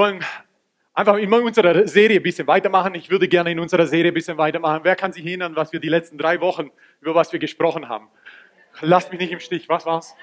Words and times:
wollen 0.00 0.24
einfach 0.94 1.16
in 1.18 1.30
unserer 1.30 1.86
Serie 1.86 2.20
ein 2.20 2.22
bisschen 2.22 2.46
weitermachen. 2.46 2.94
Ich 2.94 3.10
würde 3.10 3.28
gerne 3.28 3.52
in 3.52 3.60
unserer 3.60 3.86
Serie 3.86 4.12
ein 4.12 4.14
bisschen 4.14 4.38
weitermachen. 4.38 4.80
Wer 4.82 4.96
kann 4.96 5.12
sich 5.12 5.26
erinnern, 5.26 5.54
was 5.54 5.72
wir 5.74 5.80
die 5.80 5.90
letzten 5.90 6.16
drei 6.16 6.40
Wochen, 6.40 6.70
über 7.02 7.14
was 7.14 7.30
wir 7.32 7.38
gesprochen 7.38 7.86
haben? 7.86 8.08
Lasst 8.80 9.10
mich 9.10 9.20
nicht 9.20 9.30
im 9.30 9.40
Stich. 9.40 9.68
Was 9.68 9.84
war's? 9.84 10.14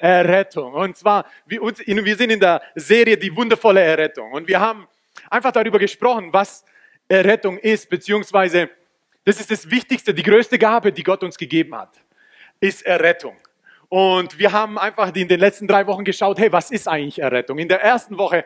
Errettung. 0.00 0.72
Und 0.72 0.96
zwar, 0.96 1.26
wir, 1.46 1.60
wir 1.62 2.16
sind 2.16 2.30
in 2.30 2.38
der 2.38 2.62
Serie 2.76 3.16
Die 3.16 3.34
wundervolle 3.34 3.80
Errettung. 3.80 4.30
Und 4.30 4.46
wir 4.46 4.60
haben 4.60 4.86
einfach 5.30 5.50
darüber 5.50 5.80
gesprochen, 5.80 6.32
was 6.32 6.64
Errettung 7.08 7.58
ist, 7.58 7.90
beziehungsweise 7.90 8.70
das 9.24 9.40
ist 9.40 9.50
das 9.50 9.68
Wichtigste, 9.68 10.14
die 10.14 10.22
größte 10.22 10.58
Gabe, 10.58 10.92
die 10.92 11.02
Gott 11.02 11.24
uns 11.24 11.36
gegeben 11.36 11.74
hat, 11.74 12.00
ist 12.60 12.86
Errettung. 12.86 13.36
Und 13.88 14.38
wir 14.38 14.52
haben 14.52 14.78
einfach 14.78 15.12
in 15.12 15.26
den 15.26 15.40
letzten 15.40 15.66
drei 15.66 15.86
Wochen 15.88 16.04
geschaut, 16.04 16.38
hey, 16.38 16.52
was 16.52 16.70
ist 16.70 16.86
eigentlich 16.86 17.18
Errettung? 17.18 17.58
In 17.58 17.68
der 17.68 17.82
ersten 17.82 18.16
Woche 18.16 18.44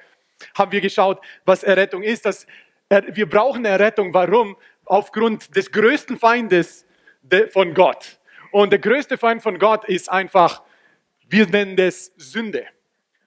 haben 0.56 0.73
wir 0.73 0.80
geschaut, 0.80 1.20
was 1.45 1.62
Errettung 1.62 2.02
ist. 2.02 2.24
Dass 2.27 2.46
wir 2.88 3.29
brauchen 3.29 3.65
Errettung. 3.65 4.12
Warum? 4.15 4.56
Aufgrund 4.84 5.55
des 5.55 5.70
größten 5.70 6.19
Feindes 6.19 6.87
von 7.52 7.74
Gott. 7.74 8.19
Und 8.51 8.70
der 8.70 8.79
größte 8.79 9.19
Feind 9.19 9.43
von 9.43 9.59
Gott 9.59 9.84
ist 9.84 10.10
einfach, 10.10 10.62
wir 11.29 11.46
nennen 11.46 11.77
das 11.77 12.12
Sünde. 12.16 12.66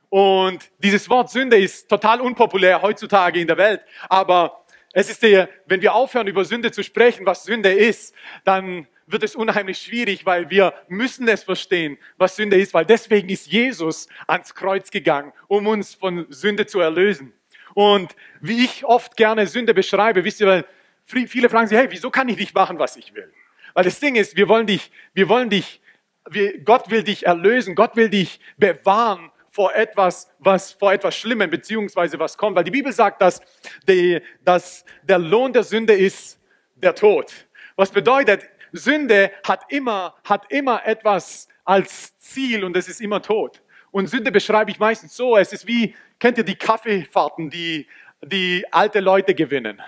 Und 0.09 0.71
dieses 0.79 1.09
Wort 1.09 1.29
Sünde 1.29 1.57
ist 1.57 1.87
total 1.87 2.19
unpopulär 2.19 2.81
heutzutage 2.81 3.39
in 3.39 3.47
der 3.47 3.57
Welt. 3.57 3.81
Aber 4.09 4.65
es 4.93 5.09
ist 5.09 5.23
der, 5.23 5.47
wenn 5.67 5.81
wir 5.81 5.93
aufhören, 5.93 6.27
über 6.27 6.43
Sünde 6.43 6.71
zu 6.71 6.83
sprechen, 6.83 7.25
was 7.25 7.43
Sünde 7.43 7.71
ist, 7.71 8.13
dann 8.43 8.87
wird 9.07 9.23
es 9.23 9.35
unheimlich 9.35 9.79
schwierig, 9.79 10.25
weil 10.25 10.49
wir 10.49 10.73
müssen 10.87 11.27
es 11.27 11.43
verstehen, 11.43 11.97
was 12.17 12.35
Sünde 12.35 12.57
ist, 12.57 12.73
weil 12.73 12.85
deswegen 12.85 13.29
ist 13.29 13.47
Jesus 13.47 14.07
ans 14.27 14.55
Kreuz 14.55 14.91
gegangen, 14.91 15.33
um 15.47 15.67
uns 15.67 15.93
von 15.93 16.25
Sünde 16.29 16.65
zu 16.65 16.79
erlösen. 16.79 17.33
Und 17.73 18.15
wie 18.41 18.63
ich 18.63 18.85
oft 18.85 19.15
gerne 19.15 19.47
Sünde 19.47 19.73
beschreibe, 19.73 20.23
wisst 20.23 20.41
ihr, 20.41 20.47
weil 20.47 20.65
viele 21.03 21.49
fragen 21.49 21.67
sich, 21.67 21.77
hey, 21.77 21.87
wieso 21.89 22.09
kann 22.09 22.29
ich 22.29 22.37
nicht 22.37 22.53
machen, 22.53 22.79
was 22.79 22.95
ich 22.95 23.13
will? 23.13 23.31
Weil 23.73 23.83
das 23.83 23.99
Ding 23.99 24.15
ist, 24.15 24.35
wir 24.35 24.47
wollen 24.47 24.67
dich, 24.67 24.91
wir 25.13 25.29
wollen 25.29 25.49
dich, 25.49 25.81
wir, 26.29 26.59
Gott 26.59 26.89
will 26.89 27.03
dich 27.03 27.25
erlösen, 27.25 27.75
Gott 27.75 27.95
will 27.95 28.09
dich 28.09 28.39
bewahren 28.57 29.31
vor 29.49 29.73
etwas, 29.75 30.31
was 30.39 30.71
vor 30.71 30.93
etwas 30.93 31.15
Schlimmem 31.15 31.49
beziehungsweise 31.49 32.19
was 32.19 32.37
kommt. 32.37 32.55
Weil 32.55 32.63
die 32.63 32.71
Bibel 32.71 32.91
sagt, 32.91 33.21
dass, 33.21 33.41
die, 33.87 34.21
dass 34.43 34.85
der 35.03 35.19
Lohn 35.19 35.51
der 35.51 35.63
Sünde 35.63 35.93
ist 35.93 36.39
der 36.75 36.95
Tod. 36.95 37.31
Was 37.75 37.91
bedeutet, 37.91 38.49
Sünde 38.71 39.31
hat 39.45 39.65
immer, 39.69 40.15
hat 40.23 40.51
immer 40.51 40.85
etwas 40.85 41.47
als 41.65 42.17
Ziel 42.17 42.63
und 42.63 42.75
es 42.75 42.87
ist 42.87 43.01
immer 43.01 43.21
Tod. 43.21 43.61
Und 43.91 44.07
Sünde 44.07 44.31
beschreibe 44.31 44.71
ich 44.71 44.79
meistens 44.79 45.15
so, 45.15 45.37
es 45.37 45.51
ist 45.51 45.67
wie, 45.67 45.95
kennt 46.19 46.37
ihr 46.37 46.45
die 46.45 46.55
Kaffeefahrten, 46.55 47.49
die, 47.49 47.87
die 48.21 48.65
alte 48.71 48.99
Leute 48.99 49.35
gewinnen? 49.35 49.81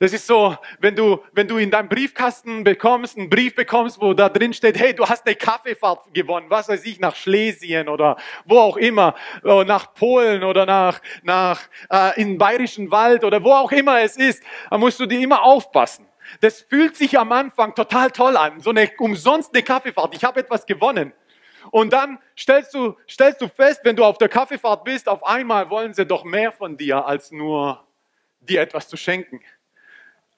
Das 0.00 0.14
ist 0.14 0.26
so, 0.26 0.56
wenn 0.78 0.96
du, 0.96 1.20
wenn 1.32 1.46
du 1.46 1.58
in 1.58 1.70
deinem 1.70 1.90
Briefkasten 1.90 2.64
bekommst, 2.64 3.18
einen 3.18 3.28
Brief 3.28 3.54
bekommst, 3.54 4.00
wo 4.00 4.14
da 4.14 4.30
drin 4.30 4.54
steht, 4.54 4.78
hey, 4.78 4.94
du 4.94 5.06
hast 5.06 5.26
eine 5.26 5.36
Kaffeefahrt 5.36 6.14
gewonnen, 6.14 6.46
was 6.48 6.70
weiß 6.70 6.86
ich, 6.86 7.00
nach 7.00 7.14
Schlesien 7.14 7.86
oder 7.86 8.16
wo 8.46 8.58
auch 8.60 8.78
immer, 8.78 9.14
oder 9.42 9.66
nach 9.66 9.92
Polen 9.92 10.42
oder 10.42 10.64
nach, 10.64 11.02
nach, 11.22 11.60
äh, 11.90 12.18
in 12.18 12.38
Bayerischen 12.38 12.90
Wald 12.90 13.24
oder 13.24 13.44
wo 13.44 13.52
auch 13.52 13.70
immer 13.72 14.00
es 14.00 14.16
ist, 14.16 14.42
da 14.70 14.78
musst 14.78 14.98
du 15.00 15.04
dir 15.04 15.20
immer 15.20 15.42
aufpassen. 15.42 16.06
Das 16.40 16.60
fühlt 16.60 16.96
sich 16.96 17.18
am 17.18 17.32
Anfang 17.32 17.74
total 17.74 18.10
toll 18.10 18.36
an, 18.36 18.60
so 18.60 18.70
eine 18.70 18.90
umsonst 18.98 19.54
eine 19.54 19.62
Kaffeefahrt. 19.62 20.14
Ich 20.14 20.24
habe 20.24 20.40
etwas 20.40 20.66
gewonnen. 20.66 21.12
Und 21.70 21.92
dann 21.92 22.18
stellst 22.36 22.74
du, 22.74 22.96
stellst 23.08 23.40
du 23.40 23.48
fest, 23.48 23.80
wenn 23.84 23.96
du 23.96 24.04
auf 24.04 24.18
der 24.18 24.28
Kaffeefahrt 24.28 24.84
bist, 24.84 25.08
auf 25.08 25.24
einmal 25.24 25.68
wollen 25.70 25.92
sie 25.92 26.06
doch 26.06 26.24
mehr 26.24 26.52
von 26.52 26.76
dir, 26.76 27.04
als 27.04 27.30
nur 27.30 27.86
dir 28.40 28.62
etwas 28.62 28.88
zu 28.88 28.96
schenken. 28.96 29.40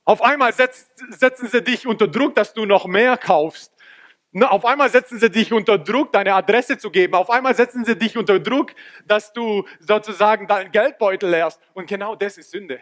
Auf 0.05 0.21
einmal 0.21 0.53
setzen 0.53 1.47
sie 1.47 1.63
dich 1.63 1.87
unter 1.87 2.09
Druck, 2.09 2.35
dass 2.35 2.55
du 2.55 2.65
noch 2.67 2.87
mehr 2.87 3.17
kaufst. 3.17 3.73
Auf 4.41 4.65
einmal 4.65 4.89
setzen 4.89 5.21
sie 5.21 5.31
dich 5.31 5.53
unter 5.53 5.79
Druck, 5.79 6.13
deine 6.13 6.35
Adresse 6.35 6.79
zu 6.79 6.91
geben. 6.91 7.15
Auf 7.15 7.31
einmal 7.31 7.55
setzen 7.55 7.85
sie 7.85 7.97
dich 7.97 8.17
unter 8.17 8.41
Druck, 8.41 8.73
dass 9.07 9.33
du 9.33 9.65
sozusagen 9.79 10.49
deinen 10.49 10.73
Geldbeutel 10.73 11.31
leerst. 11.31 11.61
Und 11.75 11.87
genau 11.87 12.17
das 12.17 12.39
ist 12.39 12.51
Sünde. 12.51 12.81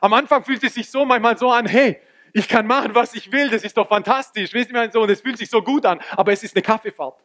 Am 0.00 0.12
Anfang 0.14 0.44
fühlt 0.44 0.62
es 0.62 0.74
sich 0.74 0.90
so 0.90 1.04
manchmal 1.04 1.36
so 1.36 1.50
an, 1.50 1.66
hey, 1.66 2.00
ich 2.32 2.48
kann 2.48 2.66
machen, 2.66 2.94
was 2.94 3.14
ich 3.14 3.30
will, 3.30 3.48
das 3.50 3.62
ist 3.64 3.76
doch 3.76 3.88
fantastisch. 3.88 4.52
Wisst 4.52 4.70
ihr, 4.70 4.76
mein 4.76 4.90
Sohn, 4.90 5.08
es 5.10 5.20
fühlt 5.20 5.38
sich 5.38 5.50
so 5.50 5.62
gut 5.62 5.84
an, 5.84 6.00
aber 6.10 6.32
es 6.32 6.42
ist 6.42 6.54
eine 6.56 6.62
Kaffeefahrt. 6.62 7.18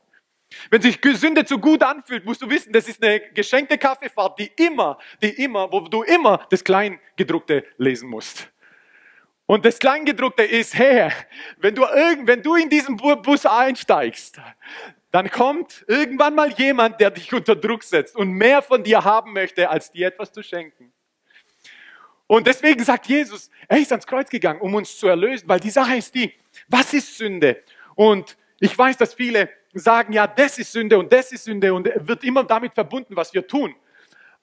Wenn 0.70 0.82
sich 0.82 1.00
Sünde 1.16 1.46
zu 1.46 1.60
gut 1.60 1.84
anfühlt, 1.84 2.26
musst 2.26 2.42
du 2.42 2.50
wissen, 2.50 2.72
das 2.72 2.88
ist 2.88 3.04
eine 3.04 3.20
geschenkte 3.20 3.78
Kaffeefahrt, 3.78 4.40
die 4.40 4.52
immer, 4.56 4.98
die 5.22 5.30
immer, 5.44 5.72
wo 5.72 5.82
du 5.82 6.04
immer 6.04 6.46
das 6.50 6.64
Kleingedruckte 6.64 7.66
lesen 7.78 8.10
musst. 8.10 8.50
Und 9.46 9.66
das 9.66 9.80
Kleingedruckte 9.80 10.44
ist, 10.44 10.78
hey, 10.78 11.10
wenn 11.58 11.74
du, 11.74 11.84
irgend, 11.84 12.28
wenn 12.28 12.42
du 12.44 12.56
in 12.56 12.70
diesen 12.70 12.98
Bus 12.98 13.46
einsteigst, 13.46 14.40
dann 15.12 15.30
kommt 15.32 15.86
irgendwann 15.88 16.36
mal 16.36 16.52
jemand, 16.52 17.00
der 17.00 17.12
dich 17.12 17.34
unter 17.34 17.56
Druck 17.56 17.84
setzt 17.84 18.16
und 18.16 18.30
mehr 18.32 18.62
von 18.62 18.84
dir 18.84 19.04
haben 19.06 19.34
möchte, 19.34 19.70
als 19.70 19.92
dir 19.92 20.08
etwas 20.08 20.34
zu 20.34 20.44
schenken. 20.44 20.92
Und 22.28 22.46
deswegen 22.46 22.84
sagt 22.84 23.08
Jesus, 23.08 23.50
er 23.68 23.80
ist 23.80 23.92
ans 23.92 24.06
Kreuz 24.06 24.30
gegangen, 24.30 24.60
um 24.60 24.76
uns 24.76 24.98
zu 24.98 25.08
erlösen, 25.08 25.48
weil 25.48 25.62
die 25.62 25.70
Sache 25.70 25.96
ist 25.96 26.14
die, 26.14 26.34
was 26.68 26.94
ist 26.94 27.18
Sünde? 27.18 27.64
Und 27.96 28.38
ich 28.60 28.78
weiß, 28.78 28.98
dass 28.98 29.14
viele 29.14 29.50
sagen, 29.74 30.12
ja, 30.12 30.28
das 30.28 30.58
ist 30.60 30.72
Sünde 30.74 30.98
und 30.98 31.12
das 31.12 31.32
ist 31.32 31.46
Sünde 31.46 31.74
und 31.74 31.90
wird 32.08 32.24
immer 32.24 32.44
damit 32.44 32.74
verbunden, 32.74 33.16
was 33.16 33.34
wir 33.34 33.48
tun. 33.48 33.74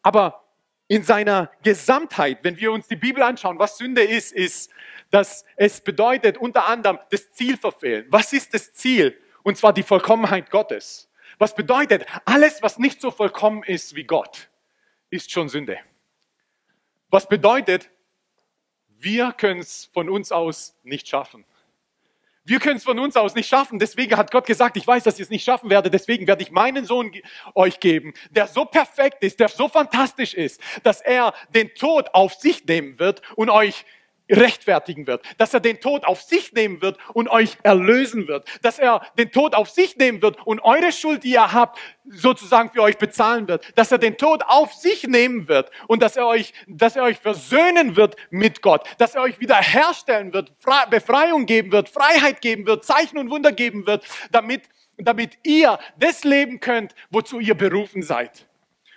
Aber 0.03 0.45
in 0.89 1.03
seiner 1.03 1.51
Gesamtheit, 1.63 2.39
wenn 2.43 2.57
wir 2.57 2.73
uns 2.73 2.89
die 2.89 2.97
Bibel 2.97 3.23
anschauen, 3.23 3.59
was 3.59 3.79
Sünde 3.79 4.03
ist, 4.03 4.33
ist, 4.33 4.71
dass 5.11 5.45
es 5.57 5.81
bedeutet 5.81 6.39
unter 6.39 6.67
anderem 6.67 6.99
das 7.11 7.31
Ziel 7.33 7.57
verfehlen. 7.57 8.07
Was 8.11 8.33
ist 8.33 8.55
das 8.55 8.73
Ziel? 8.73 9.19
Und 9.43 9.57
zwar 9.57 9.73
die 9.73 9.83
Vollkommenheit 9.83 10.51
Gottes. 10.51 11.11
Was 11.39 11.55
bedeutet, 11.55 12.07
alles, 12.25 12.63
was 12.63 12.79
nicht 12.79 13.01
so 13.01 13.11
vollkommen 13.11 13.63
ist 13.63 13.95
wie 13.95 14.05
Gott, 14.05 14.49
ist 15.11 15.31
schon 15.31 15.49
Sünde. 15.49 15.79
Was 17.11 17.29
bedeutet, 17.29 17.91
wir 18.89 19.33
können 19.33 19.61
es 19.61 19.91
von 19.93 20.09
uns 20.09 20.33
aus 20.33 20.77
nicht 20.83 21.09
schaffen. 21.09 21.45
Wir 22.47 22.61
können 22.61 22.77
es 22.77 22.85
von 22.85 22.99
uns 22.99 23.17
aus 23.17 23.35
nicht 23.35 23.49
schaffen. 23.49 23.79
Deswegen 23.79 24.19
hat 24.19 24.31
Gott 24.31 24.47
gesagt, 24.47 24.77
ich 24.77 24.87
weiß, 24.87 25.05
dass 25.05 25.19
ihr 25.19 25.23
es 25.23 25.31
nicht 25.31 25.45
schaffen 25.45 25.71
werdet. 25.71 25.95
Deswegen 25.95 26.27
werde 26.27 26.43
ich 26.43 26.51
meinen 26.51 26.85
Sohn 26.85 27.11
euch 27.55 27.81
geben, 27.81 28.13
der 28.31 28.49
so 28.49 28.67
perfekt 28.67 29.23
ist, 29.23 29.41
der 29.41 29.49
so 29.49 29.69
fantastisch 29.69 30.35
ist, 30.35 30.61
dass 30.83 31.01
er 31.01 31.33
den 31.55 31.75
Tod 31.75 32.09
auf 32.13 32.35
sich 32.35 32.65
nehmen 32.67 32.99
wird 32.99 33.23
und 33.37 33.49
euch 33.49 33.87
rechtfertigen 34.31 35.07
wird, 35.07 35.23
dass 35.39 35.53
er 35.53 35.61
den 35.61 35.81
Tod 35.81 36.05
auf 36.05 36.23
sich 36.23 36.53
nehmen 36.53 36.81
wird 36.81 36.99
und 37.13 37.29
euch 37.29 37.59
erlösen 37.63 38.27
wird, 38.27 38.47
dass 38.63 38.79
er 38.79 39.03
den 39.19 39.31
Tod 39.31 39.55
auf 39.55 39.69
sich 39.69 39.97
nehmen 39.97 40.23
wird 40.23 40.45
und 40.47 40.61
eure 40.61 40.93
Schuld, 40.93 41.25
die 41.25 41.33
ihr 41.33 41.53
habt, 41.53 41.79
sozusagen 42.07 42.71
für 42.71 42.83
euch 42.83 42.97
bezahlen 42.99 43.49
wird, 43.49 43.67
dass 43.79 43.93
er 43.93 43.99
den 43.99 44.17
Tod 44.17 44.43
auf 44.47 44.73
sich 44.73 45.05
nehmen 45.05 45.49
wird 45.49 45.71
und 45.89 46.03
dass 46.03 46.17
er 46.17 46.27
euch, 46.27 46.53
dass 46.67 46.97
er 46.97 47.05
euch 47.05 47.19
versöhnen 47.19 47.97
wird 47.97 48.17
mit 48.31 48.63
Gott, 48.63 48.87
dass 48.99 49.15
er 49.15 49.23
euch 49.23 49.41
wiederherstellen 49.41 50.33
wird, 50.33 50.53
Befreiung 50.91 51.47
geben 51.47 51.73
wird, 51.73 51.89
Freiheit 51.89 52.41
geben 52.41 52.67
wird, 52.67 52.85
Zeichen 52.85 53.19
und 53.19 53.31
Wunder 53.31 53.53
geben 53.53 53.87
wird, 53.87 54.05
damit, 54.31 54.63
damit 54.97 55.39
ihr 55.43 55.79
das 55.99 56.25
leben 56.25 56.61
könnt, 56.61 56.95
wozu 57.11 57.41
ihr 57.41 57.55
berufen 57.55 58.03
seid. 58.03 58.47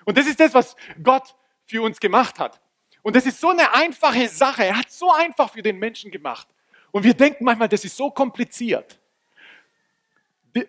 Und 0.06 0.18
das 0.18 0.28
ist 0.28 0.40
das, 0.40 0.54
was 0.54 0.76
Gott 1.04 1.36
für 1.66 1.82
uns 1.82 2.00
gemacht 2.00 2.40
hat. 2.40 2.62
Und 3.08 3.16
das 3.16 3.26
ist 3.26 3.40
so 3.40 3.52
eine 3.52 3.74
einfache 3.74 4.28
Sache. 4.28 4.66
Er 4.66 4.80
hat 4.80 4.92
so 4.92 5.10
einfach 5.14 5.50
für 5.50 5.62
den 5.62 5.80
Menschen 5.80 6.12
gemacht. 6.12 6.46
Und 6.92 7.06
wir 7.06 7.14
denken 7.14 7.46
manchmal, 7.46 7.70
das 7.70 7.86
ist 7.86 7.96
so 7.96 8.12
kompliziert. 8.12 9.00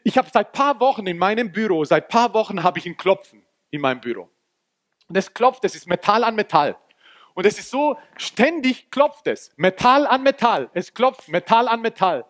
Ich 0.05 0.17
habe 0.17 0.31
seit 0.33 0.53
paar 0.53 0.79
Wochen 0.79 1.05
in 1.09 1.19
meinem 1.19 1.51
Büro, 1.51 1.85
seit 1.85 2.09
paar 2.09 2.33
Wochen 2.35 2.63
habe 2.63 2.79
ich 2.79 2.87
ein 2.87 2.97
Klopfen 2.97 3.43
in 3.73 3.81
meinem 3.81 4.01
Büro. 4.01 4.31
Und 5.09 5.17
das 5.17 5.35
klopft, 5.35 5.65
das 5.65 5.75
ist 5.75 5.89
Metall 5.89 6.23
an 6.23 6.37
Metall. 6.37 6.77
Und 7.35 7.45
es 7.45 7.59
ist 7.59 7.71
so, 7.71 7.99
ständig 8.17 8.89
klopft 8.89 9.27
es. 9.27 9.51
Metall 9.57 10.07
an 10.07 10.23
Metall. 10.23 10.71
Es 10.75 10.95
klopft 10.95 11.27
Metall 11.27 11.67
an 11.67 11.81
Metall. 11.81 12.25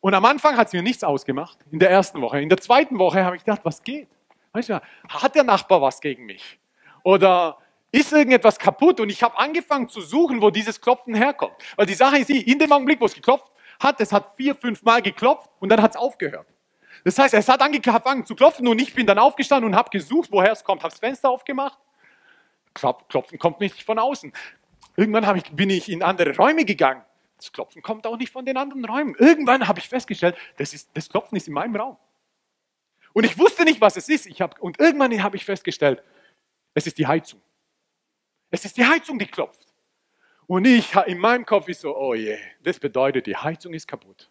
Und 0.00 0.14
am 0.14 0.24
Anfang 0.24 0.56
hat 0.56 0.68
es 0.68 0.72
mir 0.72 0.82
nichts 0.82 1.04
ausgemacht, 1.04 1.58
in 1.70 1.78
der 1.78 1.90
ersten 1.90 2.22
Woche. 2.22 2.40
In 2.40 2.48
der 2.48 2.56
zweiten 2.56 2.98
Woche 2.98 3.22
habe 3.22 3.36
ich 3.36 3.44
gedacht, 3.44 3.60
was 3.64 3.82
geht? 3.82 4.08
hat 4.54 5.34
der 5.34 5.44
Nachbar 5.44 5.82
was 5.82 6.00
gegen 6.00 6.24
mich? 6.24 6.58
Oder 7.02 7.58
ist 7.92 8.12
irgendetwas 8.12 8.58
kaputt 8.58 8.98
und 9.00 9.10
ich 9.10 9.22
habe 9.22 9.38
angefangen 9.38 9.88
zu 9.88 10.00
suchen, 10.00 10.40
wo 10.40 10.50
dieses 10.50 10.80
Klopfen 10.80 11.14
herkommt. 11.14 11.54
Weil 11.76 11.86
die 11.86 11.94
Sache 11.94 12.18
ist 12.18 12.30
in 12.30 12.58
dem 12.58 12.72
Augenblick, 12.72 13.00
wo 13.00 13.04
es 13.04 13.14
geklopft 13.14 13.52
hat, 13.78 14.00
es 14.00 14.12
hat 14.12 14.34
vier, 14.36 14.54
fünf 14.54 14.82
Mal 14.82 15.02
geklopft 15.02 15.50
und 15.60 15.68
dann 15.68 15.80
hat 15.82 15.92
es 15.92 15.96
aufgehört. 15.96 16.46
Das 17.04 17.18
heißt, 17.18 17.34
es 17.34 17.48
hat 17.48 17.60
angefangen 17.60 18.24
zu 18.24 18.34
klopfen 18.34 18.66
und 18.66 18.80
ich 18.80 18.94
bin 18.94 19.06
dann 19.06 19.18
aufgestanden 19.18 19.70
und 19.70 19.76
habe 19.76 19.90
gesucht, 19.90 20.30
woher 20.32 20.52
es 20.52 20.64
kommt, 20.64 20.82
habe 20.82 20.90
das 20.90 21.00
Fenster 21.00 21.28
aufgemacht. 21.28 21.78
Klopfen 22.74 23.38
kommt 23.38 23.60
nicht 23.60 23.82
von 23.82 23.98
außen. 23.98 24.32
Irgendwann 24.96 25.36
ich, 25.36 25.50
bin 25.52 25.68
ich 25.68 25.90
in 25.90 26.02
andere 26.02 26.34
Räume 26.34 26.64
gegangen. 26.64 27.02
Das 27.36 27.52
Klopfen 27.52 27.82
kommt 27.82 28.06
auch 28.06 28.16
nicht 28.16 28.32
von 28.32 28.46
den 28.46 28.56
anderen 28.56 28.84
Räumen. 28.84 29.14
Irgendwann 29.18 29.66
habe 29.66 29.80
ich 29.80 29.88
festgestellt, 29.88 30.36
das, 30.56 30.72
ist, 30.72 30.88
das 30.94 31.08
Klopfen 31.08 31.36
ist 31.36 31.48
in 31.48 31.54
meinem 31.54 31.76
Raum. 31.76 31.96
Und 33.12 33.24
ich 33.24 33.38
wusste 33.38 33.64
nicht, 33.64 33.80
was 33.80 33.96
es 33.96 34.08
ist. 34.08 34.26
Ich 34.26 34.40
hab, 34.40 34.60
und 34.60 34.78
irgendwann 34.80 35.22
habe 35.22 35.36
ich 35.36 35.44
festgestellt, 35.44 36.02
es 36.72 36.86
ist 36.86 36.96
die 36.98 37.06
Heizung. 37.06 37.42
Es 38.52 38.66
ist 38.66 38.76
die 38.76 38.84
Heizung, 38.84 39.18
die 39.18 39.26
klopft. 39.26 39.66
Und 40.46 40.66
ich, 40.66 40.94
in 41.06 41.18
meinem 41.18 41.46
Kopf 41.46 41.68
ist 41.68 41.80
so, 41.80 41.96
oh 41.96 42.12
je, 42.12 42.36
das 42.62 42.78
bedeutet, 42.78 43.26
die 43.26 43.34
Heizung 43.34 43.72
ist 43.72 43.88
kaputt. 43.88 44.30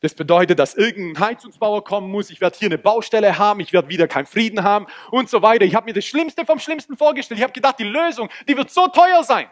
Das 0.00 0.14
bedeutet, 0.14 0.58
dass 0.58 0.74
irgendein 0.74 1.22
Heizungsbauer 1.22 1.84
kommen 1.84 2.10
muss. 2.10 2.30
Ich 2.30 2.40
werde 2.40 2.56
hier 2.56 2.68
eine 2.68 2.78
Baustelle 2.78 3.36
haben. 3.36 3.60
Ich 3.60 3.74
werde 3.74 3.88
wieder 3.90 4.08
keinen 4.08 4.24
Frieden 4.24 4.62
haben 4.62 4.86
und 5.10 5.28
so 5.28 5.42
weiter. 5.42 5.66
Ich 5.66 5.74
habe 5.74 5.84
mir 5.84 5.92
das 5.92 6.06
Schlimmste 6.06 6.46
vom 6.46 6.58
Schlimmsten 6.58 6.96
vorgestellt. 6.96 7.38
Ich 7.38 7.42
habe 7.42 7.52
gedacht, 7.52 7.78
die 7.78 7.84
Lösung, 7.84 8.30
die 8.48 8.56
wird 8.56 8.70
so 8.70 8.86
teuer 8.88 9.22
sein. 9.22 9.50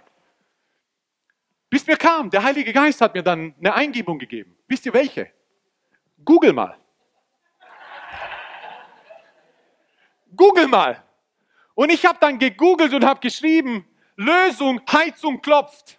Bis 1.68 1.86
mir 1.86 1.98
kam, 1.98 2.30
der 2.30 2.42
Heilige 2.42 2.72
Geist 2.72 3.02
hat 3.02 3.14
mir 3.14 3.22
dann 3.22 3.54
eine 3.58 3.74
Eingebung 3.74 4.18
gegeben. 4.18 4.56
Wisst 4.68 4.86
ihr 4.86 4.94
welche? 4.94 5.30
Google 6.24 6.54
mal. 6.54 6.78
Google 10.34 10.66
mal. 10.66 11.04
Und 11.74 11.90
ich 11.90 12.06
habe 12.06 12.18
dann 12.20 12.38
gegoogelt 12.38 12.94
und 12.94 13.04
habe 13.04 13.20
geschrieben, 13.20 13.87
Lösung, 14.18 14.80
Heizung 14.90 15.40
klopft. 15.40 15.96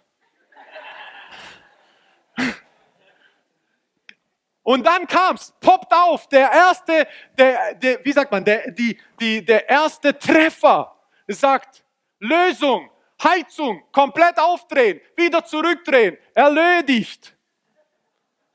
Und 4.62 4.86
dann 4.86 5.06
kam's, 5.06 5.54
poppt 5.58 5.92
auf, 5.92 6.28
der 6.28 6.52
erste, 6.52 7.08
der, 7.38 7.74
der, 7.74 8.04
wie 8.04 8.12
sagt 8.12 8.30
man, 8.30 8.44
der, 8.44 8.70
die, 8.72 9.00
die, 9.18 9.42
der 9.42 9.68
erste 9.68 10.16
Treffer 10.16 10.94
sagt, 11.26 11.82
Lösung, 12.18 12.90
Heizung, 13.22 13.82
komplett 13.90 14.38
aufdrehen, 14.38 15.00
wieder 15.16 15.42
zurückdrehen, 15.42 16.18
erledigt. 16.34 17.34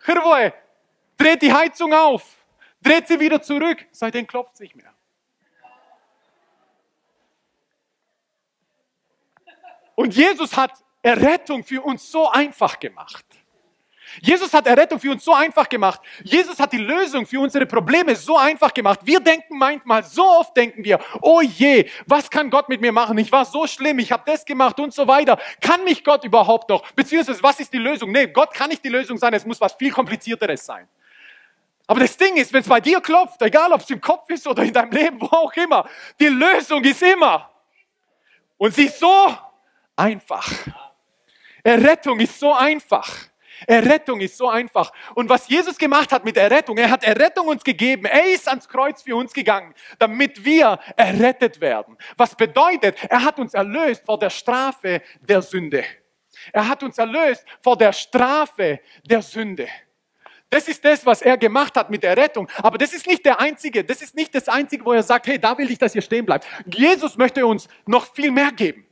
Hirvoe, 0.05 0.53
dreht 1.17 1.41
die 1.41 1.51
Heizung 1.51 1.91
auf, 1.91 2.45
dreht 2.81 3.07
sie 3.07 3.19
wieder 3.19 3.41
zurück, 3.41 3.83
seitdem 3.91 4.27
klopft 4.27 4.53
es 4.53 4.59
nicht 4.59 4.75
mehr. 4.75 4.94
Und 9.95 10.15
Jesus 10.15 10.55
hat 10.55 10.71
Errettung 11.01 11.63
für 11.63 11.81
uns 11.81 12.11
so 12.11 12.29
einfach 12.29 12.79
gemacht. 12.79 13.25
Jesus 14.21 14.53
hat 14.53 14.67
Errettung 14.67 14.99
für 14.99 15.11
uns 15.11 15.23
so 15.23 15.33
einfach 15.33 15.67
gemacht. 15.67 15.99
Jesus 16.23 16.59
hat 16.59 16.71
die 16.71 16.77
Lösung 16.77 17.25
für 17.25 17.39
unsere 17.39 17.65
Probleme 17.65 18.15
so 18.15 18.37
einfach 18.37 18.73
gemacht. 18.73 18.99
Wir 19.03 19.19
denken 19.19 19.57
manchmal, 19.57 20.03
so 20.03 20.23
oft 20.23 20.55
denken 20.55 20.83
wir, 20.83 20.99
oh 21.21 21.41
je, 21.41 21.89
was 22.05 22.29
kann 22.29 22.49
Gott 22.49 22.69
mit 22.69 22.81
mir 22.81 22.91
machen? 22.91 23.17
Ich 23.17 23.31
war 23.31 23.45
so 23.45 23.67
schlimm, 23.67 23.99
ich 23.99 24.11
habe 24.11 24.23
das 24.25 24.45
gemacht 24.45 24.79
und 24.79 24.93
so 24.93 25.07
weiter. 25.07 25.37
Kann 25.59 25.83
mich 25.83 26.03
Gott 26.03 26.23
überhaupt 26.23 26.69
noch? 26.69 26.89
Beziehungsweise, 26.91 27.41
was 27.43 27.59
ist 27.59 27.73
die 27.73 27.77
Lösung? 27.77 28.11
Nee, 28.11 28.27
Gott 28.27 28.53
kann 28.53 28.69
nicht 28.69 28.83
die 28.83 28.89
Lösung 28.89 29.17
sein, 29.17 29.33
es 29.33 29.45
muss 29.45 29.59
was 29.59 29.73
viel 29.73 29.91
komplizierteres 29.91 30.65
sein. 30.65 30.87
Aber 31.87 31.99
das 31.99 32.17
Ding 32.17 32.35
ist, 32.37 32.51
wenn 32.51 32.61
es 32.61 32.67
bei 32.67 32.79
dir 32.79 32.99
klopft, 32.99 33.41
egal 33.41 33.71
ob 33.71 33.81
es 33.81 33.89
im 33.89 34.01
Kopf 34.01 34.29
ist 34.29 34.47
oder 34.47 34.63
in 34.63 34.73
deinem 34.73 34.91
Leben, 34.91 35.21
wo 35.21 35.27
auch 35.27 35.53
immer, 35.53 35.87
die 36.19 36.27
Lösung 36.27 36.83
ist 36.83 37.03
immer. 37.03 37.49
Und 38.57 38.73
sie 38.73 38.85
ist 38.85 38.99
so 38.99 39.37
einfach. 39.95 40.51
Errettung 41.63 42.19
ist 42.19 42.39
so 42.39 42.53
einfach. 42.53 43.09
Errettung 43.65 44.19
ist 44.19 44.37
so 44.37 44.49
einfach. 44.49 44.91
Und 45.13 45.29
was 45.29 45.47
Jesus 45.47 45.77
gemacht 45.77 46.11
hat 46.11 46.25
mit 46.25 46.37
Errettung, 46.37 46.77
er 46.77 46.91
hat 46.91 47.03
Errettung 47.03 47.47
uns 47.47 47.63
gegeben. 47.63 48.05
Er 48.05 48.33
ist 48.33 48.47
ans 48.47 48.67
Kreuz 48.67 49.01
für 49.01 49.15
uns 49.15 49.33
gegangen, 49.33 49.73
damit 49.97 50.43
wir 50.43 50.79
errettet 50.95 51.61
werden. 51.61 51.97
Was 52.17 52.35
bedeutet, 52.35 52.97
er 53.09 53.23
hat 53.23 53.39
uns 53.39 53.53
erlöst 53.53 54.03
vor 54.05 54.19
der 54.19 54.29
Strafe 54.29 55.01
der 55.21 55.41
Sünde. 55.41 55.83
Er 56.51 56.67
hat 56.67 56.83
uns 56.83 56.97
erlöst 56.97 57.45
vor 57.61 57.77
der 57.77 57.93
Strafe 57.93 58.79
der 59.05 59.21
Sünde. 59.21 59.67
Das 60.49 60.67
ist 60.67 60.83
das, 60.85 61.05
was 61.05 61.21
er 61.21 61.37
gemacht 61.37 61.75
hat 61.75 61.89
mit 61.89 62.03
der 62.03 62.15
Rettung. 62.15 62.47
Aber 62.57 62.77
das 62.77 62.93
ist 62.93 63.07
nicht 63.07 63.25
der 63.25 63.39
einzige, 63.39 63.83
das 63.83 64.01
ist 64.01 64.15
nicht 64.15 64.35
das 64.35 64.47
einzige, 64.47 64.85
wo 64.85 64.93
er 64.93 65.03
sagt, 65.03 65.27
hey, 65.27 65.39
da 65.39 65.57
will 65.57 65.69
ich, 65.71 65.77
dass 65.77 65.95
ihr 65.95 66.01
stehen 66.01 66.25
bleibt. 66.25 66.45
Jesus 66.65 67.17
möchte 67.17 67.45
uns 67.45 67.67
noch 67.85 68.13
viel 68.13 68.31
mehr 68.31 68.51
geben. 68.51 68.84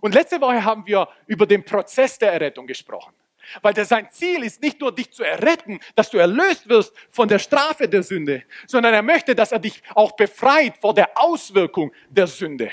Und 0.00 0.14
letzte 0.14 0.40
Woche 0.40 0.64
haben 0.64 0.86
wir 0.86 1.08
über 1.26 1.46
den 1.46 1.64
Prozess 1.64 2.18
der 2.18 2.32
Errettung 2.32 2.66
gesprochen. 2.66 3.14
Weil 3.62 3.74
der, 3.74 3.84
sein 3.84 4.08
Ziel 4.10 4.44
ist 4.44 4.62
nicht 4.62 4.80
nur, 4.80 4.94
dich 4.94 5.10
zu 5.12 5.24
erretten, 5.24 5.80
dass 5.94 6.10
du 6.10 6.18
erlöst 6.18 6.68
wirst 6.68 6.94
von 7.10 7.28
der 7.28 7.38
Strafe 7.38 7.88
der 7.88 8.02
Sünde, 8.02 8.44
sondern 8.66 8.94
er 8.94 9.02
möchte, 9.02 9.34
dass 9.34 9.52
er 9.52 9.58
dich 9.58 9.82
auch 9.94 10.12
befreit 10.12 10.76
vor 10.78 10.94
der 10.94 11.18
Auswirkung 11.18 11.92
der 12.08 12.26
Sünde. 12.26 12.70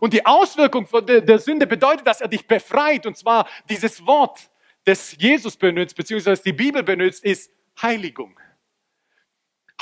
Und 0.00 0.12
die 0.12 0.24
Auswirkung 0.24 0.86
der, 1.06 1.20
der 1.20 1.38
Sünde 1.38 1.66
bedeutet, 1.66 2.06
dass 2.06 2.20
er 2.20 2.28
dich 2.28 2.46
befreit. 2.46 3.06
Und 3.06 3.16
zwar 3.16 3.48
dieses 3.68 4.04
Wort, 4.06 4.50
das 4.84 5.16
Jesus 5.18 5.56
benutzt, 5.56 5.96
beziehungsweise 5.96 6.42
die 6.42 6.52
Bibel 6.52 6.82
benutzt, 6.82 7.24
ist 7.24 7.50
Heiligung. 7.80 8.38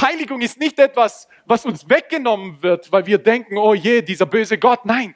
Heiligung 0.00 0.40
ist 0.40 0.58
nicht 0.58 0.78
etwas, 0.78 1.28
was 1.44 1.66
uns 1.66 1.88
weggenommen 1.88 2.62
wird, 2.62 2.90
weil 2.92 3.06
wir 3.06 3.18
denken, 3.18 3.56
oh 3.58 3.74
je, 3.74 4.00
dieser 4.00 4.26
böse 4.26 4.56
Gott. 4.56 4.84
Nein, 4.84 5.14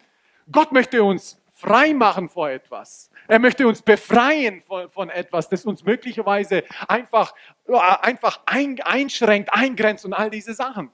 Gott 0.50 0.72
möchte 0.72 1.02
uns 1.02 1.41
frei 1.62 1.94
machen 1.94 2.28
vor 2.28 2.50
etwas. 2.50 3.10
Er 3.28 3.38
möchte 3.38 3.66
uns 3.66 3.80
befreien 3.82 4.60
von, 4.62 4.90
von 4.90 5.10
etwas, 5.10 5.48
das 5.48 5.64
uns 5.64 5.84
möglicherweise 5.84 6.64
einfach, 6.88 7.32
einfach 7.66 8.40
ein, 8.46 8.80
einschränkt, 8.82 9.52
eingrenzt 9.52 10.04
und 10.04 10.12
all 10.12 10.28
diese 10.28 10.54
Sachen. 10.54 10.90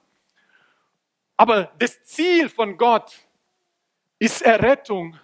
Aber 1.38 1.72
das 1.78 2.02
Ziel 2.04 2.50
von 2.50 2.76
Gott 2.76 3.14
ist 4.18 4.42
Errettung, 4.42 5.18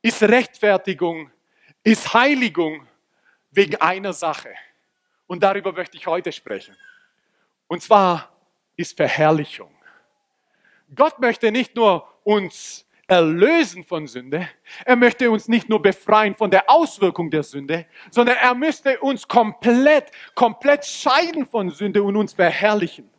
ist 0.00 0.22
Rechtfertigung, 0.22 1.32
ist 1.82 2.14
Heiligung 2.14 2.86
wegen 3.50 3.76
einer 3.76 4.12
Sache. 4.12 4.54
Und 5.26 5.42
darüber 5.42 5.72
möchte 5.72 5.96
ich 5.96 6.06
heute 6.06 6.30
sprechen. 6.30 6.76
Und 7.66 7.82
zwar 7.82 8.30
ist 8.76 8.96
Verherrlichung. 8.96 9.74
Gott 10.94 11.18
möchte 11.18 11.50
nicht 11.50 11.74
nur 11.74 12.08
uns 12.22 12.87
erlösen 13.08 13.82
von 13.82 14.06
Sünde. 14.06 14.48
Er 14.84 14.94
möchte 14.94 15.30
uns 15.30 15.48
nicht 15.48 15.68
nur 15.68 15.80
befreien 15.80 16.34
von 16.34 16.50
der 16.50 16.70
Auswirkung 16.70 17.30
der 17.30 17.42
Sünde, 17.42 17.86
sondern 18.10 18.36
er 18.36 18.54
möchte 18.54 19.00
uns 19.00 19.26
komplett, 19.26 20.12
komplett 20.34 20.84
scheiden 20.84 21.46
von 21.46 21.70
Sünde 21.70 22.02
und 22.02 22.16
uns 22.16 22.34
verherrlichen. 22.34 23.10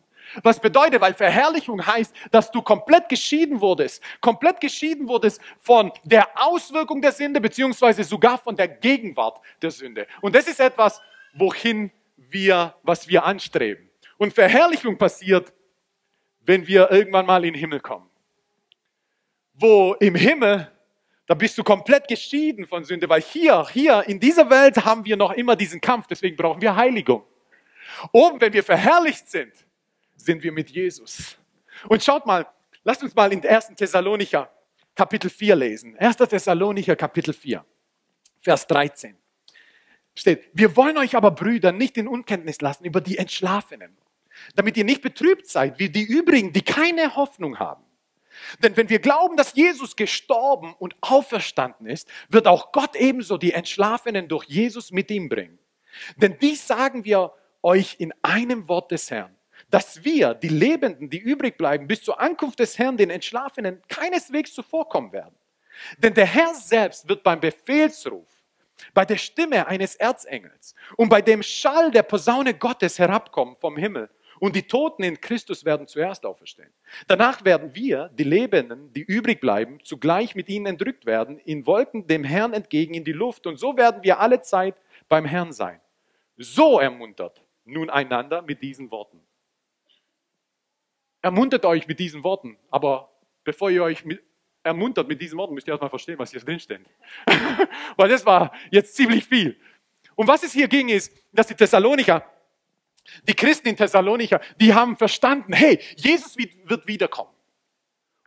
Was 0.43 0.59
bedeutet, 0.59 1.01
weil 1.01 1.15
Verherrlichung 1.15 1.83
heißt, 1.85 2.15
dass 2.29 2.51
du 2.51 2.61
komplett 2.61 3.09
geschieden 3.09 3.59
wurdest, 3.61 4.03
komplett 4.21 4.61
geschieden 4.61 5.07
wurdest 5.07 5.41
von 5.59 5.91
der 6.03 6.27
Auswirkung 6.35 7.01
der 7.01 7.11
Sünde, 7.11 7.41
beziehungsweise 7.41 8.03
sogar 8.03 8.37
von 8.37 8.55
der 8.55 8.67
Gegenwart 8.67 9.41
der 9.59 9.71
Sünde. 9.71 10.05
Und 10.21 10.35
das 10.35 10.47
ist 10.47 10.59
etwas, 10.59 11.01
wohin 11.33 11.91
wir, 12.15 12.75
was 12.83 13.07
wir 13.07 13.25
anstreben. 13.25 13.89
Und 14.19 14.33
Verherrlichung 14.33 14.99
passiert, 14.99 15.51
wenn 16.41 16.67
wir 16.67 16.91
irgendwann 16.91 17.25
mal 17.25 17.43
in 17.43 17.53
den 17.53 17.59
Himmel 17.59 17.79
kommen 17.79 18.08
wo 19.59 19.93
im 19.95 20.15
Himmel, 20.15 20.71
da 21.25 21.33
bist 21.33 21.57
du 21.57 21.63
komplett 21.63 22.07
geschieden 22.07 22.65
von 22.65 22.83
Sünde, 22.83 23.07
weil 23.09 23.21
hier, 23.21 23.67
hier 23.69 24.03
in 24.07 24.19
dieser 24.19 24.49
Welt 24.49 24.83
haben 24.83 25.05
wir 25.05 25.17
noch 25.17 25.31
immer 25.31 25.55
diesen 25.55 25.81
Kampf, 25.81 26.07
deswegen 26.07 26.35
brauchen 26.35 26.61
wir 26.61 26.75
Heiligung. 26.75 27.23
Oben, 28.11 28.39
wenn 28.39 28.53
wir 28.53 28.63
verherrlicht 28.63 29.29
sind, 29.29 29.53
sind 30.15 30.41
wir 30.43 30.51
mit 30.51 30.69
Jesus. 30.69 31.37
Und 31.87 32.03
schaut 32.03 32.25
mal, 32.25 32.47
lasst 32.83 33.03
uns 33.03 33.13
mal 33.13 33.31
in 33.31 33.45
1. 33.45 33.75
Thessalonicher 33.75 34.49
Kapitel 34.95 35.29
4 35.29 35.55
lesen. 35.55 35.97
1. 35.97 36.17
Thessalonicher 36.17 36.95
Kapitel 36.95 37.33
4, 37.33 37.63
Vers 38.39 38.65
13. 38.67 39.15
Steht, 40.15 40.49
wir 40.53 40.75
wollen 40.75 40.97
euch 40.97 41.15
aber 41.15 41.31
Brüder 41.31 41.71
nicht 41.71 41.97
in 41.97 42.07
Unkenntnis 42.07 42.59
lassen 42.61 42.85
über 42.85 43.01
die 43.01 43.17
Entschlafenen, 43.17 43.97
damit 44.55 44.77
ihr 44.77 44.83
nicht 44.83 45.01
betrübt 45.01 45.47
seid 45.47 45.79
wie 45.79 45.89
die 45.89 46.03
übrigen, 46.03 46.51
die 46.53 46.61
keine 46.61 47.15
Hoffnung 47.15 47.59
haben. 47.59 47.83
Denn 48.63 48.75
wenn 48.77 48.89
wir 48.89 48.99
glauben, 48.99 49.37
dass 49.37 49.55
Jesus 49.55 49.95
gestorben 49.95 50.73
und 50.79 50.95
auferstanden 51.01 51.87
ist, 51.87 52.07
wird 52.29 52.47
auch 52.47 52.71
Gott 52.71 52.95
ebenso 52.95 53.37
die 53.37 53.53
Entschlafenen 53.53 54.27
durch 54.27 54.45
Jesus 54.45 54.91
mit 54.91 55.11
ihm 55.11 55.29
bringen. 55.29 55.59
Denn 56.17 56.37
dies 56.39 56.65
sagen 56.65 57.05
wir 57.05 57.33
euch 57.61 57.95
in 57.99 58.13
einem 58.21 58.67
Wort 58.67 58.91
des 58.91 59.11
Herrn, 59.11 59.35
dass 59.69 60.03
wir, 60.03 60.33
die 60.33 60.49
Lebenden, 60.49 61.09
die 61.09 61.19
übrig 61.19 61.57
bleiben, 61.57 61.87
bis 61.87 62.01
zur 62.01 62.19
Ankunft 62.19 62.59
des 62.59 62.77
Herrn, 62.77 62.97
den 62.97 63.09
Entschlafenen, 63.09 63.81
keineswegs 63.87 64.53
zuvorkommen 64.53 65.11
werden. 65.11 65.35
Denn 65.97 66.13
der 66.13 66.25
Herr 66.25 66.53
selbst 66.53 67.07
wird 67.07 67.23
beim 67.23 67.39
Befehlsruf, 67.39 68.27
bei 68.93 69.05
der 69.05 69.17
Stimme 69.17 69.67
eines 69.67 69.95
Erzengels 69.95 70.73
und 70.95 71.09
bei 71.09 71.21
dem 71.21 71.43
Schall 71.43 71.91
der 71.91 72.03
Posaune 72.03 72.53
Gottes 72.53 72.97
herabkommen 72.97 73.55
vom 73.59 73.77
Himmel 73.77 74.09
und 74.39 74.55
die 74.55 74.63
Toten 74.63 75.03
in 75.03 75.19
Christus 75.19 75.65
werden 75.65 75.87
zuerst 75.87 76.25
auferstehen. 76.25 76.71
Danach 77.07 77.43
werden 77.45 77.75
wir, 77.75 78.09
die 78.13 78.23
Lebenden, 78.23 78.91
die 78.93 79.01
übrig 79.01 79.39
bleiben, 79.41 79.79
zugleich 79.83 80.35
mit 80.35 80.49
ihnen 80.49 80.65
entrückt 80.65 81.05
werden, 81.05 81.39
in 81.39 81.65
Wolken 81.65 82.07
dem 82.07 82.23
Herrn 82.23 82.53
entgegen 82.53 82.93
in 82.93 83.03
die 83.03 83.11
Luft. 83.11 83.47
Und 83.47 83.57
so 83.57 83.77
werden 83.77 84.03
wir 84.03 84.19
alle 84.19 84.41
Zeit 84.41 84.75
beim 85.07 85.25
Herrn 85.25 85.51
sein. 85.51 85.81
So 86.37 86.79
ermuntert 86.79 87.41
nun 87.65 87.89
einander 87.89 88.41
mit 88.41 88.61
diesen 88.61 88.89
Worten. 88.91 89.21
Ermuntert 91.21 91.65
euch 91.65 91.87
mit 91.87 91.99
diesen 91.99 92.23
Worten, 92.23 92.57
aber 92.69 93.11
bevor 93.43 93.69
ihr 93.69 93.83
euch 93.83 94.05
mit, 94.05 94.23
ermuntert 94.63 95.07
mit 95.07 95.21
diesen 95.21 95.37
Worten, 95.37 95.53
müsst 95.53 95.67
ihr 95.67 95.71
erstmal 95.71 95.89
verstehen, 95.89 96.17
was 96.17 96.31
hier 96.31 96.39
drin 96.39 96.59
steht. 96.59 96.81
Weil 97.97 98.09
das 98.09 98.25
war 98.25 98.53
jetzt 98.71 98.95
ziemlich 98.95 99.25
viel. 99.25 99.59
Und 100.15 100.27
was 100.27 100.43
es 100.43 100.53
hier 100.53 100.67
ging, 100.67 100.89
ist, 100.89 101.11
dass 101.31 101.47
die 101.47 101.55
Thessalonicher 101.55 102.23
die 103.27 103.33
Christen 103.33 103.69
in 103.69 103.77
Thessalonicher, 103.77 104.41
die 104.59 104.73
haben 104.73 104.95
verstanden, 104.95 105.53
hey, 105.53 105.79
Jesus 105.95 106.37
wird 106.37 106.87
wiederkommen. 106.87 107.31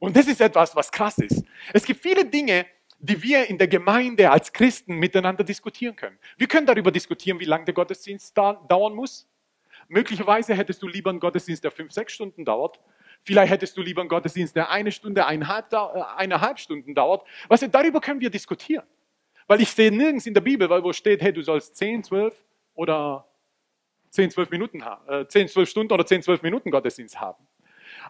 Und 0.01 0.17
das 0.17 0.27
ist 0.27 0.41
etwas, 0.41 0.75
was 0.75 0.91
krass 0.91 1.19
ist. 1.19 1.45
Es 1.73 1.85
gibt 1.85 2.03
viele 2.03 2.25
Dinge, 2.25 2.67
die 2.99 3.21
wir 3.23 3.49
in 3.49 3.59
der 3.59 3.69
Gemeinde 3.69 4.31
als 4.31 4.53
Christen 4.53 4.97
miteinander 4.97 5.45
diskutieren 5.45 5.97
können. 5.97 6.19
Wir 6.37 6.47
können 6.47 6.67
darüber 6.67 6.91
diskutieren, 6.91 7.41
wie 7.41 7.45
lange 7.45 7.65
der 7.65 7.75
Gottesdienst 7.75 8.37
da, 8.37 8.55
dauern 8.69 8.95
muss. 8.95 9.29
Möglicherweise 9.89 10.55
hättest 10.55 10.83
du 10.83 10.89
lieber 10.89 11.11
einen 11.11 11.21
Gottesdienst, 11.21 11.65
der 11.65 11.71
fünf, 11.71 11.93
sechs 11.93 12.13
Stunden 12.13 12.45
dauert. 12.45 12.81
Vielleicht 13.25 13.53
hättest 13.53 13.77
du 13.77 13.83
lieber 13.83 14.01
einen 14.01 14.09
Gottesdienst, 14.09 14.57
der 14.57 14.71
eine 14.71 14.93
Stunde, 14.93 15.27
eineinhalb, 15.27 15.73
äh, 15.73 15.77
eineinhalb 16.17 16.59
Stunden 16.59 16.95
dauert. 16.95 17.27
Was, 17.49 17.61
darüber 17.61 18.01
können 18.01 18.21
wir 18.21 18.31
diskutieren. 18.31 18.85
Weil 19.47 19.61
ich 19.61 19.71
sehe 19.71 19.91
nirgends 19.91 20.27
in 20.27 20.35
der 20.35 20.41
Bibel, 20.41 20.69
wo 20.71 20.93
steht, 20.93 21.23
hey, 21.23 21.33
du 21.33 21.43
sollst 21.43 21.77
10, 21.77 22.05
12 22.05 22.35
oder 22.75 23.27
10, 24.13 24.31
12 24.31 24.51
Minuten 24.51 24.85
haben, 24.85 25.09
äh, 25.09 25.27
10, 25.27 25.49
12 25.49 25.69
Stunden 25.69 25.93
oder 25.93 26.07
10, 26.07 26.23
12 26.23 26.43
Minuten 26.43 26.71
Gottesdienst 26.71 27.21
haben. 27.21 27.47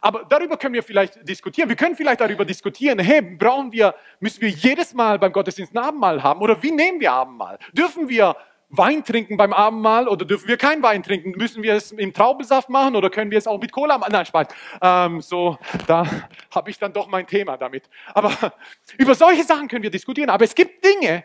Aber 0.01 0.25
darüber 0.29 0.57
können 0.57 0.75
wir 0.75 0.83
vielleicht 0.83 1.27
diskutieren. 1.29 1.69
Wir 1.69 1.77
können 1.77 1.97
vielleicht 1.97 2.21
darüber 2.21 2.45
diskutieren, 2.45 2.99
hey, 2.99 3.23
brauchen 3.23 3.73
wir, 3.73 3.95
müssen 4.21 4.41
wir 4.41 4.49
jedes 4.49 4.95
Mal 4.95 5.19
beim 5.19 5.33
Gottesdienst 5.33 5.75
ein 5.75 5.79
Abendmahl 5.79 6.23
haben 6.23 6.41
oder 6.41 6.61
wie 6.63 6.73
nehmen 6.73 7.01
wir 7.01 7.13
Abendmahl? 7.13 7.59
Dürfen 7.73 8.09
wir 8.09 8.37
Wein 8.75 9.05
trinken 9.05 9.37
beim 9.37 9.53
Abendmahl 9.53 10.09
oder 10.09 10.25
dürfen 10.25 10.49
wir 10.49 10.57
kein 10.57 10.83
Wein 10.83 11.03
trinken? 11.03 11.33
Müssen 11.33 11.63
wir 11.63 11.75
es 11.75 11.93
im 11.93 12.13
Traubensaft 12.15 12.71
machen 12.71 12.97
oder 12.97 13.11
können 13.11 13.31
wir 13.31 13.37
es 13.37 13.47
auch 13.47 13.61
mit 13.61 13.71
Cola 13.71 13.99
machen? 13.99 14.13
Nein, 14.13 14.25
Spaß. 14.25 14.47
Ähm, 14.81 15.21
so, 15.21 15.59
da 15.87 16.07
habe 16.51 16.71
ich 16.71 16.79
dann 16.79 16.93
doch 16.93 17.07
mein 17.07 17.27
Thema 17.27 17.59
damit. 17.59 17.89
Aber 18.15 18.33
über 18.97 19.15
solche 19.15 19.45
Sachen 19.45 19.69
können 19.69 19.83
wir 19.83 19.91
diskutieren. 19.91 20.31
Aber 20.31 20.45
es 20.45 20.55
gibt 20.55 20.83
Dinge, 20.85 21.25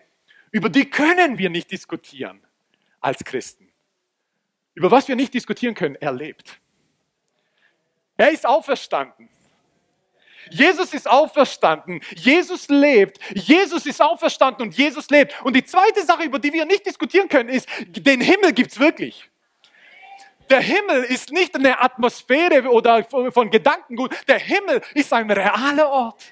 über 0.52 0.68
die 0.68 0.90
können 0.90 1.38
wir 1.38 1.50
nicht 1.50 1.72
diskutieren 1.72 2.42
als 3.00 3.24
Christen. 3.24 3.67
Über 4.78 4.92
was 4.92 5.08
wir 5.08 5.16
nicht 5.16 5.34
diskutieren 5.34 5.74
können, 5.74 5.96
er 5.96 6.12
lebt. 6.12 6.60
Er 8.16 8.30
ist 8.30 8.46
auferstanden. 8.46 9.28
Jesus 10.52 10.94
ist 10.94 11.10
auferstanden. 11.10 12.00
Jesus 12.16 12.70
lebt. 12.70 13.18
Jesus 13.34 13.88
ist 13.88 14.00
auferstanden 14.00 14.68
und 14.68 14.78
Jesus 14.78 15.10
lebt. 15.10 15.34
Und 15.44 15.56
die 15.56 15.66
zweite 15.66 16.06
Sache, 16.06 16.26
über 16.26 16.38
die 16.38 16.54
wir 16.54 16.66
nicht 16.66 16.86
diskutieren 16.86 17.28
können, 17.28 17.50
ist, 17.50 17.68
den 17.88 18.22
Himmel 18.22 18.54
gibt 18.54 18.72
es 18.72 18.80
wirklich. 18.80 19.28
Der 20.48 20.62
Himmel 20.62 21.06
ist 21.06 21.32
nicht 21.32 21.56
eine 21.56 21.82
Atmosphäre 21.82 22.70
oder 22.70 23.04
von 23.04 23.50
Gedankengut. 23.50 24.16
Der 24.28 24.38
Himmel 24.38 24.84
ist 24.94 25.12
ein 25.12 25.32
realer 25.32 25.90
Ort. 25.90 26.24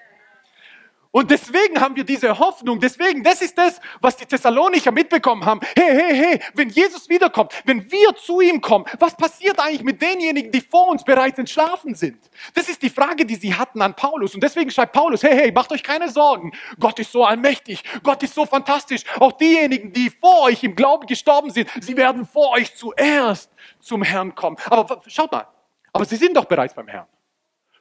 Und 1.15 1.31
deswegen 1.31 1.79
haben 1.79 1.95
wir 1.95 2.03
diese 2.03 2.37
Hoffnung. 2.37 2.77
Deswegen, 2.77 3.23
das 3.23 3.41
ist 3.41 3.57
das, 3.57 3.79
was 4.01 4.17
die 4.17 4.25
Thessalonicher 4.25 4.91
mitbekommen 4.91 5.45
haben. 5.45 5.61
Hey, 5.73 5.95
hey, 5.95 6.13
hey, 6.13 6.39
wenn 6.55 6.67
Jesus 6.67 7.07
wiederkommt, 7.07 7.53
wenn 7.63 7.89
wir 7.89 8.13
zu 8.17 8.41
ihm 8.41 8.59
kommen, 8.59 8.83
was 8.99 9.15
passiert 9.15 9.57
eigentlich 9.57 9.83
mit 9.83 10.01
denjenigen, 10.01 10.51
die 10.51 10.59
vor 10.59 10.89
uns 10.89 11.05
bereits 11.05 11.39
entschlafen 11.39 11.95
sind? 11.95 12.19
Das 12.53 12.67
ist 12.67 12.81
die 12.81 12.89
Frage, 12.89 13.25
die 13.25 13.35
sie 13.35 13.55
hatten 13.55 13.81
an 13.81 13.95
Paulus. 13.95 14.35
Und 14.35 14.43
deswegen 14.43 14.69
schreibt 14.69 14.91
Paulus, 14.91 15.23
hey, 15.23 15.37
hey, 15.37 15.51
macht 15.53 15.71
euch 15.71 15.83
keine 15.83 16.09
Sorgen. 16.09 16.51
Gott 16.81 16.99
ist 16.99 17.13
so 17.13 17.23
allmächtig. 17.23 17.81
Gott 18.03 18.21
ist 18.21 18.35
so 18.35 18.45
fantastisch. 18.45 19.03
Auch 19.17 19.31
diejenigen, 19.31 19.93
die 19.93 20.09
vor 20.09 20.41
euch 20.41 20.65
im 20.65 20.75
Glauben 20.75 21.07
gestorben 21.07 21.49
sind, 21.49 21.69
sie 21.79 21.95
werden 21.95 22.25
vor 22.25 22.49
euch 22.49 22.75
zuerst 22.75 23.49
zum 23.79 24.03
Herrn 24.03 24.35
kommen. 24.35 24.57
Aber 24.69 25.01
schaut 25.07 25.31
mal, 25.31 25.47
aber 25.93 26.03
sie 26.03 26.17
sind 26.17 26.35
doch 26.35 26.43
bereits 26.43 26.73
beim 26.73 26.89
Herrn. 26.89 27.07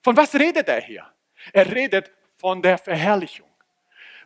Von 0.03 0.17
was 0.17 0.33
redet 0.37 0.69
er 0.69 0.81
hier? 0.81 1.05
Er 1.53 1.69
redet 1.75 2.13
von 2.37 2.63
der 2.63 2.79
Verherrlichung. 2.79 3.49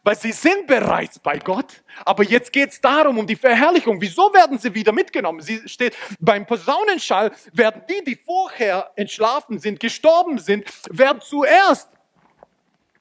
Weil 0.04 0.16
sie 0.16 0.32
sind 0.32 0.66
bereits 0.66 1.18
bei 1.18 1.38
Gott, 1.38 1.82
aber 2.04 2.22
jetzt 2.22 2.52
geht 2.52 2.70
es 2.70 2.80
darum, 2.80 3.18
um 3.18 3.26
die 3.26 3.36
Verherrlichung. 3.36 4.00
Wieso 4.00 4.32
werden 4.32 4.58
sie 4.58 4.74
wieder 4.74 4.92
mitgenommen? 4.92 5.40
Sie 5.40 5.68
steht 5.68 5.96
beim 6.20 6.46
Posaunenschall, 6.46 7.32
werden 7.52 7.82
die, 7.88 8.04
die 8.04 8.16
vorher 8.16 8.90
entschlafen 8.96 9.58
sind, 9.58 9.80
gestorben 9.80 10.38
sind, 10.38 10.66
werden 10.90 11.20
zuerst 11.20 11.90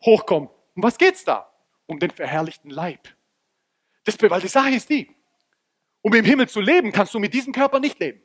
hochkommen. 0.04 0.50
Um 0.76 0.84
was 0.84 0.98
geht 0.98 1.16
es 1.16 1.24
da? 1.24 1.50
Um 1.86 2.00
den 2.00 2.12
verherrlichten 2.12 2.72
Leib. 2.72 3.08
Das, 4.04 4.18
weil 4.22 4.42
die 4.42 4.48
Sache 4.48 4.72
ist 4.72 4.90
die, 4.90 5.10
um 6.02 6.14
im 6.14 6.26
Himmel 6.26 6.50
zu 6.50 6.62
leben, 6.62 6.92
kannst 6.92 7.14
du 7.14 7.20
mit 7.20 7.34
diesem 7.34 7.54
Körper 7.54 7.80
nicht 7.80 8.00
leben. 8.00 8.22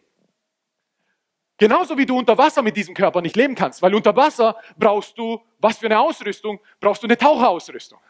Genauso 1.58 1.96
wie 1.96 2.06
du 2.06 2.18
unter 2.18 2.36
Wasser 2.36 2.62
mit 2.62 2.76
diesem 2.76 2.94
Körper 2.94 3.20
nicht 3.20 3.36
leben 3.36 3.54
kannst, 3.54 3.82
weil 3.82 3.94
unter 3.94 4.16
Wasser 4.16 4.56
brauchst 4.76 5.16
du, 5.18 5.40
was 5.58 5.78
für 5.78 5.86
eine 5.86 6.00
Ausrüstung? 6.00 6.58
Brauchst 6.80 7.02
du 7.02 7.06
eine 7.06 7.16
Taucherausrüstung. 7.16 8.00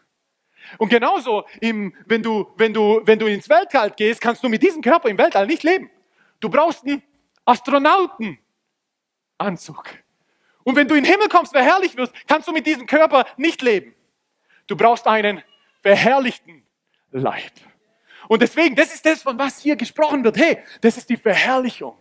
Und 0.78 0.88
genauso, 0.88 1.44
im, 1.60 1.94
wenn, 2.06 2.22
du, 2.22 2.52
wenn, 2.56 2.72
du, 2.72 3.02
wenn 3.04 3.18
du 3.18 3.26
ins 3.26 3.48
Weltall 3.48 3.90
gehst, 3.90 4.20
kannst 4.20 4.44
du 4.44 4.48
mit 4.48 4.62
diesem 4.62 4.80
Körper 4.80 5.08
im 5.08 5.18
Weltall 5.18 5.46
nicht 5.46 5.64
leben. 5.64 5.90
Du 6.40 6.48
brauchst 6.48 6.84
einen 6.84 7.02
Astronautenanzug. 7.44 8.38
Und 10.64 10.76
wenn 10.76 10.86
du 10.86 10.94
in 10.94 11.02
den 11.02 11.12
Himmel 11.12 11.28
kommst, 11.28 11.52
verherrlicht 11.52 11.96
wirst, 11.96 12.14
kannst 12.28 12.46
du 12.46 12.52
mit 12.52 12.64
diesem 12.66 12.86
Körper 12.86 13.26
nicht 13.36 13.60
leben. 13.60 13.94
Du 14.68 14.76
brauchst 14.76 15.06
einen 15.06 15.42
verherrlichten 15.82 16.62
Leib. 17.10 17.52
Und 18.28 18.40
deswegen, 18.40 18.76
das 18.76 18.94
ist 18.94 19.04
das, 19.04 19.22
von 19.22 19.36
was 19.36 19.58
hier 19.60 19.74
gesprochen 19.74 20.22
wird. 20.22 20.36
Hey, 20.36 20.58
das 20.80 20.96
ist 20.96 21.10
die 21.10 21.16
Verherrlichung 21.16 21.98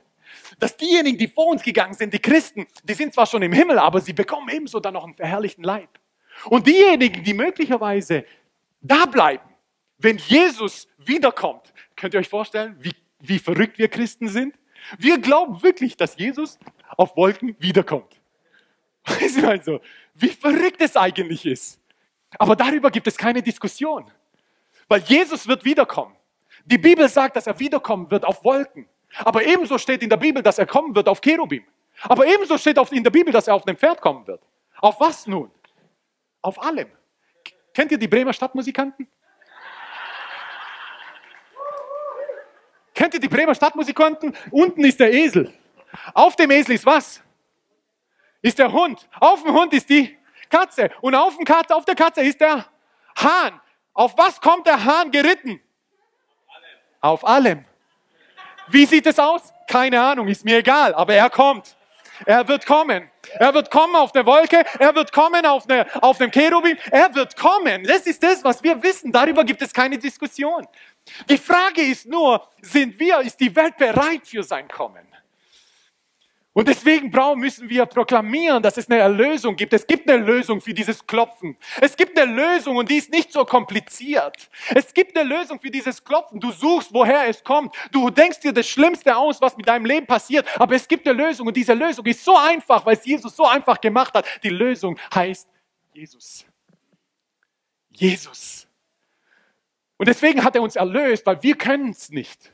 dass 0.60 0.78
diejenigen, 0.78 1.18
die 1.18 1.28
vor 1.28 1.48
uns 1.48 1.64
gegangen 1.64 1.94
sind, 1.94 2.14
die 2.14 2.20
Christen, 2.20 2.68
die 2.84 2.94
sind 2.94 3.14
zwar 3.14 3.26
schon 3.26 3.42
im 3.42 3.54
Himmel, 3.54 3.80
aber 3.80 4.02
sie 4.02 4.14
bekommen 4.14 4.50
ebenso 4.50 4.80
dann 4.80 4.94
noch 4.94 5.04
einen 5.04 5.14
verherrlichten 5.14 5.64
Leib. 5.64 5.90
Und 6.46 6.68
diejenigen, 6.68 7.24
die 7.24 7.34
möglicherweise 7.34 8.26
da 8.82 9.06
bleiben, 9.06 9.44
wenn 9.98 10.18
Jesus 10.18 10.88
wiederkommt, 10.98 11.74
könnt 11.96 12.14
ihr 12.14 12.20
euch 12.20 12.30
vorstellen, 12.30 12.76
wie, 12.80 12.96
wie 13.20 13.40
verrückt 13.40 13.78
wir 13.78 13.88
Christen 13.88 14.28
sind? 14.28 14.56
Wir 14.98 15.20
glauben 15.20 15.62
wirklich, 15.62 15.96
dass 15.96 16.18
Jesus 16.18 16.58
auf 16.98 17.16
Wolken 17.16 17.56
wiederkommt. 17.60 18.20
Weißt 19.06 19.38
du 19.38 19.48
also, 19.48 19.80
wie 20.16 20.30
verrückt 20.30 20.82
es 20.82 20.96
eigentlich 20.96 21.46
ist. 21.46 21.80
Aber 22.38 22.56
darüber 22.56 22.90
gibt 22.90 23.08
es 23.08 23.18
keine 23.18 23.42
Diskussion. 23.42 24.10
Weil 24.88 25.02
Jesus 25.02 25.48
wird 25.48 25.64
wiederkommen. 25.64 26.16
Die 26.66 26.78
Bibel 26.78 27.08
sagt, 27.10 27.36
dass 27.36 27.48
er 27.48 27.60
wiederkommen 27.60 28.10
wird 28.12 28.26
auf 28.26 28.44
Wolken. 28.44 28.88
Aber 29.20 29.46
ebenso 29.46 29.78
steht 29.78 30.02
in 30.04 30.10
der 30.10 30.18
Bibel, 30.18 30.42
dass 30.42 30.58
er 30.58 30.66
kommen 30.66 30.96
wird 30.96 31.08
auf 31.08 31.22
Cherubim. 31.22 31.66
Aber 32.04 32.26
ebenso 32.26 32.58
steht 32.58 32.78
in 32.92 33.04
der 33.04 33.12
Bibel, 33.12 33.32
dass 33.32 33.48
er 33.48 33.56
auf 33.56 33.66
dem 33.66 33.78
Pferd 33.78 34.02
kommen 34.02 34.26
wird. 34.26 34.42
Auf 34.80 35.00
was 35.00 35.28
nun? 35.28 35.52
Auf 36.42 36.62
allem. 36.62 36.90
Kennt 37.74 37.92
ihr 37.92 37.98
die 37.98 38.08
Bremer 38.08 38.34
Stadtmusikanten? 38.34 39.08
Kennt 42.94 43.14
ihr 43.14 43.20
die 43.20 43.30
Bremer 43.30 43.56
Stadtmusikanten? 43.56 44.36
Unten 44.52 44.84
ist 44.84 45.00
der 45.00 45.14
Esel. 45.14 45.54
Auf 46.14 46.36
dem 46.36 46.52
Esel 46.52 46.76
ist 46.76 46.86
was? 46.86 47.22
Ist 48.42 48.60
der 48.60 48.72
Hund. 48.72 49.08
Auf 49.20 49.44
dem 49.44 49.54
Hund 49.54 49.74
ist 49.74 49.90
die 49.90 50.18
Katze. 50.50 50.90
Und 51.02 51.16
auf, 51.16 51.36
dem 51.36 51.46
Katze, 51.46 51.76
auf 51.76 51.86
der 51.86 51.96
Katze 51.96 52.22
ist 52.22 52.42
der 52.42 52.66
Hahn. 53.16 53.62
Auf 53.94 54.18
was 54.18 54.40
kommt 54.42 54.68
der 54.68 54.84
Hahn 54.84 55.12
geritten? 55.12 55.62
Auf 57.00 57.26
allem. 57.26 57.66
Wie 58.72 58.86
sieht 58.86 59.06
es 59.06 59.20
aus? 59.20 59.54
Keine 59.68 60.02
Ahnung, 60.02 60.28
ist 60.28 60.46
mir 60.46 60.58
egal, 60.58 60.94
aber 60.94 61.14
er 61.14 61.30
kommt. 61.30 61.76
Er 62.26 62.48
wird 62.48 62.66
kommen. 62.66 63.10
Er 63.40 63.54
wird 63.54 63.72
kommen 63.72 63.96
auf 63.96 64.12
der 64.12 64.26
Wolke. 64.26 64.64
Er 64.80 64.94
wird 64.94 65.12
kommen 65.12 65.46
auf, 65.46 65.68
eine, 65.70 65.86
auf 66.04 66.18
dem 66.18 66.30
Cherubim. 66.32 66.78
Er 66.92 67.14
wird 67.16 67.36
kommen. 67.36 67.84
Das 67.84 68.06
ist 68.06 68.22
das, 68.22 68.44
was 68.44 68.62
wir 68.64 68.82
wissen. 68.84 69.12
Darüber 69.12 69.44
gibt 69.44 69.62
es 69.62 69.74
keine 69.74 69.98
Diskussion. 69.98 70.68
Die 71.30 71.38
Frage 71.38 71.82
ist 71.82 72.06
nur, 72.06 72.48
sind 72.62 73.00
wir, 73.00 73.20
ist 73.22 73.40
die 73.40 73.56
Welt 73.56 73.78
bereit 73.78 74.22
für 74.26 74.44
sein 74.44 74.68
Kommen? 74.68 75.08
Und 76.54 76.68
deswegen 76.68 77.12
müssen 77.38 77.70
wir 77.70 77.86
proklamieren, 77.86 78.62
dass 78.62 78.76
es 78.76 78.90
eine 78.90 79.00
Erlösung 79.00 79.56
gibt. 79.56 79.72
Es 79.72 79.88
gibt 79.88 80.10
eine 80.10 80.22
Lösung 80.22 80.60
für 80.60 80.74
dieses 80.74 81.06
Klopfen. 81.08 81.56
Es 81.80 81.96
gibt 81.96 82.20
eine 82.20 82.30
Lösung 82.30 82.76
und 82.76 82.90
die 82.90 82.98
ist 82.98 83.10
nicht 83.10 83.32
so 83.32 83.46
kompliziert. 83.46 84.50
Es 84.76 84.94
gibt 84.94 85.18
eine 85.18 85.30
Lösung 85.30 85.62
für 85.62 85.72
dieses 85.72 86.04
Klopfen. 86.04 86.42
Du 86.42 86.52
suchst, 86.52 86.94
woher 86.94 87.30
es 87.30 87.42
kommt. 87.42 87.74
Du 87.94 88.10
denkst 88.10 88.42
dir 88.42 88.52
das 88.52 88.68
Schlimmste 88.68 89.16
aus, 89.16 89.40
was 89.40 89.56
mit 89.56 89.70
deinem 89.70 89.86
Leben 89.86 90.06
passiert. 90.06 90.46
Aber 90.60 90.76
es 90.76 90.90
gibt 90.90 91.08
eine 91.08 91.18
Lösung 91.24 91.48
und 91.48 91.56
diese 91.56 91.74
Lösung 91.74 92.06
ist 92.06 92.26
so 92.26 92.36
einfach, 92.36 92.86
weil 92.86 92.98
es 92.98 93.06
Jesus 93.06 93.34
so 93.34 93.48
einfach 93.48 93.80
gemacht 93.80 94.14
hat. 94.14 94.26
Die 94.44 94.50
Lösung 94.50 95.00
heißt 95.16 95.48
Jesus. 95.94 96.46
Jesus. 97.92 98.68
Und 99.96 100.08
deswegen 100.08 100.44
hat 100.44 100.56
er 100.56 100.64
uns 100.64 100.76
erlöst, 100.76 101.26
weil 101.26 101.42
wir 101.44 101.56
können 101.56 101.92
es 101.92 102.10
nicht. 102.10 102.52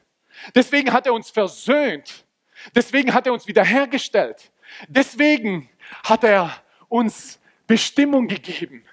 Deswegen 0.54 0.94
hat 0.94 1.08
er 1.08 1.14
uns 1.14 1.32
versöhnt. 1.32 2.27
Deswegen 2.76 3.14
hat 3.14 3.28
er 3.28 3.34
uns 3.34 3.48
wiederhergestellt. 3.48 4.52
Deswegen 4.88 5.70
hat 6.04 6.24
er 6.24 6.56
uns 6.90 7.40
Bestimmung 7.66 8.28
gegeben. 8.28 8.84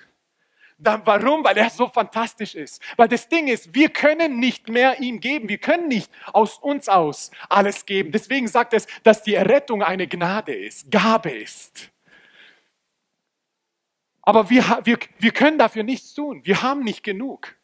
Dann 0.79 1.03
warum? 1.07 1.45
Weil 1.45 1.57
er 1.57 1.71
so 1.71 1.89
fantastisch 1.89 2.55
ist. 2.55 2.83
Weil 2.97 3.09
das 3.09 3.29
Ding 3.29 3.49
ist, 3.49 3.75
wir 3.75 3.89
können 3.89 4.39
nicht 4.39 4.69
mehr 4.69 5.01
ihm 5.01 5.21
geben. 5.21 5.49
Wir 5.49 5.59
können 5.59 5.89
nicht 5.89 6.11
aus 6.33 6.59
uns 6.59 6.89
aus 6.89 7.31
alles 7.49 7.87
geben. 7.87 8.13
Deswegen 8.13 8.49
sagt 8.49 8.75
es, 8.75 8.87
dass 9.03 9.23
die 9.23 9.35
Errettung 9.35 9.83
eine 9.83 10.07
Gnade 10.07 10.55
ist, 10.55 10.91
Gabe 10.91 11.31
ist. 11.31 11.91
Aber 14.23 14.51
wir, 14.51 14.81
wir, 14.85 14.99
wir 15.19 15.33
können 15.33 15.59
dafür 15.59 15.83
nichts 15.83 16.15
tun. 16.15 16.41
Wir 16.45 16.63
haben 16.63 16.83
nicht 16.83 17.03
genug. 17.03 17.57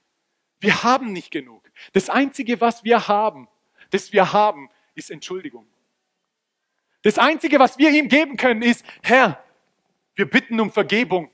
Wir 0.61 0.83
haben 0.83 1.12
nicht 1.12 1.30
genug. 1.30 1.71
Das 1.92 2.11
Einzige, 2.11 2.61
was 2.61 2.85
wir 2.85 3.09
haben, 3.09 3.49
das 3.90 4.12
wir 4.12 4.33
haben, 4.33 4.69
ist 4.95 5.11
Entschuldigung. 5.11 5.66
Das 7.02 7.19
Einzige, 7.19 7.59
was 7.59 7.78
wir 7.78 7.90
ihm 7.90 8.09
geben 8.09 8.37
können, 8.37 8.62
ist, 8.62 8.85
Herr, 9.02 9.42
wir 10.14 10.28
bitten 10.28 10.61
um 10.61 10.71
Vergebung. 10.71 11.30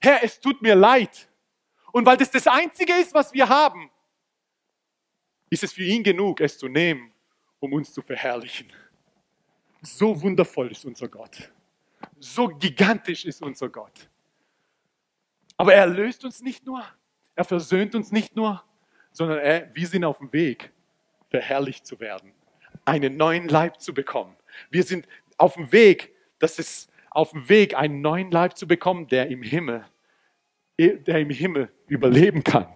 Herr, 0.00 0.24
es 0.24 0.40
tut 0.40 0.60
mir 0.62 0.74
leid. 0.74 1.28
Und 1.92 2.06
weil 2.06 2.16
das 2.16 2.30
das 2.30 2.46
Einzige 2.46 2.94
ist, 2.94 3.14
was 3.14 3.32
wir 3.32 3.48
haben, 3.48 3.90
ist 5.48 5.62
es 5.62 5.72
für 5.72 5.82
ihn 5.82 6.02
genug, 6.02 6.40
es 6.40 6.58
zu 6.58 6.68
nehmen, 6.68 7.12
um 7.58 7.72
uns 7.72 7.92
zu 7.92 8.02
verherrlichen. 8.02 8.72
So 9.82 10.20
wundervoll 10.20 10.70
ist 10.70 10.84
unser 10.84 11.08
Gott. 11.08 11.50
So 12.18 12.48
gigantisch 12.48 13.24
ist 13.24 13.42
unser 13.42 13.68
Gott. 13.68 14.08
Aber 15.56 15.74
er 15.74 15.86
löst 15.86 16.24
uns 16.24 16.40
nicht 16.40 16.64
nur, 16.64 16.84
er 17.34 17.44
versöhnt 17.44 17.94
uns 17.94 18.12
nicht 18.12 18.34
nur, 18.36 18.62
sondern 19.12 19.38
er, 19.38 19.74
wir 19.74 19.86
sind 19.86 20.04
auf 20.04 20.18
dem 20.18 20.32
Weg, 20.32 20.72
verherrlicht 21.28 21.86
zu 21.86 22.00
werden, 22.00 22.32
einen 22.84 23.16
neuen 23.16 23.48
Leib 23.48 23.80
zu 23.80 23.92
bekommen. 23.92 24.36
Wir 24.68 24.82
sind 24.82 25.06
auf 25.36 25.54
dem 25.54 25.72
Weg, 25.72 26.14
dass 26.38 26.58
es 26.58 26.88
auf 27.10 27.30
dem 27.32 27.48
Weg, 27.48 27.76
einen 27.76 28.00
neuen 28.00 28.30
Leib 28.30 28.56
zu 28.56 28.66
bekommen, 28.66 29.08
der 29.08 29.28
im 29.28 29.42
Himmel, 29.42 29.84
der 30.78 31.20
im 31.20 31.30
Himmel 31.30 31.72
überleben 31.86 32.44
kann. 32.44 32.68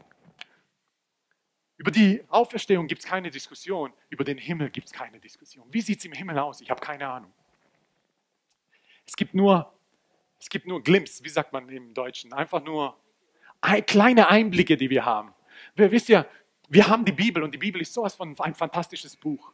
Über 1.77 1.91
die 1.91 2.23
Auferstehung 2.29 2.87
gibt 2.87 3.03
es 3.03 3.07
keine 3.07 3.31
Diskussion, 3.31 3.93
über 4.09 4.25
den 4.25 4.39
Himmel 4.39 4.71
gibt 4.71 4.87
es 4.87 4.93
keine 4.93 5.21
Diskussion. 5.21 5.67
Wie 5.71 5.81
sieht 5.81 5.99
es 5.99 6.05
im 6.05 6.13
Himmel 6.13 6.39
aus? 6.39 6.61
Ich 6.61 6.71
habe 6.71 6.81
keine 6.81 7.09
Ahnung. 7.09 7.33
Es 9.07 9.17
gibt 9.17 9.35
nur, 9.35 9.73
es 10.41 10.49
gibt 10.49 10.67
nur 10.67 10.83
Glimps, 10.83 11.23
wie 11.23 11.29
sagt 11.29 11.53
man 11.53 11.69
im 11.69 11.93
Deutschen, 11.95 12.33
einfach 12.33 12.63
nur 12.65 12.99
kleine 13.87 14.29
Einblicke, 14.29 14.77
die 14.77 14.91
wir 14.91 15.05
haben. 15.05 15.35
Wir 15.75 15.91
wisst 15.91 16.09
ja, 16.09 16.27
wir 16.69 16.89
haben 16.89 17.05
die 17.05 17.13
Bibel 17.13 17.43
und 17.43 17.53
die 17.53 17.59
Bibel 17.59 17.81
ist 17.81 17.93
sowas 17.93 18.15
von 18.15 18.35
ein 18.39 18.55
fantastisches 18.55 19.17
Buch. 19.17 19.53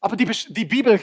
Aber 0.00 0.16
die, 0.16 0.26
die 0.26 0.64
Bibel 0.64 1.00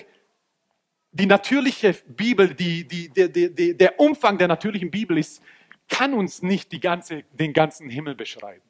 die 1.12 1.26
natürliche 1.26 1.94
Bibel, 2.08 2.54
die, 2.54 2.88
die, 2.88 3.10
die, 3.10 3.54
die, 3.54 3.78
der 3.78 4.00
Umfang 4.00 4.38
der 4.38 4.48
natürlichen 4.48 4.92
Bibel 4.92 5.18
ist, 5.18 5.42
kann 5.88 6.14
uns 6.14 6.42
nicht 6.42 6.72
die 6.72 6.80
ganze, 6.80 7.24
den 7.34 7.54
ganzen 7.54 7.90
Himmel 7.90 8.16
beschreiben. 8.16 8.64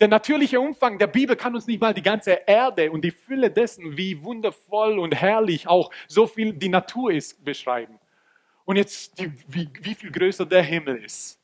Der 0.00 0.06
natürliche 0.06 0.60
Umfang 0.60 0.98
der 0.98 1.08
Bibel 1.08 1.34
kann 1.34 1.56
uns 1.56 1.66
nicht 1.66 1.80
mal 1.80 1.92
die 1.92 2.02
ganze 2.02 2.30
Erde 2.46 2.92
und 2.92 3.02
die 3.04 3.10
Fülle 3.10 3.50
dessen, 3.50 3.96
wie 3.96 4.22
wundervoll 4.22 4.98
und 4.98 5.14
herrlich 5.14 5.66
auch 5.66 5.90
so 6.06 6.28
viel 6.28 6.52
die 6.52 6.68
Natur 6.68 7.10
ist, 7.10 7.44
beschreiben. 7.44 7.98
Und 8.64 8.76
jetzt, 8.76 9.18
die, 9.18 9.32
wie, 9.48 9.68
wie 9.80 9.94
viel 9.94 10.12
größer 10.12 10.46
der 10.46 10.62
Himmel 10.62 11.02
ist 11.02 11.37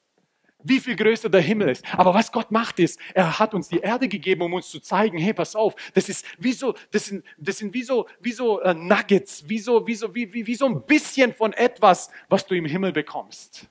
wie 0.65 0.81
viel 0.81 0.97
größer 0.97 1.29
der 1.29 1.43
Himmel 1.43 1.69
ist. 1.69 1.85
Aber 1.93 2.13
was 2.15 2.33
Gott 2.33 2.51
macht 2.51 2.81
ist, 2.81 2.99
er 3.13 3.39
hat 3.39 3.55
uns 3.55 3.69
die 3.69 3.79
Erde 3.79 4.09
gegeben, 4.09 4.43
um 4.43 4.55
uns 4.55 4.71
zu 4.71 4.81
zeigen, 4.81 5.19
hey, 5.19 5.35
pass 5.35 5.55
auf, 5.55 5.75
das 5.93 6.09
ist 6.09 6.27
wie 6.39 6.53
so, 6.53 6.75
das 6.91 7.07
sind, 7.07 7.25
das 7.37 7.59
sind 7.59 7.73
wie 7.73 7.83
so, 7.83 8.09
wie 8.21 8.33
so 8.33 8.61
uh, 8.63 8.73
Nuggets, 8.73 9.49
wie 9.49 9.59
so, 9.59 9.87
wie 9.87 9.95
so, 9.95 10.13
wie, 10.15 10.33
wie, 10.33 10.47
wie 10.47 10.55
so 10.55 10.67
ein 10.67 10.85
bisschen 10.87 11.33
von 11.33 11.53
etwas, 11.53 12.11
was 12.29 12.45
du 12.47 12.55
im 12.55 12.65
Himmel 12.65 12.93
bekommst. 12.93 13.69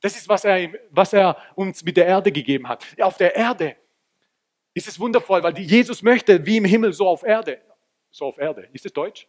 Das 0.00 0.16
ist, 0.16 0.28
was 0.28 0.44
er, 0.44 0.70
was 0.90 1.12
er 1.12 1.36
uns 1.54 1.84
mit 1.84 1.96
der 1.96 2.06
Erde 2.06 2.32
gegeben 2.32 2.66
hat. 2.66 2.84
Auf 3.00 3.18
der 3.18 3.36
Erde 3.36 3.76
ist 4.74 4.88
es 4.88 4.98
wundervoll, 4.98 5.42
weil 5.42 5.52
die 5.52 5.62
Jesus 5.62 6.02
möchte, 6.02 6.44
wie 6.44 6.56
im 6.56 6.64
Himmel, 6.64 6.92
so 6.92 7.06
auf 7.06 7.22
Erde. 7.22 7.60
So 8.10 8.26
auf 8.26 8.38
Erde. 8.38 8.68
Ist 8.72 8.84
das 8.84 8.92
Deutsch? 8.92 9.28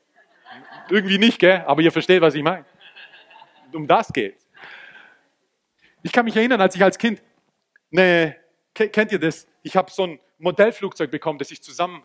Irgendwie 0.90 1.18
nicht, 1.18 1.38
gell? 1.38 1.64
Aber 1.68 1.82
ihr 1.82 1.92
versteht, 1.92 2.22
was 2.22 2.34
ich 2.34 2.44
meine. 2.44 2.66
Um 3.74 3.88
das 3.88 4.12
geht 4.12 4.43
ich 6.04 6.12
kann 6.12 6.26
mich 6.26 6.36
erinnern, 6.36 6.62
als 6.62 6.76
ich 6.76 6.84
als 6.84 6.98
Kind, 6.98 7.24
ne, 7.90 8.36
kennt 8.74 9.12
ihr 9.12 9.20
das? 9.20 9.48
Ich 9.64 9.76
habe 9.76 9.90
so 9.90 10.04
ein 10.04 10.20
Modellflugzeug 10.38 11.10
bekommen, 11.10 11.40
das 11.40 11.50
ich 11.50 11.64
zusammen, 11.64 12.04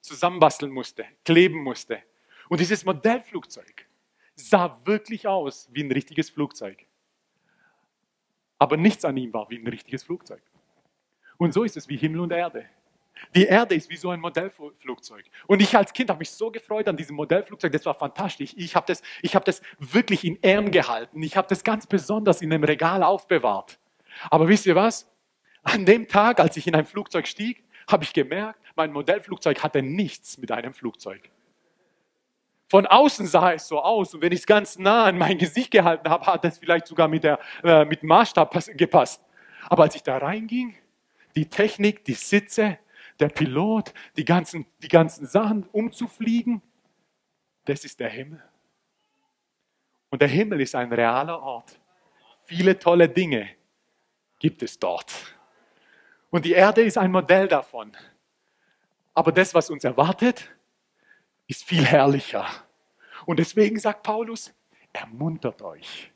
zusammenbasteln 0.00 0.72
musste, 0.72 1.04
kleben 1.24 1.62
musste. 1.62 2.02
Und 2.48 2.60
dieses 2.60 2.84
Modellflugzeug 2.84 3.86
sah 4.34 4.80
wirklich 4.84 5.26
aus 5.26 5.68
wie 5.70 5.82
ein 5.84 5.92
richtiges 5.92 6.30
Flugzeug. 6.30 6.86
Aber 8.58 8.78
nichts 8.78 9.04
an 9.04 9.16
ihm 9.16 9.32
war 9.34 9.50
wie 9.50 9.58
ein 9.58 9.66
richtiges 9.66 10.02
Flugzeug. 10.02 10.42
Und 11.36 11.52
so 11.52 11.64
ist 11.64 11.76
es 11.76 11.88
wie 11.88 11.96
Himmel 11.98 12.20
und 12.20 12.32
Erde. 12.32 12.66
Die 13.34 13.46
Erde 13.46 13.74
ist 13.74 13.90
wie 13.90 13.96
so 13.96 14.10
ein 14.10 14.20
Modellflugzeug. 14.20 15.24
Und 15.46 15.60
ich 15.60 15.76
als 15.76 15.92
Kind 15.92 16.10
habe 16.10 16.18
mich 16.18 16.30
so 16.30 16.50
gefreut 16.50 16.88
an 16.88 16.96
diesem 16.96 17.16
Modellflugzeug. 17.16 17.72
Das 17.72 17.86
war 17.86 17.94
fantastisch. 17.94 18.54
Ich 18.56 18.76
habe 18.76 18.86
das, 18.86 19.02
hab 19.24 19.44
das 19.44 19.62
wirklich 19.78 20.24
in 20.24 20.38
Ehren 20.42 20.70
gehalten. 20.70 21.22
Ich 21.22 21.36
habe 21.36 21.48
das 21.48 21.64
ganz 21.64 21.86
besonders 21.86 22.42
in 22.42 22.52
einem 22.52 22.64
Regal 22.64 23.02
aufbewahrt. 23.02 23.78
Aber 24.30 24.48
wisst 24.48 24.66
ihr 24.66 24.74
was? 24.74 25.10
An 25.62 25.84
dem 25.84 26.08
Tag, 26.08 26.40
als 26.40 26.56
ich 26.56 26.66
in 26.66 26.74
ein 26.74 26.86
Flugzeug 26.86 27.26
stieg, 27.26 27.64
habe 27.88 28.04
ich 28.04 28.12
gemerkt, 28.12 28.60
mein 28.74 28.92
Modellflugzeug 28.92 29.62
hatte 29.62 29.82
nichts 29.82 30.38
mit 30.38 30.52
einem 30.52 30.72
Flugzeug. 30.72 31.30
Von 32.68 32.86
außen 32.86 33.26
sah 33.26 33.52
es 33.52 33.68
so 33.68 33.80
aus 33.80 34.12
und 34.14 34.22
wenn 34.22 34.32
ich 34.32 34.40
es 34.40 34.46
ganz 34.46 34.76
nah 34.78 35.04
an 35.04 35.18
mein 35.18 35.38
Gesicht 35.38 35.70
gehalten 35.70 36.10
habe, 36.10 36.26
hat 36.26 36.44
es 36.44 36.58
vielleicht 36.58 36.88
sogar 36.88 37.06
mit, 37.06 37.22
der, 37.22 37.38
äh, 37.62 37.84
mit 37.84 38.02
Maßstab 38.02 38.76
gepasst. 38.76 39.22
Aber 39.68 39.84
als 39.84 39.94
ich 39.94 40.02
da 40.02 40.18
reinging, 40.18 40.74
die 41.36 41.48
Technik, 41.48 42.04
die 42.04 42.14
Sitze, 42.14 42.78
der 43.20 43.28
Pilot, 43.28 43.92
die 44.16 44.24
ganzen, 44.24 44.66
die 44.78 44.88
ganzen 44.88 45.26
Sachen 45.26 45.64
umzufliegen, 45.72 46.62
das 47.64 47.84
ist 47.84 48.00
der 48.00 48.10
Himmel. 48.10 48.42
Und 50.10 50.22
der 50.22 50.28
Himmel 50.28 50.60
ist 50.60 50.74
ein 50.74 50.92
realer 50.92 51.40
Ort. 51.42 51.80
Viele 52.44 52.78
tolle 52.78 53.08
Dinge 53.08 53.48
gibt 54.38 54.62
es 54.62 54.78
dort. 54.78 55.12
Und 56.30 56.44
die 56.44 56.52
Erde 56.52 56.82
ist 56.82 56.96
ein 56.96 57.10
Modell 57.10 57.48
davon. 57.48 57.96
Aber 59.14 59.32
das, 59.32 59.54
was 59.54 59.70
uns 59.70 59.82
erwartet, 59.84 60.48
ist 61.46 61.64
viel 61.64 61.84
herrlicher. 61.84 62.46
Und 63.24 63.38
deswegen 63.38 63.78
sagt 63.78 64.02
Paulus, 64.02 64.54
ermuntert 64.92 65.62
euch. 65.62 66.12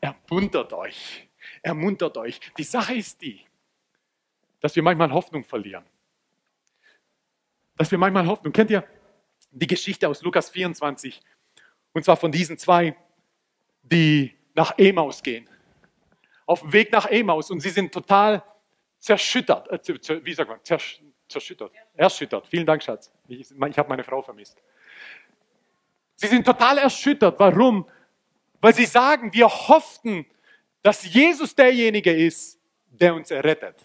Ermuntert 0.00 0.72
euch. 0.72 1.28
Ermuntert 1.62 2.16
euch. 2.18 2.40
Die 2.58 2.64
Sache 2.64 2.94
ist 2.94 3.20
die, 3.22 3.44
dass 4.60 4.76
wir 4.76 4.82
manchmal 4.82 5.10
Hoffnung 5.12 5.44
verlieren 5.44 5.84
dass 7.76 7.90
wir 7.90 7.98
manchmal 7.98 8.26
Hoffnung. 8.26 8.52
Kennt 8.52 8.70
ihr 8.70 8.84
die 9.50 9.66
Geschichte 9.66 10.08
aus 10.08 10.22
Lukas 10.22 10.50
24? 10.50 11.20
Und 11.92 12.04
zwar 12.04 12.16
von 12.16 12.32
diesen 12.32 12.58
zwei, 12.58 12.96
die 13.82 14.34
nach 14.54 14.76
Emaus 14.78 15.22
gehen. 15.22 15.48
Auf 16.46 16.60
dem 16.60 16.72
Weg 16.72 16.92
nach 16.92 17.06
Emaus 17.06 17.50
und 17.50 17.60
sie 17.60 17.70
sind 17.70 17.92
total 17.92 18.42
zerschüttert. 18.98 19.68
Äh, 19.88 20.24
wie 20.24 20.32
sagt 20.32 20.48
man? 20.48 20.60
Zersch 20.62 21.00
zerschüttert. 21.28 21.72
Erschüttert. 21.94 22.46
Vielen 22.46 22.66
Dank, 22.66 22.82
Schatz. 22.82 23.10
Ich, 23.26 23.50
ich 23.50 23.78
habe 23.78 23.88
meine 23.88 24.04
Frau 24.04 24.22
vermisst. 24.22 24.56
Sie 26.14 26.28
sind 26.28 26.44
total 26.44 26.78
erschüttert. 26.78 27.38
Warum? 27.38 27.86
Weil 28.60 28.74
sie 28.74 28.86
sagen, 28.86 29.32
wir 29.32 29.48
hofften, 29.48 30.24
dass 30.82 31.04
Jesus 31.04 31.54
derjenige 31.54 32.12
ist, 32.12 32.58
der 32.88 33.14
uns 33.14 33.30
errettet. 33.30 33.76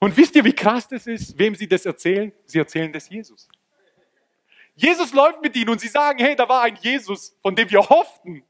Und 0.00 0.16
wisst 0.16 0.34
ihr, 0.34 0.44
wie 0.44 0.52
krass 0.52 0.88
das 0.88 1.06
ist, 1.06 1.38
wem 1.38 1.54
sie 1.54 1.68
das 1.68 1.84
erzählen? 1.84 2.32
Sie 2.46 2.58
erzählen 2.58 2.92
das 2.92 3.08
Jesus. 3.08 3.48
Jesus 4.74 5.12
läuft 5.12 5.42
mit 5.42 5.54
ihnen 5.54 5.68
und 5.68 5.80
sie 5.80 5.88
sagen, 5.88 6.18
hey, 6.18 6.34
da 6.34 6.48
war 6.48 6.62
ein 6.62 6.76
Jesus, 6.80 7.36
von 7.42 7.54
dem 7.54 7.70
wir 7.70 7.80
hofften, 7.80 8.42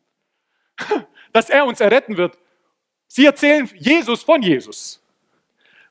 dass 1.33 1.51
er 1.51 1.67
uns 1.67 1.81
erretten 1.81 2.17
wird. 2.17 2.39
Sie 3.09 3.27
erzählen 3.27 3.69
Jesus 3.75 4.23
von 4.23 4.41
Jesus, 4.41 5.03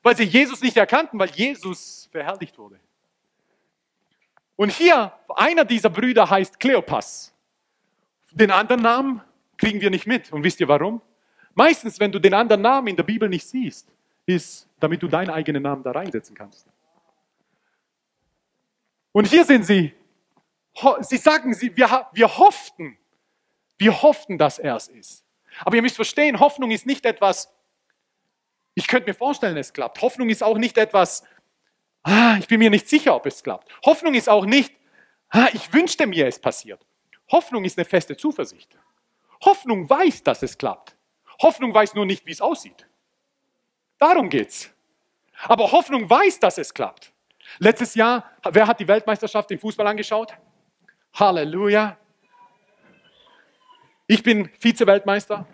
weil 0.02 0.16
sie 0.16 0.24
Jesus 0.24 0.62
nicht 0.62 0.78
erkannten, 0.78 1.18
weil 1.18 1.30
Jesus 1.30 2.08
verherrlicht 2.10 2.56
wurde. 2.56 2.80
Und 4.56 4.72
hier, 4.72 5.12
einer 5.28 5.66
dieser 5.66 5.90
Brüder 5.90 6.28
heißt 6.28 6.58
Kleopas. 6.58 7.34
Den 8.30 8.50
anderen 8.50 8.80
Namen 8.80 9.20
kriegen 9.58 9.80
wir 9.82 9.90
nicht 9.90 10.06
mit. 10.06 10.32
Und 10.32 10.42
wisst 10.42 10.60
ihr 10.60 10.68
warum? 10.68 11.02
Meistens, 11.54 12.00
wenn 12.00 12.12
du 12.12 12.18
den 12.18 12.32
anderen 12.32 12.62
Namen 12.62 12.88
in 12.88 12.96
der 12.96 13.02
Bibel 13.02 13.28
nicht 13.28 13.46
siehst, 13.46 13.88
ist, 14.24 14.69
damit 14.80 15.02
du 15.02 15.08
deinen 15.08 15.30
eigenen 15.30 15.62
Namen 15.62 15.82
da 15.82 15.92
reinsetzen 15.92 16.34
kannst. 16.34 16.66
Und 19.12 19.26
hier 19.26 19.44
sind 19.44 19.64
sie. 19.64 19.94
Sie 21.00 21.16
sagen, 21.16 21.52
sie, 21.52 21.76
wir, 21.76 22.06
wir 22.12 22.38
hofften, 22.38 22.96
wir 23.76 24.02
hofften, 24.02 24.38
dass 24.38 24.58
er 24.58 24.76
es 24.76 24.88
ist. 24.88 25.24
Aber 25.64 25.76
ihr 25.76 25.82
müsst 25.82 25.96
verstehen, 25.96 26.38
Hoffnung 26.38 26.70
ist 26.70 26.86
nicht 26.86 27.04
etwas, 27.04 27.52
ich 28.74 28.86
könnte 28.86 29.10
mir 29.10 29.14
vorstellen, 29.14 29.56
es 29.56 29.72
klappt. 29.72 30.00
Hoffnung 30.00 30.30
ist 30.30 30.42
auch 30.42 30.56
nicht 30.56 30.78
etwas, 30.78 31.24
ah, 32.02 32.36
ich 32.38 32.46
bin 32.46 32.60
mir 32.60 32.70
nicht 32.70 32.88
sicher, 32.88 33.14
ob 33.14 33.26
es 33.26 33.42
klappt. 33.42 33.68
Hoffnung 33.84 34.14
ist 34.14 34.28
auch 34.28 34.46
nicht, 34.46 34.72
ah, 35.30 35.48
ich 35.52 35.72
wünschte 35.72 36.06
mir, 36.06 36.26
es 36.26 36.38
passiert. 36.38 36.86
Hoffnung 37.30 37.64
ist 37.64 37.78
eine 37.78 37.84
feste 37.84 38.16
Zuversicht. 38.16 38.78
Hoffnung 39.44 39.88
weiß, 39.90 40.22
dass 40.22 40.42
es 40.42 40.56
klappt. 40.56 40.96
Hoffnung 41.42 41.74
weiß 41.74 41.94
nur 41.94 42.06
nicht, 42.06 42.26
wie 42.26 42.32
es 42.32 42.40
aussieht. 42.40 42.86
Darum 44.00 44.30
geht's. 44.30 44.70
Aber 45.44 45.70
Hoffnung 45.70 46.08
weiß, 46.08 46.40
dass 46.40 46.58
es 46.58 46.72
klappt. 46.72 47.12
Letztes 47.58 47.94
Jahr, 47.94 48.24
wer 48.50 48.66
hat 48.66 48.80
die 48.80 48.88
Weltmeisterschaft 48.88 49.50
im 49.50 49.58
Fußball 49.58 49.86
angeschaut? 49.86 50.32
Halleluja. 51.14 51.98
Ich 54.06 54.22
bin 54.22 54.50
Vize-Weltmeister. 54.58 55.46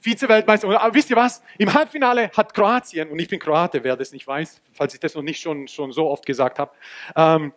Vize-Weltmeister. 0.00 0.80
Aber 0.80 0.94
wisst 0.94 1.10
ihr 1.10 1.16
was? 1.16 1.42
Im 1.58 1.72
Halbfinale 1.72 2.30
hat 2.34 2.54
Kroatien, 2.54 3.10
und 3.10 3.18
ich 3.18 3.28
bin 3.28 3.38
Kroate, 3.38 3.84
wer 3.84 3.96
das 3.96 4.12
nicht 4.12 4.26
weiß, 4.26 4.60
falls 4.72 4.94
ich 4.94 5.00
das 5.00 5.14
noch 5.14 5.22
nicht 5.22 5.40
schon, 5.40 5.68
schon 5.68 5.92
so 5.92 6.08
oft 6.08 6.24
gesagt 6.24 6.58
habe. 6.58 6.74
Ähm, 7.14 7.52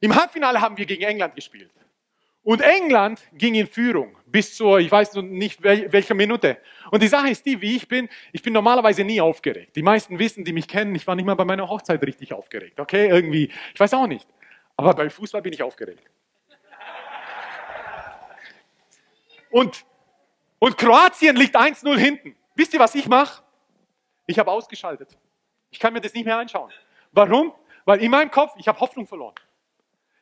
Im 0.00 0.14
Halbfinale 0.14 0.60
haben 0.60 0.76
wir 0.76 0.86
gegen 0.86 1.04
England 1.04 1.36
gespielt. 1.36 1.70
Und 2.44 2.60
England 2.60 3.22
ging 3.34 3.54
in 3.54 3.66
Führung 3.68 4.16
bis 4.26 4.56
zur, 4.56 4.80
ich 4.80 4.90
weiß 4.90 5.14
noch 5.14 5.22
nicht 5.22 5.62
welcher 5.62 6.14
Minute. 6.14 6.58
Und 6.90 7.02
die 7.02 7.08
Sache 7.08 7.28
ist 7.28 7.46
die, 7.46 7.60
wie 7.60 7.76
ich 7.76 7.86
bin, 7.86 8.08
ich 8.32 8.42
bin 8.42 8.52
normalerweise 8.52 9.04
nie 9.04 9.20
aufgeregt. 9.20 9.76
Die 9.76 9.82
meisten 9.82 10.18
wissen, 10.18 10.44
die 10.44 10.52
mich 10.52 10.66
kennen, 10.66 10.94
ich 10.94 11.06
war 11.06 11.14
nicht 11.14 11.26
mal 11.26 11.34
bei 11.34 11.44
meiner 11.44 11.68
Hochzeit 11.68 12.02
richtig 12.02 12.32
aufgeregt. 12.32 12.80
Okay, 12.80 13.08
irgendwie, 13.08 13.52
ich 13.72 13.80
weiß 13.80 13.94
auch 13.94 14.06
nicht. 14.06 14.26
Aber 14.76 14.94
beim 14.94 15.10
Fußball 15.10 15.42
bin 15.42 15.52
ich 15.52 15.62
aufgeregt. 15.62 16.02
Und, 19.50 19.84
und 20.58 20.78
Kroatien 20.78 21.36
liegt 21.36 21.56
1-0 21.56 21.96
hinten. 21.96 22.34
Wisst 22.54 22.72
ihr, 22.74 22.80
was 22.80 22.94
ich 22.94 23.06
mache? 23.06 23.42
Ich 24.26 24.38
habe 24.38 24.50
ausgeschaltet. 24.50 25.16
Ich 25.70 25.78
kann 25.78 25.92
mir 25.92 26.00
das 26.00 26.14
nicht 26.14 26.24
mehr 26.24 26.38
anschauen. 26.38 26.72
Warum? 27.12 27.52
Weil 27.84 28.02
in 28.02 28.10
meinem 28.10 28.30
Kopf, 28.30 28.54
ich 28.56 28.66
habe 28.66 28.80
Hoffnung 28.80 29.06
verloren. 29.06 29.34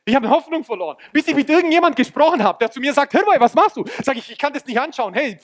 Ich 0.03 0.15
habe 0.15 0.27
Hoffnung 0.29 0.63
verloren. 0.63 0.97
Bis 1.11 1.27
ich 1.27 1.35
mit 1.35 1.47
irgendjemand 1.47 1.95
gesprochen 1.95 2.43
habe, 2.43 2.57
der 2.59 2.71
zu 2.71 2.79
mir 2.79 2.91
sagt, 2.91 3.13
Hör 3.13 3.21
was 3.37 3.53
machst 3.53 3.77
du? 3.77 3.85
Sag 4.01 4.17
ich, 4.17 4.31
ich 4.31 4.37
kann 4.37 4.51
das 4.51 4.65
nicht 4.65 4.79
anschauen. 4.79 5.13
Hey, 5.13 5.37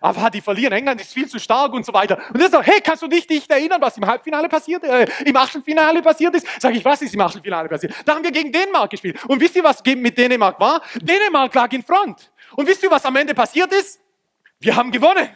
aber 0.00 0.30
die 0.30 0.40
verlieren, 0.40 0.72
England 0.72 1.02
ist 1.02 1.12
viel 1.12 1.28
zu 1.28 1.38
stark 1.38 1.74
und 1.74 1.84
so 1.84 1.92
weiter. 1.92 2.18
Und 2.32 2.40
er 2.40 2.48
sagt, 2.48 2.66
hey, 2.66 2.80
kannst 2.80 3.02
du 3.02 3.06
nicht 3.06 3.28
dich 3.28 3.48
erinnern, 3.50 3.82
was 3.82 3.98
im 3.98 4.06
Halbfinale 4.06 4.48
passiert, 4.48 4.82
äh, 4.84 5.06
im 5.26 5.36
Achtelfinale 5.36 6.00
passiert 6.00 6.34
ist? 6.34 6.46
Sag 6.58 6.74
ich, 6.74 6.82
was 6.86 7.02
ist 7.02 7.12
im 7.12 7.20
Achtelfinale 7.20 7.68
passiert? 7.68 7.94
Da 8.06 8.14
haben 8.14 8.24
wir 8.24 8.32
gegen 8.32 8.50
Dänemark 8.50 8.90
gespielt. 8.90 9.22
Und 9.28 9.40
wisst 9.40 9.56
ihr, 9.56 9.64
was 9.64 9.84
mit 9.84 10.16
Dänemark 10.16 10.58
war? 10.58 10.80
Dänemark 11.02 11.54
lag 11.54 11.70
in 11.72 11.82
Front. 11.82 12.32
Und 12.56 12.66
wisst 12.66 12.82
ihr, 12.82 12.90
was 12.90 13.04
am 13.04 13.14
Ende 13.14 13.34
passiert 13.34 13.70
ist? 13.74 14.00
Wir 14.58 14.74
haben 14.74 14.90
gewonnen. 14.90 15.28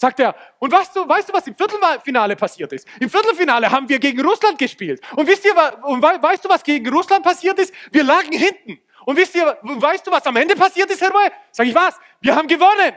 Sagt 0.00 0.20
er, 0.20 0.32
und 0.60 0.70
weißt 0.70 0.94
du, 0.94 1.08
weißt 1.08 1.28
du, 1.28 1.32
was 1.32 1.44
im 1.48 1.56
Viertelfinale 1.56 2.36
passiert 2.36 2.72
ist? 2.72 2.86
Im 3.00 3.10
Viertelfinale 3.10 3.68
haben 3.68 3.88
wir 3.88 3.98
gegen 3.98 4.24
Russland 4.24 4.56
gespielt. 4.56 5.00
Und 5.16 5.26
wisst 5.26 5.44
ihr, 5.44 5.52
und 5.82 6.00
weißt 6.00 6.44
du, 6.44 6.48
was 6.48 6.62
gegen 6.62 6.88
Russland 6.88 7.24
passiert 7.24 7.58
ist? 7.58 7.74
Wir 7.90 8.04
lagen 8.04 8.30
hinten. 8.30 8.78
Und 9.04 9.16
wisst 9.16 9.34
ihr, 9.34 9.58
weißt 9.60 10.06
du, 10.06 10.12
was 10.12 10.24
am 10.24 10.36
Ende 10.36 10.54
passiert 10.54 10.88
ist, 10.88 11.00
Herr 11.00 11.10
Roy? 11.10 11.28
Sag 11.50 11.66
ich 11.66 11.74
was? 11.74 11.98
Wir 12.20 12.36
haben 12.36 12.46
gewonnen. 12.46 12.92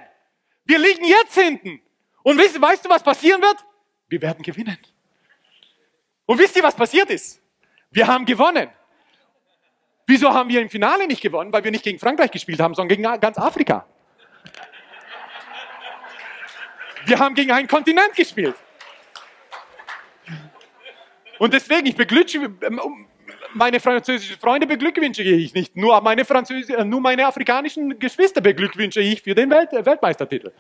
Wir 0.65 0.77
liegen 0.77 1.03
jetzt 1.03 1.33
hinten. 1.33 1.81
Und 2.21 2.37
wisst, 2.37 2.61
weißt 2.61 2.85
du, 2.85 2.89
was 2.89 3.01
passieren 3.01 3.41
wird? 3.41 3.57
Wir 4.07 4.21
werden 4.21 4.43
gewinnen. 4.43 4.77
Und 6.27 6.37
wisst 6.37 6.55
ihr, 6.55 6.61
was 6.61 6.75
passiert 6.75 7.09
ist? 7.09 7.41
Wir 7.89 8.05
haben 8.05 8.27
gewonnen. 8.27 8.69
Wieso 10.05 10.31
haben 10.31 10.49
wir 10.49 10.61
im 10.61 10.69
Finale 10.69 11.07
nicht 11.07 11.21
gewonnen? 11.21 11.51
Weil 11.51 11.63
wir 11.63 11.71
nicht 11.71 11.83
gegen 11.83 11.97
Frankreich 11.97 12.29
gespielt 12.29 12.59
haben, 12.59 12.75
sondern 12.75 12.95
gegen 12.95 13.19
ganz 13.19 13.39
Afrika. 13.39 13.87
Wir 17.11 17.19
haben 17.19 17.35
gegen 17.35 17.51
einen 17.51 17.67
Kontinent 17.67 18.15
gespielt. 18.15 18.55
Und 21.39 21.53
deswegen, 21.53 21.87
ich 21.87 21.95
beglückwünsche, 21.97 22.55
meine 23.53 23.81
französischen 23.81 24.39
Freunde 24.39 24.65
beglückwünsche 24.65 25.21
ich 25.21 25.53
nicht, 25.53 25.75
nur 25.75 25.99
meine, 25.99 26.23
Französ 26.23 26.69
nur 26.85 27.01
meine 27.01 27.27
afrikanischen 27.27 27.99
Geschwister 27.99 28.39
beglückwünsche 28.39 29.01
ich 29.01 29.21
für 29.21 29.35
den 29.35 29.49
Welt 29.49 29.73
Weltmeistertitel. 29.73 30.53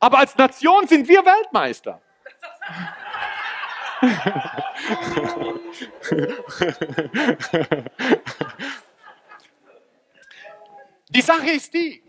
Aber 0.00 0.18
als 0.18 0.36
Nation 0.36 0.88
sind 0.88 1.06
wir 1.06 1.24
Weltmeister. 1.24 2.02
Die 11.10 11.22
Sache 11.22 11.50
ist 11.50 11.74
die, 11.74 12.02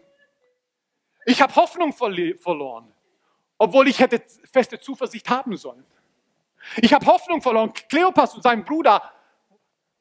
ich 1.26 1.42
habe 1.42 1.56
Hoffnung 1.56 1.94
verloren, 1.94 2.92
obwohl 3.58 3.88
ich 3.88 4.00
hätte 4.00 4.24
feste 4.52 4.80
Zuversicht 4.80 5.30
haben 5.30 5.56
sollen. 5.56 5.86
Ich 6.78 6.94
habe 6.94 7.06
Hoffnung 7.06 7.42
verloren. 7.42 7.74
Kleopas 7.74 8.36
und 8.36 8.44
sein 8.44 8.64
Bruder 8.64 9.02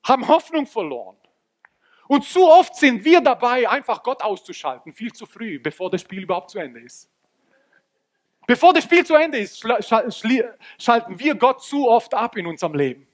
haben 0.03 0.27
Hoffnung 0.27 0.67
verloren. 0.67 1.17
Und 2.09 2.25
zu 2.25 2.45
oft 2.45 2.75
sind 2.75 3.05
wir 3.05 3.21
dabei, 3.21 3.69
einfach 3.69 4.03
Gott 4.03 4.23
auszuschalten, 4.23 4.93
viel 4.93 5.13
zu 5.13 5.27
früh, 5.27 5.59
bevor 5.59 5.91
das 5.91 6.01
Spiel 6.01 6.25
überhaupt 6.25 6.51
zu 6.51 6.59
Ende 6.59 6.81
ist. 6.81 7.09
Bevor 8.47 8.73
das 8.73 8.85
Spiel 8.85 9.07
zu 9.07 9.15
Ende 9.15 9.39
ist, 9.39 9.61
schalten 9.61 11.19
wir 11.19 11.35
Gott 11.37 11.63
zu 11.63 11.89
oft 11.89 12.13
ab 12.15 12.37
in 12.37 12.47
unserem 12.47 12.75
Leben. 12.75 13.07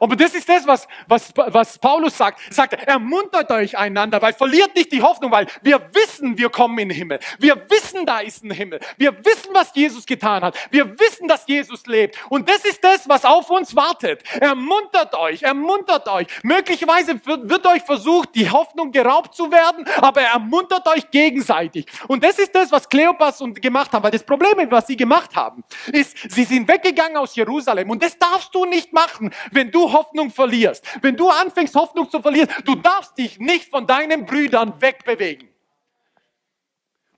Aber 0.00 0.16
das 0.16 0.34
ist 0.34 0.48
das, 0.48 0.66
was, 0.66 0.86
was, 1.06 1.32
was 1.34 1.78
Paulus 1.78 2.16
sagt. 2.16 2.40
Er 2.48 2.54
sagt, 2.54 2.74
ermuntert 2.74 3.50
euch 3.50 3.76
einander, 3.76 4.20
weil 4.22 4.32
verliert 4.32 4.74
nicht 4.74 4.92
die 4.92 5.02
Hoffnung, 5.02 5.30
weil 5.30 5.46
wir 5.62 5.80
wissen, 5.92 6.38
wir 6.38 6.50
kommen 6.50 6.78
in 6.78 6.88
den 6.88 6.96
Himmel. 6.96 7.18
Wir 7.38 7.56
wissen, 7.68 8.06
da 8.06 8.20
ist 8.20 8.44
ein 8.44 8.50
Himmel. 8.50 8.80
Wir 8.96 9.16
wissen, 9.24 9.50
was 9.52 9.74
Jesus 9.74 10.06
getan 10.06 10.42
hat. 10.42 10.56
Wir 10.70 10.98
wissen, 10.98 11.28
dass 11.28 11.46
Jesus 11.46 11.86
lebt. 11.86 12.18
Und 12.28 12.48
das 12.48 12.64
ist 12.64 12.82
das, 12.82 13.08
was 13.08 13.24
auf 13.24 13.50
uns 13.50 13.74
wartet. 13.76 14.22
Ermuntert 14.40 15.14
euch, 15.14 15.42
ermuntert 15.42 16.08
euch. 16.08 16.26
Möglicherweise 16.42 17.24
wird, 17.24 17.48
wird 17.48 17.66
euch 17.66 17.82
versucht, 17.82 18.34
die 18.34 18.50
Hoffnung 18.50 18.92
geraubt 18.92 19.34
zu 19.34 19.50
werden, 19.50 19.86
aber 20.00 20.22
ermuntert 20.22 20.86
euch 20.88 21.10
gegenseitig. 21.10 21.86
Und 22.08 22.24
das 22.24 22.38
ist 22.38 22.54
das, 22.54 22.72
was 22.72 22.88
Kleopas 22.88 23.40
und 23.40 23.60
gemacht 23.60 23.92
haben. 23.92 24.02
Weil 24.02 24.10
das 24.10 24.24
Problem, 24.24 24.70
was 24.70 24.86
sie 24.86 24.96
gemacht 24.96 25.34
haben, 25.34 25.64
ist, 25.92 26.16
sie 26.30 26.44
sind 26.44 26.68
weggegangen 26.68 27.16
aus 27.16 27.36
Jerusalem. 27.36 27.90
Und 27.90 28.02
das 28.02 28.18
darfst 28.18 28.54
du 28.54 28.64
nicht 28.64 28.92
machen, 28.92 29.32
wenn 29.50 29.70
du 29.74 29.92
Hoffnung 29.92 30.30
verlierst, 30.30 30.84
wenn 31.02 31.16
du 31.16 31.28
anfängst, 31.28 31.74
Hoffnung 31.74 32.08
zu 32.08 32.20
verlieren, 32.20 32.48
du 32.64 32.74
darfst 32.76 33.18
dich 33.18 33.38
nicht 33.38 33.70
von 33.70 33.86
deinen 33.86 34.24
Brüdern 34.24 34.80
wegbewegen. 34.80 35.48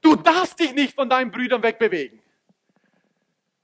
Du 0.01 0.16
darfst 0.16 0.59
dich 0.59 0.73
nicht 0.75 0.95
von 0.95 1.09
deinen 1.09 1.31
Brüdern 1.31 1.62
wegbewegen. 1.62 2.21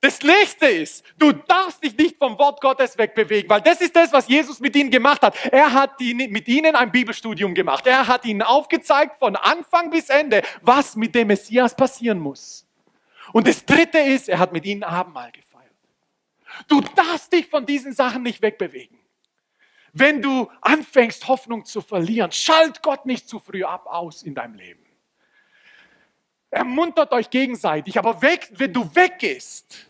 Das 0.00 0.20
nächste 0.20 0.66
ist, 0.66 1.04
du 1.16 1.30
darfst 1.30 1.80
dich 1.84 1.96
nicht 1.96 2.18
vom 2.18 2.36
Wort 2.36 2.60
Gottes 2.60 2.98
wegbewegen, 2.98 3.48
weil 3.48 3.60
das 3.60 3.80
ist 3.80 3.94
das, 3.94 4.12
was 4.12 4.26
Jesus 4.26 4.58
mit 4.58 4.74
ihnen 4.74 4.90
gemacht 4.90 5.22
hat. 5.22 5.36
Er 5.52 5.72
hat 5.72 6.00
mit 6.00 6.48
ihnen 6.48 6.74
ein 6.74 6.90
Bibelstudium 6.90 7.54
gemacht. 7.54 7.86
Er 7.86 8.08
hat 8.08 8.24
ihnen 8.24 8.42
aufgezeigt 8.42 9.16
von 9.20 9.36
Anfang 9.36 9.90
bis 9.90 10.08
Ende, 10.08 10.42
was 10.60 10.96
mit 10.96 11.14
dem 11.14 11.28
Messias 11.28 11.76
passieren 11.76 12.18
muss. 12.18 12.66
Und 13.32 13.46
das 13.46 13.64
dritte 13.64 13.98
ist, 13.98 14.28
er 14.28 14.40
hat 14.40 14.52
mit 14.52 14.64
ihnen 14.64 14.82
Abendmahl 14.82 15.30
gefeiert. 15.30 15.41
Du 16.68 16.80
darfst 16.80 17.32
dich 17.32 17.46
von 17.46 17.66
diesen 17.66 17.92
Sachen 17.92 18.22
nicht 18.22 18.42
wegbewegen. 18.42 18.98
Wenn 19.92 20.22
du 20.22 20.50
anfängst, 20.62 21.28
Hoffnung 21.28 21.64
zu 21.64 21.82
verlieren, 21.82 22.32
schalt 22.32 22.82
Gott 22.82 23.04
nicht 23.04 23.28
zu 23.28 23.38
früh 23.38 23.62
ab 23.62 23.86
aus 23.86 24.22
in 24.22 24.34
deinem 24.34 24.54
Leben. 24.54 24.84
Ermuntert 26.50 27.12
euch 27.12 27.30
gegenseitig, 27.30 27.98
aber 27.98 28.20
weg, 28.22 28.48
wenn 28.52 28.72
du 28.72 28.94
weggehst, 28.94 29.88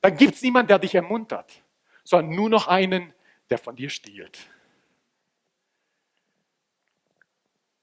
dann 0.00 0.16
gibt 0.16 0.34
es 0.34 0.42
niemanden, 0.42 0.68
der 0.68 0.78
dich 0.78 0.94
ermuntert, 0.94 1.62
sondern 2.04 2.34
nur 2.34 2.48
noch 2.48 2.66
einen, 2.68 3.12
der 3.50 3.58
von 3.58 3.76
dir 3.76 3.90
stiehlt. 3.90 4.38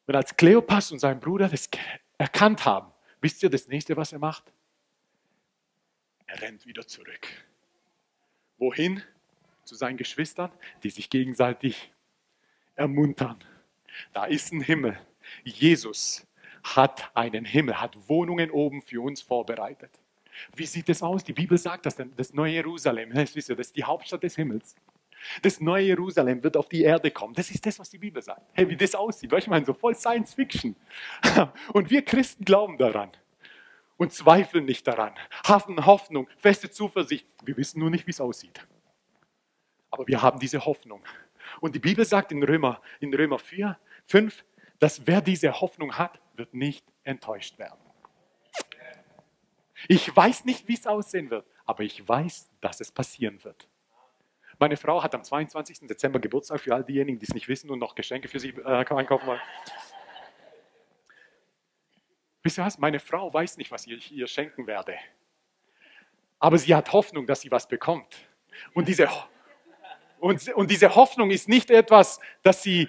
Und 0.06 0.16
als 0.16 0.36
Kleopas 0.36 0.92
und 0.92 1.00
sein 1.00 1.20
Bruder 1.20 1.50
das 1.50 1.70
erkannt 2.18 2.66
haben, 2.66 2.92
wisst 3.22 3.44
ihr 3.44 3.50
das 3.50 3.68
nächste, 3.68 3.96
was 3.96 4.14
er 4.14 4.20
macht? 4.20 4.52
Er 6.26 6.42
rennt 6.42 6.66
wieder 6.66 6.88
zurück. 6.88 7.28
Wohin? 8.58 9.02
Zu 9.64 9.76
seinen 9.76 9.98
Geschwistern, 9.98 10.52
die 10.84 10.90
sich 10.90 11.10
gegenseitig 11.10 11.92
ermuntern. 12.76 13.38
Da 14.14 14.26
ist 14.26 14.54
ein 14.54 14.62
Himmel. 14.62 14.98
Jesus 15.44 16.26
hat 16.64 17.12
einen 17.14 17.46
Himmel, 17.46 17.82
hat 17.82 17.98
Wohnungen 18.08 18.50
oben 18.52 18.82
für 18.82 19.02
uns 19.02 19.22
vorbereitet. 19.22 19.92
Wie 20.56 20.66
sieht 20.66 20.88
es 20.90 21.02
aus? 21.02 21.24
Die 21.24 21.34
Bibel 21.34 21.58
sagt, 21.58 21.86
dass 21.86 21.96
das 21.96 22.34
neue 22.34 22.54
Jerusalem, 22.54 23.12
das 23.14 23.36
ist 23.36 23.76
die 23.76 23.84
Hauptstadt 23.84 24.24
des 24.24 24.36
Himmels. 24.36 24.76
Das 25.42 25.60
neue 25.60 25.86
Jerusalem 25.86 26.44
wird 26.44 26.56
auf 26.56 26.70
die 26.70 26.84
Erde 26.84 27.10
kommen. 27.12 27.34
Das 27.34 27.50
ist 27.50 27.66
das, 27.66 27.80
was 27.80 27.90
die 27.90 27.98
Bibel 27.98 28.22
sagt. 28.22 28.42
Hey, 28.54 28.70
wie 28.70 28.78
das 28.78 28.94
aussieht. 28.94 29.32
Du, 29.32 29.36
ich 29.36 29.48
meine, 29.48 29.66
so 29.66 29.74
voll 29.74 29.96
Science 29.96 30.34
Fiction. 30.34 30.76
Und 31.74 31.90
wir 31.90 32.04
Christen 32.04 32.46
glauben 32.46 32.78
daran 32.78 33.12
und 33.98 34.14
zweifeln 34.14 34.66
nicht 34.66 34.88
daran, 34.88 35.14
haben 35.46 35.86
Hoffnung, 35.86 36.28
feste 36.38 36.70
Zuversicht. 36.70 37.28
Wir 37.44 37.58
wissen 37.58 37.80
nur 37.80 37.90
nicht, 37.90 38.08
wie 38.08 38.12
es 38.12 38.22
aussieht. 38.22 38.66
Aber 39.90 40.08
wir 40.08 40.22
haben 40.22 40.40
diese 40.40 40.66
Hoffnung. 40.66 41.04
Und 41.60 41.76
die 41.76 41.80
Bibel 41.80 42.06
sagt 42.06 42.32
in 42.32 42.44
Römer, 42.44 42.82
in 43.00 43.14
Römer 43.14 43.40
4, 43.40 43.78
5, 44.06 44.46
dass 44.80 45.08
wer 45.08 45.22
diese 45.22 45.60
Hoffnung 45.60 45.98
hat, 45.98 46.20
wird 46.36 46.54
nicht 46.54 46.86
enttäuscht 47.04 47.58
werden. 47.58 47.80
Ich 49.88 50.16
weiß 50.16 50.46
nicht, 50.46 50.68
wie 50.68 50.74
es 50.74 50.88
aussehen 50.88 51.30
wird, 51.30 51.46
aber 51.66 51.84
ich 51.84 52.08
weiß, 52.08 52.50
dass 52.62 52.82
es 52.82 52.92
passieren 52.92 53.44
wird. 53.44 53.68
Meine 54.60 54.76
Frau 54.76 55.04
hat 55.04 55.14
am 55.14 55.24
22. 55.24 55.88
Dezember 55.88 56.20
Geburtstag 56.20 56.60
für 56.60 56.74
all 56.74 56.84
diejenigen, 56.84 57.20
die 57.20 57.26
es 57.26 57.34
nicht 57.34 57.48
wissen 57.48 57.70
und 57.70 57.78
noch 57.80 57.94
Geschenke 57.94 58.28
für 58.28 58.40
sie 58.40 58.50
äh, 58.50 58.64
einkaufen 58.64 59.28
wollen. 59.28 59.42
Wisst 62.48 62.60
ihr 62.60 62.64
was? 62.64 62.78
Meine 62.78 63.02
Frau 63.02 63.34
weiß 63.34 63.58
nicht, 63.58 63.72
was 63.72 63.86
ich 63.88 64.10
ihr 64.10 64.26
schenken 64.26 64.68
werde. 64.68 64.98
Aber 66.40 66.58
sie 66.58 66.74
hat 66.74 66.94
Hoffnung, 66.94 67.28
dass 67.28 67.42
sie 67.42 67.52
was 67.52 67.68
bekommt. 67.68 68.16
Und 68.74 68.88
diese, 68.88 69.10
und, 70.18 70.48
und 70.54 70.72
diese 70.72 70.96
Hoffnung 70.96 71.30
ist 71.30 71.50
nicht 71.50 71.70
etwas, 71.70 72.22
dass 72.44 72.64
sie, 72.64 72.88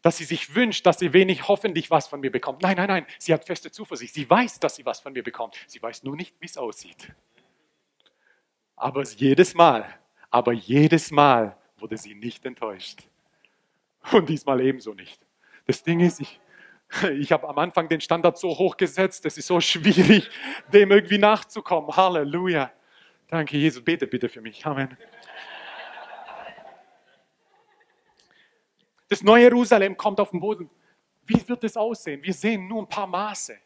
dass 0.00 0.18
sie 0.18 0.22
sich 0.22 0.54
wünscht, 0.54 0.86
dass 0.86 1.00
sie 1.00 1.12
wenig 1.12 1.48
hoffentlich 1.48 1.90
was 1.90 2.06
von 2.06 2.20
mir 2.20 2.30
bekommt. 2.30 2.62
Nein, 2.62 2.76
nein, 2.76 2.86
nein. 2.86 3.06
Sie 3.18 3.34
hat 3.34 3.44
feste 3.44 3.72
Zuversicht. 3.72 4.14
Sie 4.14 4.30
weiß, 4.30 4.60
dass 4.60 4.76
sie 4.76 4.86
was 4.86 5.00
von 5.00 5.12
mir 5.12 5.24
bekommt. 5.24 5.56
Sie 5.66 5.82
weiß 5.82 6.04
nur 6.04 6.14
nicht, 6.14 6.36
wie 6.38 6.46
es 6.46 6.56
aussieht. 6.56 7.12
Aber 8.76 9.02
jedes 9.02 9.54
Mal, 9.54 9.92
aber 10.30 10.52
jedes 10.52 11.10
Mal 11.10 11.56
wurde 11.78 11.96
sie 11.96 12.14
nicht 12.14 12.46
enttäuscht. 12.46 13.00
Und 14.12 14.28
diesmal 14.28 14.60
ebenso 14.60 14.94
nicht. 14.94 15.20
Das 15.66 15.82
Ding 15.82 15.98
ist, 15.98 16.20
ich, 16.20 16.40
ich 17.18 17.32
habe 17.32 17.48
am 17.48 17.58
Anfang 17.58 17.88
den 17.88 18.00
Standard 18.00 18.38
so 18.38 18.48
hoch 18.50 18.76
gesetzt, 18.76 19.24
es 19.24 19.38
ist 19.38 19.46
so 19.46 19.60
schwierig, 19.60 20.28
dem 20.72 20.90
irgendwie 20.90 21.18
nachzukommen. 21.18 21.94
Halleluja. 21.96 22.72
Danke, 23.28 23.56
Jesus. 23.56 23.82
Bete 23.84 24.06
bitte 24.06 24.28
für 24.28 24.40
mich. 24.40 24.64
Amen. 24.66 24.96
Das 29.08 29.22
neue 29.22 29.42
Jerusalem 29.42 29.96
kommt 29.96 30.20
auf 30.20 30.30
den 30.30 30.40
Boden. 30.40 30.70
Wie 31.24 31.48
wird 31.48 31.64
es 31.64 31.76
aussehen? 31.76 32.22
Wir 32.22 32.32
sehen 32.32 32.66
nur 32.66 32.82
ein 32.82 32.88
paar 32.88 33.06
Maße, 33.06 33.56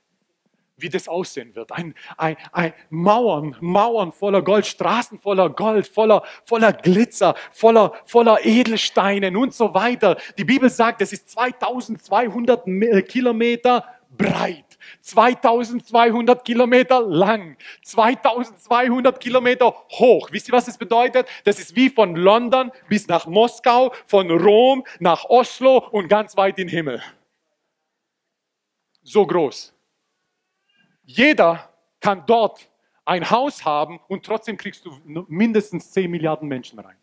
wie 0.76 0.88
das 0.88 1.08
aussehen 1.08 1.54
wird. 1.54 1.72
Ein, 1.72 1.94
ein, 2.16 2.36
ein 2.52 2.72
Mauern, 2.90 3.56
Mauern 3.60 4.12
voller 4.12 4.42
Gold, 4.42 4.66
Straßen 4.66 5.20
voller 5.20 5.50
Gold, 5.50 5.86
voller, 5.86 6.22
voller 6.44 6.72
Glitzer, 6.72 7.34
voller, 7.52 7.92
voller 8.04 8.44
Edelsteine 8.44 9.36
und 9.38 9.54
so 9.54 9.74
weiter. 9.74 10.16
Die 10.36 10.44
Bibel 10.44 10.68
sagt, 10.70 11.00
es 11.02 11.12
ist 11.12 11.30
2200 11.30 12.64
Kilometer 13.08 13.84
breit. 14.16 14.64
2200 15.00 16.44
Kilometer 16.44 17.00
lang, 17.00 17.56
2200 17.82 19.18
Kilometer 19.18 19.74
hoch. 19.92 20.28
Wisst 20.30 20.48
ihr, 20.48 20.52
was 20.52 20.66
das 20.66 20.76
bedeutet? 20.76 21.26
Das 21.44 21.58
ist 21.58 21.74
wie 21.74 21.88
von 21.88 22.16
London 22.16 22.70
bis 22.88 23.08
nach 23.08 23.26
Moskau, 23.26 23.92
von 24.06 24.30
Rom 24.30 24.84
nach 25.00 25.24
Oslo 25.24 25.78
und 25.90 26.08
ganz 26.08 26.36
weit 26.36 26.58
in 26.58 26.66
den 26.66 26.70
Himmel. 26.70 27.02
So 29.02 29.26
groß. 29.26 29.73
Jeder 31.04 31.72
kann 32.00 32.24
dort 32.26 32.70
ein 33.04 33.30
Haus 33.30 33.64
haben 33.64 34.00
und 34.08 34.24
trotzdem 34.24 34.56
kriegst 34.56 34.84
du 34.84 34.98
mindestens 35.28 35.90
10 35.92 36.10
Milliarden 36.10 36.48
Menschen 36.48 36.78
rein. 36.78 36.96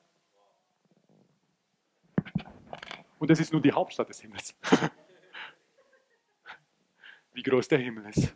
Und 3.19 3.29
das 3.29 3.39
ist 3.39 3.53
nur 3.53 3.61
die 3.61 3.71
Hauptstadt 3.71 4.09
des 4.09 4.19
Himmels. 4.19 4.55
wie 7.33 7.43
groß 7.43 7.67
der 7.67 7.79
Himmel 7.79 8.05
ist. 8.07 8.33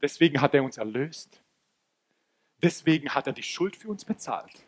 Deswegen 0.00 0.40
hat 0.40 0.54
er 0.54 0.62
uns 0.62 0.78
erlöst. 0.78 1.42
Deswegen 2.62 3.10
hat 3.14 3.26
er 3.26 3.32
die 3.32 3.42
Schuld 3.42 3.76
für 3.76 3.88
uns 3.88 4.04
bezahlt. 4.04 4.64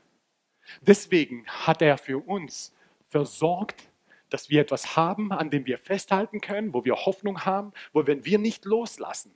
Deswegen 0.80 1.46
hat 1.46 1.82
er 1.82 1.98
für 1.98 2.18
uns 2.18 2.74
versorgt, 3.08 3.88
dass 4.36 4.50
wir 4.50 4.60
etwas 4.60 4.96
haben, 4.96 5.32
an 5.32 5.48
dem 5.48 5.64
wir 5.64 5.78
festhalten 5.78 6.42
können, 6.42 6.74
wo 6.74 6.84
wir 6.84 6.94
Hoffnung 6.94 7.46
haben, 7.46 7.72
wo 7.94 8.06
wenn 8.06 8.26
wir 8.26 8.38
nicht 8.38 8.66
loslassen, 8.66 9.34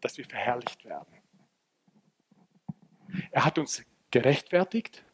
dass 0.00 0.16
wir 0.16 0.24
verherrlicht 0.24 0.84
werden. 0.84 1.12
Er 3.32 3.44
hat 3.44 3.58
uns 3.58 3.84
gerechtfertigt. 4.12 5.04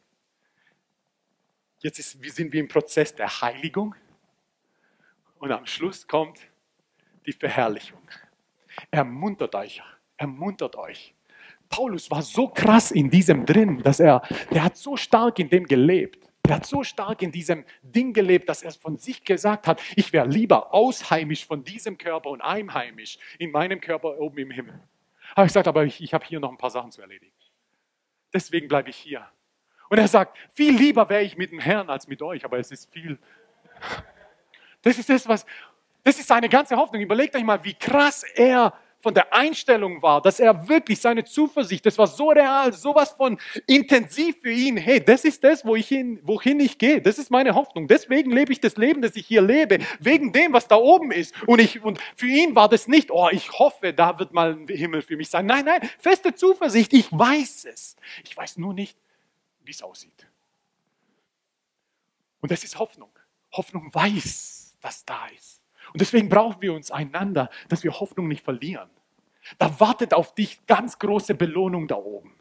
Jetzt 1.79 1.99
ist, 1.99 2.23
sind 2.23 2.53
wir 2.53 2.61
im 2.61 2.69
Prozess 2.69 3.15
der 3.15 3.41
Heiligung. 3.41 3.95
Und 5.39 5.53
am 5.53 5.65
Schluss 5.65 6.07
kommt 6.07 6.39
die 7.25 7.33
Verherrlichung. 7.33 8.07
Ermuntert 8.91 9.55
euch, 9.55 9.83
ermuntert 10.19 10.77
euch. 10.77 11.15
Paulus 11.71 12.11
war 12.11 12.21
so 12.21 12.49
krass 12.49 12.91
in 12.91 13.09
diesem 13.09 13.47
drin, 13.47 13.83
dass 13.83 14.01
er, 14.01 14.21
der 14.51 14.65
hat 14.65 14.77
so 14.77 14.99
stark 14.99 15.39
in 15.39 15.49
dem 15.49 15.65
gelebt. 15.65 16.30
Er 16.51 16.57
hat 16.57 16.67
so 16.67 16.83
stark 16.83 17.23
in 17.23 17.31
diesem 17.31 17.65
Ding 17.83 18.13
gelebt, 18.13 18.49
dass 18.49 18.63
er 18.63 18.73
von 18.73 18.99
sich 18.99 19.25
gesagt 19.25 19.67
hat, 19.67 19.81
ich 19.95 20.13
wäre 20.13 20.27
lieber 20.27 20.75
ausheimisch 20.75 21.47
von 21.47 21.63
diesem 21.63 21.97
Körper 21.97 22.31
und 22.31 22.41
einheimisch 22.41 23.19
in 23.39 23.53
meinem 23.53 23.81
Körper 23.81 24.19
oben 24.19 24.39
im 24.39 24.51
Himmel. 24.51 24.81
Aber 25.35 25.45
ich 25.45 25.51
gesagt, 25.51 25.69
aber 25.69 25.85
ich, 25.85 26.03
ich 26.03 26.13
habe 26.13 26.25
hier 26.25 26.41
noch 26.41 26.51
ein 26.51 26.59
paar 26.59 26.71
Sachen 26.71 26.91
zu 26.91 27.01
erledigen. 27.01 27.33
Deswegen 28.35 28.67
bleibe 28.67 28.91
ich 28.91 28.97
hier. 28.97 29.29
Und 29.89 29.99
er 29.99 30.09
sagt, 30.09 30.37
viel 30.53 30.77
lieber 30.77 31.09
wäre 31.09 31.23
ich 31.23 31.37
mit 31.37 31.53
dem 31.53 31.61
Herrn 31.61 31.89
als 31.89 32.09
mit 32.09 32.21
euch, 32.21 32.45
aber 32.45 32.59
es 32.59 32.71
ist 32.71 32.93
viel 32.93 33.19
das 34.83 34.99
ist 34.99 35.09
das, 35.09 35.29
was, 35.29 35.47
das 36.03 36.19
ist 36.19 36.27
seine 36.27 36.49
ganze 36.49 36.77
Hoffnung. 36.77 37.01
Überlegt 37.01 37.37
euch 37.37 37.45
mal, 37.45 37.63
wie 37.65 37.75
krass 37.75 38.25
er 38.35 38.75
von 39.01 39.15
der 39.15 39.33
Einstellung 39.33 40.03
war, 40.03 40.21
dass 40.21 40.41
er 40.41 40.69
wirklich 40.69 41.01
seine 41.01 41.25
Zuversicht, 41.25 41.85
das 41.87 41.99
war 41.99 42.07
so 42.07 42.31
real, 42.31 42.73
sowas 42.73 43.11
von 43.11 43.39
intensiv 43.67 44.37
für 44.41 44.51
ihn. 44.51 44.77
Hey, 44.77 45.03
das 45.03 45.25
ist 45.25 45.43
das, 45.45 45.65
wo 45.65 45.77
ich 45.77 45.89
hin, 45.89 46.21
wohin 46.23 46.61
ich 46.61 46.79
gehe. 46.79 47.01
Das 47.01 47.19
ist 47.19 47.31
meine 47.31 47.55
Hoffnung. 47.55 47.89
Deswegen 47.89 48.31
lebe 48.31 48.53
ich 48.53 48.61
das 48.61 48.77
Leben, 48.77 49.03
das 49.03 49.17
ich 49.17 49.27
hier 49.27 49.43
lebe, 49.43 49.79
wegen 49.99 50.33
dem, 50.33 50.53
was 50.53 50.69
da 50.69 50.77
oben 50.77 51.13
ist. 51.13 51.35
Und 51.47 51.61
ich, 51.61 51.83
und 51.83 51.99
für 52.17 52.27
ihn 52.27 52.55
war 52.55 52.69
das 52.69 52.89
nicht, 52.89 53.11
oh, 53.11 53.29
ich 53.31 53.53
hoffe, 53.53 53.93
da 53.93 54.19
wird 54.19 54.33
mal 54.33 54.53
ein 54.53 54.69
Himmel 54.69 55.03
für 55.03 55.17
mich 55.17 55.31
sein. 55.31 55.47
Nein, 55.47 55.65
nein, 55.65 55.89
feste 55.99 56.35
Zuversicht. 56.35 56.93
Ich 56.93 57.11
weiß 57.11 57.67
es. 57.67 57.97
Ich 58.25 58.37
weiß 58.37 58.59
nur 58.59 58.75
nicht, 58.75 58.97
wie 59.65 59.71
es 59.73 59.83
aussieht. 59.83 60.27
Und 62.41 62.51
das 62.51 62.65
ist 62.65 62.79
Hoffnung. 62.79 63.11
Hoffnung 63.53 63.93
weiß 63.93 64.61
was 64.81 65.05
da 65.05 65.27
ist. 65.29 65.60
Und 65.93 66.01
deswegen 66.01 66.29
brauchen 66.29 66.61
wir 66.61 66.73
uns 66.73 66.91
einander, 66.91 67.51
dass 67.69 67.85
wir 67.85 67.99
Hoffnung 67.99 68.29
nicht 68.29 68.45
verlieren. 68.45 68.91
Da 69.59 69.81
wartet 69.81 70.15
auf 70.15 70.35
dich 70.35 70.65
ganz 70.67 70.99
große 70.99 71.35
Belohnung 71.35 71.89
da 71.89 71.97
oben. 71.97 72.35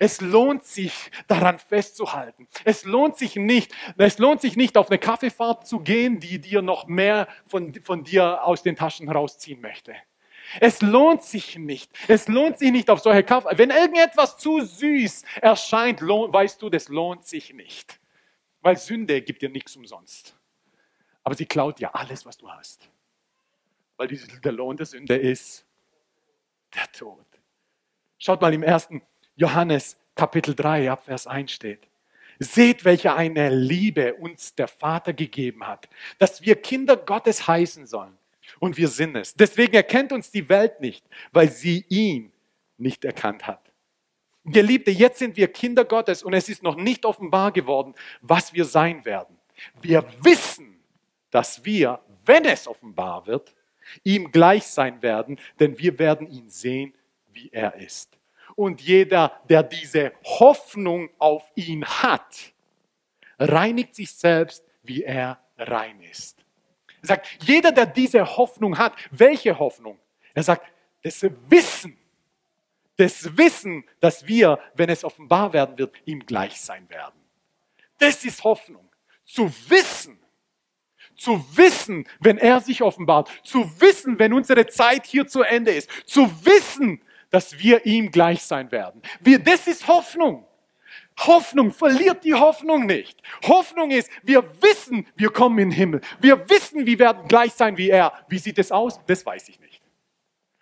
Es 0.00 0.20
lohnt 0.20 0.64
sich, 0.64 1.10
daran 1.28 1.58
festzuhalten. 1.58 2.48
Es 2.64 2.84
lohnt 2.84 3.16
sich 3.16 3.36
nicht, 3.36 3.72
es 3.96 4.18
lohnt 4.18 4.40
sich 4.40 4.56
nicht, 4.56 4.76
auf 4.76 4.90
eine 4.90 4.98
Kaffeefahrt 4.98 5.66
zu 5.66 5.80
gehen, 5.80 6.20
die 6.20 6.40
dir 6.40 6.62
noch 6.62 6.86
mehr 6.86 7.28
von, 7.46 7.74
von 7.82 8.04
dir 8.04 8.44
aus 8.44 8.62
den 8.62 8.76
Taschen 8.76 9.08
rausziehen 9.08 9.60
möchte. 9.60 9.94
Es 10.60 10.80
lohnt 10.80 11.22
sich 11.22 11.58
nicht. 11.58 11.90
Es 12.08 12.26
lohnt 12.26 12.58
sich 12.58 12.72
nicht 12.72 12.88
auf 12.90 13.00
solche 13.00 13.22
Kaffee. 13.22 13.58
Wenn 13.58 13.70
irgendetwas 13.70 14.38
zu 14.38 14.60
süß 14.62 15.24
erscheint, 15.40 16.00
weißt 16.00 16.62
du, 16.62 16.70
das 16.70 16.88
lohnt 16.88 17.26
sich 17.26 17.52
nicht. 17.52 18.00
Weil 18.62 18.76
Sünde 18.76 19.20
gibt 19.22 19.42
dir 19.42 19.50
nichts 19.50 19.76
umsonst. 19.76 20.37
Aber 21.24 21.34
sie 21.34 21.46
klaut 21.46 21.78
dir 21.78 21.94
alles, 21.94 22.24
was 22.24 22.36
du 22.36 22.50
hast. 22.50 22.88
Weil 23.96 24.08
der 24.08 24.52
Lohn 24.52 24.76
der 24.76 24.86
Sünde 24.86 25.16
ist 25.16 25.64
der 26.74 26.90
Tod. 26.92 27.26
Schaut 28.18 28.40
mal 28.40 28.54
im 28.54 28.62
ersten 28.62 29.02
Johannes 29.36 29.96
Kapitel 30.14 30.54
3 30.54 30.90
ab 30.90 31.04
Vers 31.04 31.26
1 31.26 31.52
steht. 31.52 31.86
Seht, 32.40 32.84
welche 32.84 33.14
eine 33.14 33.50
Liebe 33.50 34.14
uns 34.14 34.54
der 34.54 34.68
Vater 34.68 35.12
gegeben 35.12 35.66
hat, 35.66 35.88
dass 36.18 36.42
wir 36.42 36.56
Kinder 36.56 36.96
Gottes 36.96 37.46
heißen 37.46 37.86
sollen. 37.86 38.16
Und 38.60 38.76
wir 38.76 38.88
sind 38.88 39.16
es. 39.16 39.34
Deswegen 39.34 39.74
erkennt 39.74 40.12
uns 40.12 40.30
die 40.30 40.48
Welt 40.48 40.80
nicht, 40.80 41.04
weil 41.32 41.50
sie 41.50 41.84
ihn 41.88 42.32
nicht 42.76 43.04
erkannt 43.04 43.46
hat. 43.46 43.72
Geliebte, 44.44 44.90
jetzt 44.90 45.18
sind 45.18 45.36
wir 45.36 45.48
Kinder 45.48 45.84
Gottes 45.84 46.22
und 46.22 46.32
es 46.32 46.48
ist 46.48 46.62
noch 46.62 46.76
nicht 46.76 47.04
offenbar 47.04 47.52
geworden, 47.52 47.94
was 48.20 48.52
wir 48.52 48.64
sein 48.64 49.04
werden. 49.04 49.36
Wir 49.80 50.04
wissen, 50.22 50.77
dass 51.30 51.64
wir, 51.64 52.00
wenn 52.24 52.44
es 52.44 52.66
offenbar 52.66 53.26
wird, 53.26 53.54
ihm 54.04 54.30
gleich 54.30 54.66
sein 54.66 55.02
werden, 55.02 55.38
denn 55.58 55.78
wir 55.78 55.98
werden 55.98 56.26
ihn 56.30 56.48
sehen, 56.48 56.94
wie 57.32 57.50
er 57.50 57.74
ist. 57.76 58.18
Und 58.54 58.80
jeder, 58.80 59.40
der 59.48 59.62
diese 59.62 60.12
Hoffnung 60.24 61.10
auf 61.18 61.50
ihn 61.54 61.84
hat, 61.84 62.52
reinigt 63.38 63.94
sich 63.94 64.12
selbst, 64.12 64.64
wie 64.82 65.04
er 65.04 65.38
rein 65.56 66.00
ist. 66.02 66.44
Er 67.02 67.08
sagt, 67.08 67.28
jeder, 67.44 67.70
der 67.70 67.86
diese 67.86 68.24
Hoffnung 68.36 68.76
hat, 68.76 68.94
welche 69.10 69.58
Hoffnung? 69.58 69.98
Er 70.34 70.42
sagt, 70.42 70.66
das 71.02 71.24
Wissen, 71.48 71.96
das 72.96 73.36
Wissen, 73.36 73.84
dass 74.00 74.26
wir, 74.26 74.58
wenn 74.74 74.88
es 74.88 75.04
offenbar 75.04 75.52
werden 75.52 75.78
wird, 75.78 75.94
ihm 76.04 76.26
gleich 76.26 76.60
sein 76.60 76.88
werden. 76.90 77.20
Das 77.98 78.24
ist 78.24 78.42
Hoffnung. 78.42 78.88
Zu 79.24 79.52
wissen, 79.68 80.18
zu 81.18 81.44
wissen, 81.54 82.06
wenn 82.20 82.38
er 82.38 82.60
sich 82.60 82.82
offenbart, 82.82 83.28
zu 83.42 83.70
wissen, 83.80 84.18
wenn 84.18 84.32
unsere 84.32 84.66
Zeit 84.66 85.04
hier 85.04 85.26
zu 85.26 85.42
Ende 85.42 85.72
ist, 85.72 85.90
zu 86.06 86.30
wissen, 86.44 87.02
dass 87.30 87.58
wir 87.58 87.84
ihm 87.84 88.10
gleich 88.10 88.42
sein 88.42 88.72
werden. 88.72 89.02
Wir, 89.20 89.38
das 89.38 89.66
ist 89.66 89.86
Hoffnung. 89.86 90.46
Hoffnung, 91.18 91.72
verliert 91.72 92.24
die 92.24 92.34
Hoffnung 92.34 92.86
nicht. 92.86 93.20
Hoffnung 93.44 93.90
ist, 93.90 94.08
wir 94.22 94.44
wissen, 94.62 95.06
wir 95.16 95.30
kommen 95.30 95.58
in 95.58 95.70
den 95.70 95.76
Himmel. 95.76 96.00
Wir 96.20 96.48
wissen, 96.48 96.86
wir 96.86 96.98
werden 96.98 97.26
gleich 97.26 97.52
sein 97.52 97.76
wie 97.76 97.90
er. 97.90 98.12
Wie 98.28 98.38
sieht 98.38 98.58
es 98.58 98.70
aus? 98.70 99.00
Das 99.06 99.26
weiß 99.26 99.48
ich 99.48 99.58
nicht. 99.58 99.82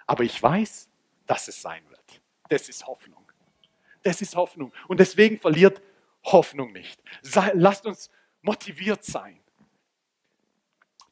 Aber 0.06 0.24
ich 0.24 0.42
weiß, 0.42 0.88
dass 1.26 1.48
es 1.48 1.60
sein 1.60 1.82
wird. 1.90 2.22
Das 2.48 2.68
ist 2.68 2.86
Hoffnung. 2.86 3.22
Das 4.02 4.22
ist 4.22 4.34
Hoffnung. 4.34 4.72
Und 4.88 4.98
deswegen 4.98 5.38
verliert 5.38 5.82
Hoffnung 6.24 6.72
nicht. 6.72 7.02
Lasst 7.52 7.84
uns 7.84 8.10
motiviert 8.40 9.04
sein. 9.04 9.38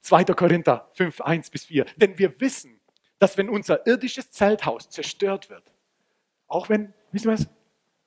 2. 0.05 0.25
Korinther 0.25 0.89
5, 0.93 1.23
1 1.23 1.51
bis 1.51 1.65
4. 1.65 1.87
Denn 1.97 2.19
wir 2.19 2.39
wissen, 2.41 2.79
dass 3.19 3.39
wenn 3.39 3.49
unser 3.49 3.87
irdisches 3.87 4.31
Zelthaus 4.31 4.91
zerstört 4.91 5.49
wird, 5.49 5.65
auch 6.47 6.69
wenn, 6.69 6.93
wissen 7.11 7.31
wir 7.31 7.33
was? 7.33 7.49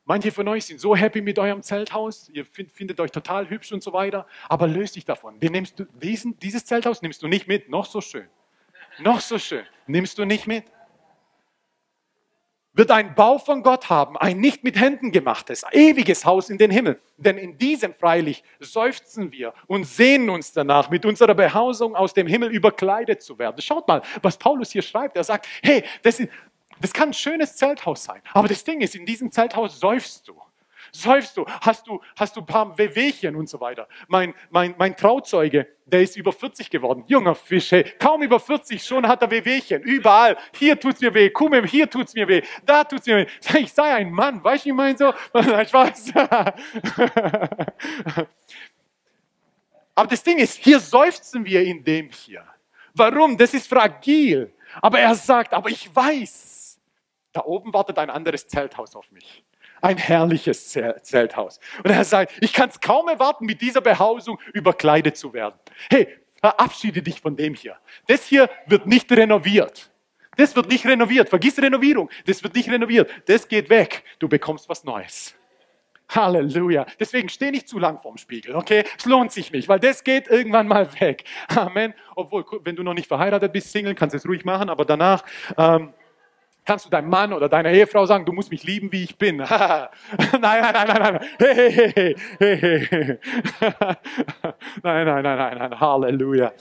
Manche 0.05 0.31
von 0.31 0.47
euch 0.47 0.65
sind 0.65 0.79
so 0.79 0.95
happy 0.95 1.21
mit 1.21 1.37
eurem 1.39 1.63
Zelthaus, 1.63 2.29
ihr 2.29 2.45
findet 2.45 2.99
euch 2.99 3.11
total 3.11 3.49
hübsch 3.49 3.73
und 3.73 3.83
so 3.83 3.91
weiter, 3.93 4.25
aber 4.47 4.67
löst 4.67 4.95
dich 4.95 5.05
davon. 5.05 5.39
Den 5.39 5.51
nimmst 5.51 5.79
du, 5.79 5.85
diesen, 5.85 6.39
dieses 6.39 6.65
Zelthaus 6.65 7.01
nimmst 7.01 7.23
du 7.23 7.27
nicht 7.27 7.47
mit, 7.47 7.67
noch 7.67 7.85
so 7.85 7.99
schön. 7.99 8.27
Noch 8.99 9.19
so 9.19 9.39
schön. 9.39 9.65
Nimmst 9.87 10.17
du 10.17 10.25
nicht 10.25 10.47
mit. 10.47 10.65
Wird 12.77 12.91
ein 12.91 13.15
Bau 13.15 13.39
von 13.39 13.63
Gott 13.63 13.89
haben, 13.89 14.17
ein 14.17 14.39
nicht 14.39 14.63
mit 14.63 14.79
Händen 14.79 15.11
gemachtes, 15.11 15.63
ewiges 15.71 16.25
Haus 16.25 16.49
in 16.49 16.59
den 16.59 16.69
Himmel. 16.69 16.99
Denn 17.17 17.37
in 17.37 17.57
diesem 17.57 17.93
freilich 17.93 18.43
seufzen 18.59 19.31
wir 19.31 19.53
und 19.65 19.85
sehnen 19.85 20.29
uns 20.29 20.53
danach, 20.53 20.89
mit 20.91 21.03
unserer 21.03 21.33
Behausung 21.33 21.95
aus 21.95 22.13
dem 22.13 22.27
Himmel 22.27 22.51
überkleidet 22.51 23.23
zu 23.23 23.39
werden. 23.39 23.59
Schaut 23.61 23.87
mal, 23.87 24.03
was 24.21 24.37
Paulus 24.37 24.71
hier 24.71 24.83
schreibt. 24.83 25.17
Er 25.17 25.23
sagt, 25.23 25.47
hey, 25.63 25.83
das, 26.03 26.19
ist, 26.19 26.29
das 26.79 26.93
kann 26.93 27.09
ein 27.09 27.13
schönes 27.13 27.55
Zelthaus 27.55 28.03
sein, 28.03 28.21
aber 28.33 28.47
das 28.47 28.63
Ding 28.63 28.81
ist, 28.81 28.95
in 28.95 29.05
diesem 29.05 29.31
Zelthaus 29.31 29.79
seufst 29.79 30.27
du. 30.27 30.35
Säufst 30.97 31.37
du? 31.37 31.45
Hast 31.61 31.85
du, 31.85 32.01
hast 32.15 32.35
du 32.35 32.41
ein 32.41 32.45
paar 32.47 32.75
Wehwehchen 32.75 33.35
und 33.35 33.47
so 33.47 33.59
weiter? 33.59 33.87
Mein, 34.07 34.33
mein, 34.49 34.73
mein 34.79 34.97
Trauzeuge, 34.97 35.67
der 35.85 36.01
ist 36.01 36.17
über 36.17 36.31
40 36.31 36.71
geworden. 36.71 37.03
Junger 37.05 37.35
Fisch, 37.35 37.71
hey, 37.71 37.83
kaum 37.99 38.23
über 38.23 38.39
40, 38.39 38.83
schon 38.83 39.07
hat 39.07 39.21
er 39.21 39.29
Wehwehchen. 39.29 39.83
Überall. 39.83 40.37
Hier 40.55 40.79
tut's 40.79 40.99
mir 40.99 41.13
weh. 41.13 41.29
Kumme, 41.29 41.63
hier 41.65 41.87
tut's 41.87 42.15
mir 42.15 42.27
weh. 42.27 42.41
Da 42.65 42.83
tut's 42.83 43.05
mir 43.05 43.17
weh. 43.17 43.27
Ich 43.59 43.71
sei 43.73 43.93
ein 43.93 44.11
Mann. 44.11 44.43
Weißt 44.43 44.65
du, 44.65 44.69
ich 44.69 44.75
meine 44.75 44.97
so? 44.97 45.13
Nein, 45.33 45.67
Spaß. 45.67 46.13
Aber 49.93 50.07
das 50.07 50.23
Ding 50.23 50.39
ist, 50.39 50.57
hier 50.57 50.79
seufzen 50.79 51.45
wir 51.45 51.61
in 51.63 51.83
dem 51.83 52.09
hier. 52.09 52.43
Warum? 52.95 53.37
Das 53.37 53.53
ist 53.53 53.67
fragil. 53.67 54.51
Aber 54.81 54.99
er 54.99 55.13
sagt, 55.13 55.53
aber 55.53 55.69
ich 55.69 55.95
weiß, 55.95 56.79
da 57.33 57.43
oben 57.45 57.71
wartet 57.73 57.99
ein 57.99 58.09
anderes 58.09 58.47
Zelthaus 58.47 58.95
auf 58.95 59.11
mich 59.11 59.43
ein 59.81 59.97
herrliches 59.97 60.69
Zelthaus. 60.69 61.59
Und 61.83 61.91
er 61.91 62.03
sagt, 62.03 62.33
ich 62.41 62.53
kann 62.53 62.69
es 62.69 62.79
kaum 62.79 63.07
erwarten, 63.07 63.45
mit 63.45 63.61
dieser 63.61 63.81
Behausung 63.81 64.39
überkleidet 64.53 65.17
zu 65.17 65.33
werden. 65.33 65.55
Hey, 65.89 66.07
verabschiede 66.39 67.01
dich 67.01 67.21
von 67.21 67.35
dem 67.35 67.53
hier. 67.53 67.77
Das 68.07 68.25
hier 68.25 68.49
wird 68.67 68.87
nicht 68.87 69.11
renoviert. 69.11 69.89
Das 70.37 70.55
wird 70.55 70.69
nicht 70.69 70.85
renoviert. 70.85 71.29
Vergiss 71.29 71.59
Renovierung. 71.59 72.09
Das 72.25 72.43
wird 72.43 72.53
nicht 72.55 72.69
renoviert. 72.69 73.09
Das 73.25 73.47
geht 73.47 73.69
weg. 73.69 74.03
Du 74.19 74.29
bekommst 74.29 74.69
was 74.69 74.83
Neues. 74.83 75.35
Halleluja. 76.09 76.85
Deswegen 76.99 77.27
steh 77.27 77.51
nicht 77.51 77.67
zu 77.67 77.79
lang 77.79 77.99
vorm 77.99 78.17
Spiegel, 78.17 78.55
okay? 78.55 78.85
Es 78.97 79.05
lohnt 79.05 79.31
sich 79.31 79.51
nicht, 79.51 79.67
weil 79.67 79.79
das 79.79 80.03
geht 80.03 80.27
irgendwann 80.27 80.67
mal 80.67 80.87
weg. 81.01 81.25
Amen. 81.49 81.93
Obwohl, 82.15 82.45
wenn 82.63 82.75
du 82.75 82.83
noch 82.83 82.93
nicht 82.93 83.07
verheiratet 83.07 83.51
bist, 83.51 83.71
Single, 83.71 83.93
kannst 83.93 84.13
du 84.13 84.17
es 84.17 84.25
ruhig 84.25 84.45
machen, 84.45 84.69
aber 84.69 84.85
danach, 84.85 85.25
ähm, 85.57 85.93
kannst 86.67 86.85
du 86.85 86.89
deinem 86.89 87.09
Mann 87.09 87.33
oder 87.33 87.47
deiner 87.47 87.71
Ehefrau 87.71 88.05
sagen, 88.05 88.25
du 88.25 88.33
musst 88.33 88.51
mich 88.51 88.63
lieben, 88.63 88.91
wie 88.91 89.05
ich 89.05 89.17
bin. 89.17 89.37
nein, 89.37 89.87
nein, 90.39 90.41
nein, 90.41 90.87
nein, 90.87 91.01
nein. 91.01 91.19
Hey, 91.39 92.15
hey, 92.37 92.57
hey, 92.59 93.19
nein, 94.83 95.05
nein, 95.05 95.23
nein, 95.23 95.37
nein, 95.37 95.57
nein. 95.57 95.79
Halleluja. 95.79 96.51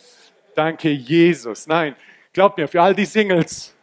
Danke, 0.54 0.90
Jesus. 0.90 1.66
Nein, 1.66 1.96
glaub 2.32 2.56
mir, 2.56 2.68
für 2.68 2.80
all 2.80 2.94
die 2.94 3.04
Singles, 3.04 3.74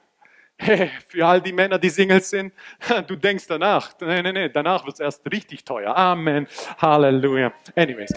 für 1.07 1.25
all 1.25 1.41
die 1.41 1.53
Männer, 1.53 1.77
die 1.77 1.89
Singles 1.89 2.29
sind, 2.29 2.53
du 3.07 3.15
denkst 3.17 3.45
danach. 3.47 3.91
Nein, 3.99 4.23
nein, 4.23 4.33
nein, 4.33 4.51
danach 4.53 4.85
wird 4.85 4.95
es 4.95 4.99
erst 5.01 5.29
richtig 5.31 5.65
teuer. 5.65 5.95
Amen. 5.95 6.47
Halleluja. 6.79 7.51
Anyways 7.75 8.13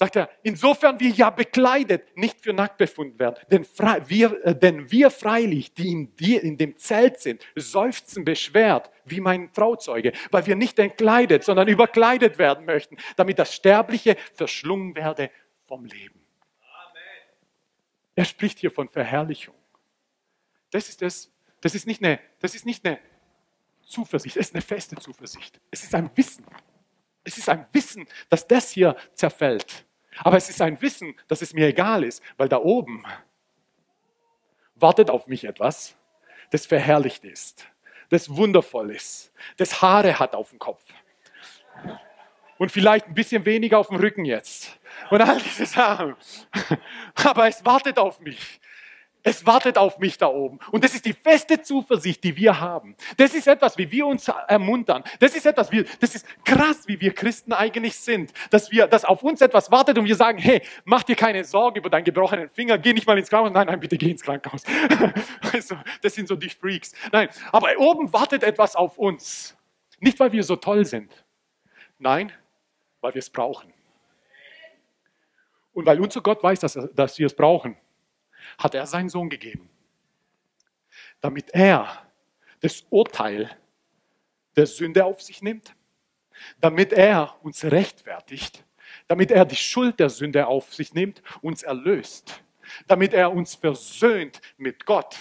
sagt 0.00 0.16
er, 0.16 0.30
insofern 0.42 0.98
wir 0.98 1.10
ja 1.10 1.28
bekleidet 1.28 2.16
nicht 2.16 2.40
für 2.40 2.54
nackt 2.54 2.78
befunden 2.78 3.18
werden. 3.18 3.36
Denn, 3.50 3.64
frei, 3.66 4.00
wir, 4.08 4.42
äh, 4.46 4.58
denn 4.58 4.90
wir 4.90 5.10
freilich, 5.10 5.74
die 5.74 5.92
in, 5.92 6.16
die 6.16 6.36
in 6.36 6.56
dem 6.56 6.74
Zelt 6.78 7.20
sind, 7.20 7.44
seufzen 7.54 8.24
beschwert, 8.24 8.90
wie 9.04 9.20
mein 9.20 9.52
Trauzeuge, 9.52 10.12
weil 10.30 10.46
wir 10.46 10.56
nicht 10.56 10.78
entkleidet, 10.78 11.44
sondern 11.44 11.68
überkleidet 11.68 12.38
werden 12.38 12.64
möchten, 12.64 12.96
damit 13.16 13.38
das 13.38 13.54
Sterbliche 13.54 14.16
verschlungen 14.32 14.96
werde 14.96 15.30
vom 15.66 15.84
Leben. 15.84 16.24
Amen. 16.60 17.02
Er 18.14 18.24
spricht 18.24 18.58
hier 18.58 18.70
von 18.70 18.88
Verherrlichung. 18.88 19.54
Das 20.70 20.88
ist, 20.88 21.02
das, 21.02 21.30
das 21.60 21.74
ist, 21.74 21.86
nicht, 21.86 22.02
eine, 22.02 22.20
das 22.38 22.54
ist 22.54 22.64
nicht 22.64 22.86
eine 22.86 22.98
Zuversicht, 23.82 24.38
es 24.38 24.46
ist 24.46 24.54
eine 24.54 24.62
feste 24.62 24.96
Zuversicht. 24.96 25.60
Es 25.70 25.84
ist 25.84 25.94
ein 25.94 26.10
Wissen. 26.14 26.46
Es 27.22 27.36
ist 27.36 27.50
ein 27.50 27.66
Wissen, 27.72 28.08
dass 28.30 28.46
das 28.46 28.70
hier 28.70 28.96
zerfällt. 29.12 29.84
Aber 30.18 30.36
es 30.36 30.48
ist 30.50 30.60
ein 30.60 30.80
Wissen, 30.82 31.14
dass 31.28 31.42
es 31.42 31.52
mir 31.52 31.68
egal 31.68 32.04
ist, 32.04 32.22
weil 32.36 32.48
da 32.48 32.58
oben 32.58 33.04
wartet 34.74 35.10
auf 35.10 35.26
mich 35.26 35.44
etwas, 35.44 35.96
das 36.50 36.66
verherrlicht 36.66 37.24
ist, 37.24 37.66
das 38.08 38.34
wundervoll 38.34 38.90
ist, 38.90 39.32
das 39.56 39.82
Haare 39.82 40.18
hat 40.18 40.34
auf 40.34 40.50
dem 40.50 40.58
Kopf. 40.58 40.82
Und 42.58 42.70
vielleicht 42.70 43.06
ein 43.06 43.14
bisschen 43.14 43.46
weniger 43.46 43.78
auf 43.78 43.88
dem 43.88 43.96
Rücken 43.96 44.26
jetzt. 44.26 44.78
Und 45.08 45.22
all 45.22 45.40
diese 45.40 45.64
Sachen. 45.64 46.14
Aber 47.14 47.48
es 47.48 47.64
wartet 47.64 47.98
auf 47.98 48.20
mich. 48.20 48.59
Es 49.22 49.44
wartet 49.44 49.76
auf 49.76 49.98
mich 49.98 50.16
da 50.16 50.28
oben. 50.28 50.58
Und 50.70 50.82
das 50.82 50.94
ist 50.94 51.04
die 51.04 51.12
feste 51.12 51.60
Zuversicht, 51.60 52.24
die 52.24 52.36
wir 52.36 52.58
haben. 52.58 52.96
Das 53.18 53.34
ist 53.34 53.46
etwas, 53.46 53.76
wie 53.76 53.90
wir 53.90 54.06
uns 54.06 54.28
ermuntern. 54.48 55.04
Das 55.18 55.36
ist 55.36 55.44
etwas, 55.44 55.70
wie, 55.70 55.84
das 56.00 56.14
ist 56.14 56.26
krass, 56.44 56.84
wie 56.86 56.98
wir 57.00 57.12
Christen 57.12 57.52
eigentlich 57.52 57.96
sind. 57.96 58.32
Dass 58.50 58.70
wir, 58.70 58.86
dass 58.86 59.04
auf 59.04 59.22
uns 59.22 59.42
etwas 59.42 59.70
wartet 59.70 59.98
und 59.98 60.06
wir 60.06 60.16
sagen, 60.16 60.38
hey, 60.38 60.62
mach 60.84 61.02
dir 61.02 61.16
keine 61.16 61.44
Sorge 61.44 61.80
über 61.80 61.90
deinen 61.90 62.04
gebrochenen 62.04 62.48
Finger, 62.48 62.78
geh 62.78 62.94
nicht 62.94 63.06
mal 63.06 63.18
ins 63.18 63.28
Krankenhaus. 63.28 63.52
Nein, 63.52 63.66
nein, 63.66 63.80
bitte 63.80 63.98
geh 63.98 64.10
ins 64.10 64.22
Krankenhaus. 64.22 64.62
Also, 65.52 65.76
das 66.02 66.14
sind 66.14 66.28
so 66.28 66.36
die 66.36 66.48
Freaks. 66.48 66.92
Nein, 67.10 67.28
aber 67.50 67.70
oben 67.78 68.12
wartet 68.12 68.42
etwas 68.42 68.76
auf 68.76 68.98
uns. 68.98 69.56
Nicht, 69.98 70.18
weil 70.20 70.32
wir 70.32 70.44
so 70.44 70.56
toll 70.56 70.84
sind. 70.84 71.24
Nein, 71.98 72.32
weil 73.00 73.14
wir 73.14 73.18
es 73.18 73.30
brauchen. 73.30 73.72
Und 75.72 75.86
weil 75.86 76.00
unser 76.00 76.20
Gott 76.20 76.42
weiß, 76.42 76.60
dass, 76.60 76.78
dass 76.94 77.18
wir 77.18 77.26
es 77.26 77.34
brauchen 77.34 77.76
hat 78.60 78.74
er 78.74 78.86
seinen 78.86 79.08
Sohn 79.08 79.28
gegeben, 79.28 79.68
damit 81.20 81.50
er 81.52 82.06
das 82.60 82.84
Urteil 82.90 83.50
der 84.54 84.66
Sünde 84.66 85.04
auf 85.04 85.22
sich 85.22 85.42
nimmt, 85.42 85.74
damit 86.60 86.92
er 86.92 87.34
uns 87.42 87.64
rechtfertigt, 87.64 88.64
damit 89.08 89.30
er 89.30 89.44
die 89.44 89.56
Schuld 89.56 89.98
der 89.98 90.10
Sünde 90.10 90.46
auf 90.46 90.74
sich 90.74 90.94
nimmt, 90.94 91.22
uns 91.40 91.62
erlöst, 91.62 92.42
damit 92.86 93.14
er 93.14 93.32
uns 93.32 93.54
versöhnt 93.54 94.40
mit 94.58 94.84
Gott, 94.84 95.16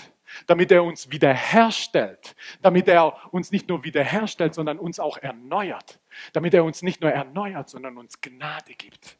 damit 0.45 0.71
er 0.71 0.83
uns 0.83 1.09
wiederherstellt, 1.09 2.35
damit 2.61 2.87
er 2.87 3.33
uns 3.33 3.51
nicht 3.51 3.69
nur 3.69 3.83
wiederherstellt, 3.83 4.53
sondern 4.53 4.77
uns 4.77 4.99
auch 4.99 5.17
erneuert, 5.17 5.99
damit 6.33 6.53
er 6.53 6.63
uns 6.63 6.81
nicht 6.81 7.01
nur 7.01 7.11
erneuert, 7.11 7.69
sondern 7.69 7.97
uns 7.97 8.19
Gnade 8.21 8.73
gibt 8.73 9.17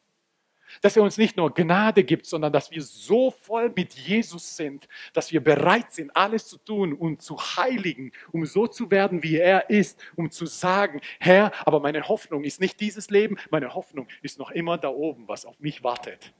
dass 0.82 0.96
er 0.96 1.04
uns 1.04 1.18
nicht 1.18 1.38
nur 1.38 1.54
Gnade 1.54 2.04
gibt, 2.04 2.26
sondern 2.26 2.54
dass 2.54 2.72
wir 2.72 2.82
so 2.82 3.32
voll 3.32 3.72
mit 3.76 3.94
Jesus 3.94 4.56
sind, 4.56 4.88
dass 5.14 5.32
wir 5.32 5.44
bereit 5.44 5.92
sind, 5.92 6.16
alles 6.16 6.48
zu 6.48 6.58
tun 6.58 6.94
und 6.94 7.22
zu 7.22 7.38
heiligen, 7.38 8.12
um 8.32 8.46
so 8.46 8.68
zu 8.68 8.90
werden, 8.92 9.24
wie 9.24 9.38
er 9.38 9.70
ist, 9.70 10.00
um 10.16 10.32
zu 10.32 10.46
sagen, 10.46 11.02
Herr, 11.20 11.52
aber 11.66 11.80
meine 11.80 12.08
Hoffnung 12.08 12.44
ist 12.44 12.60
nicht 12.60 12.80
dieses 12.80 13.10
Leben, 13.10 13.38
meine 13.50 13.74
Hoffnung 13.74 14.08
ist 14.22 14.40
noch 14.40 14.52
immer 14.52 14.78
da 14.78 14.90
oben, 14.90 15.28
was 15.28 15.46
auf 15.46 15.60
mich 15.60 15.84
wartet. 15.84 16.34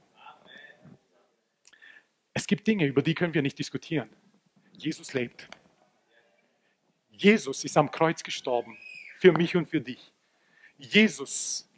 Es 2.32 2.46
gibt 2.46 2.66
Dinge, 2.66 2.86
über 2.86 3.02
die 3.02 3.14
können 3.14 3.34
wir 3.34 3.42
nicht 3.42 3.58
diskutieren. 3.58 4.08
Jesus 4.72 5.12
lebt. 5.12 5.48
Jesus 7.10 7.64
ist 7.64 7.76
am 7.76 7.90
Kreuz 7.90 8.22
gestorben, 8.22 8.78
für 9.18 9.32
mich 9.32 9.54
und 9.56 9.68
für 9.68 9.80
dich. 9.80 10.12
Jesus 10.78 11.68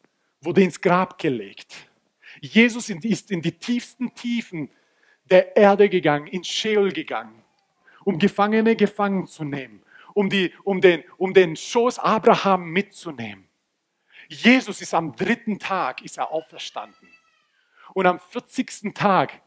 wurde 0.40 0.62
ins 0.62 0.80
Grab 0.80 1.18
gelegt. 1.18 1.88
Jesus 2.44 2.90
ist 2.90 3.30
in 3.30 3.40
die 3.40 3.52
tiefsten 3.52 4.12
Tiefen 4.14 4.68
der 5.30 5.56
Erde 5.56 5.88
gegangen, 5.88 6.26
in 6.26 6.42
Sheol 6.42 6.90
gegangen, 6.90 7.40
um 8.04 8.18
Gefangene 8.18 8.74
gefangen 8.74 9.28
zu 9.28 9.44
nehmen, 9.44 9.84
um, 10.12 10.28
die, 10.28 10.52
um, 10.64 10.80
den, 10.80 11.04
um 11.18 11.32
den 11.32 11.54
Schoß 11.54 12.00
Abraham 12.00 12.70
mitzunehmen. 12.70 13.48
Jesus 14.28 14.80
ist 14.80 14.92
am 14.92 15.14
dritten 15.14 15.60
Tag 15.60 16.02
ist 16.02 16.18
er 16.18 16.32
auferstanden. 16.32 17.08
Und 17.94 18.06
am 18.06 18.18
40. 18.18 18.92
Tag 18.92 19.40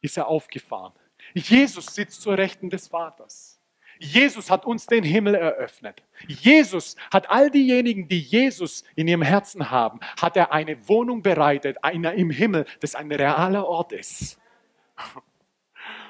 ist 0.00 0.16
er 0.16 0.26
aufgefahren. 0.26 0.94
Jesus 1.34 1.86
sitzt 1.86 2.20
zur 2.20 2.36
Rechten 2.36 2.68
des 2.68 2.88
Vaters. 2.88 3.60
Jesus 4.02 4.50
hat 4.50 4.66
uns 4.66 4.86
den 4.86 5.04
Himmel 5.04 5.36
eröffnet. 5.36 6.02
Jesus 6.26 6.96
hat 7.12 7.30
all 7.30 7.50
diejenigen, 7.50 8.08
die 8.08 8.18
Jesus 8.18 8.82
in 8.96 9.06
ihrem 9.06 9.22
Herzen 9.22 9.70
haben, 9.70 10.00
hat 10.20 10.36
er 10.36 10.52
eine 10.52 10.88
Wohnung 10.88 11.22
bereitet, 11.22 11.82
einer 11.84 12.12
im 12.14 12.30
Himmel, 12.30 12.66
das 12.80 12.96
ein 12.96 13.12
realer 13.12 13.64
Ort 13.64 13.92
ist. 13.92 14.38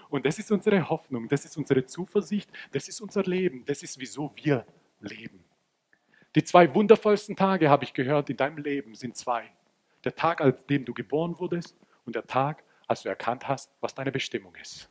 Und 0.08 0.24
das 0.24 0.38
ist 0.38 0.50
unsere 0.50 0.88
Hoffnung, 0.88 1.28
das 1.28 1.44
ist 1.44 1.56
unsere 1.58 1.84
Zuversicht, 1.84 2.50
das 2.70 2.88
ist 2.88 3.00
unser 3.02 3.24
Leben, 3.24 3.64
das 3.66 3.82
ist, 3.82 3.98
wieso 3.98 4.32
wir 4.36 4.64
leben. 5.00 5.44
Die 6.34 6.44
zwei 6.44 6.74
wundervollsten 6.74 7.36
Tage, 7.36 7.68
habe 7.68 7.84
ich 7.84 7.92
gehört, 7.92 8.30
in 8.30 8.38
deinem 8.38 8.56
Leben 8.56 8.94
sind 8.94 9.16
zwei. 9.18 9.50
Der 10.04 10.14
Tag, 10.14 10.40
an 10.40 10.54
dem 10.70 10.86
du 10.86 10.94
geboren 10.94 11.38
wurdest 11.38 11.76
und 12.06 12.16
der 12.16 12.26
Tag, 12.26 12.64
als 12.86 13.02
du 13.02 13.10
erkannt 13.10 13.48
hast, 13.48 13.70
was 13.80 13.94
deine 13.94 14.12
Bestimmung 14.12 14.54
ist. 14.56 14.88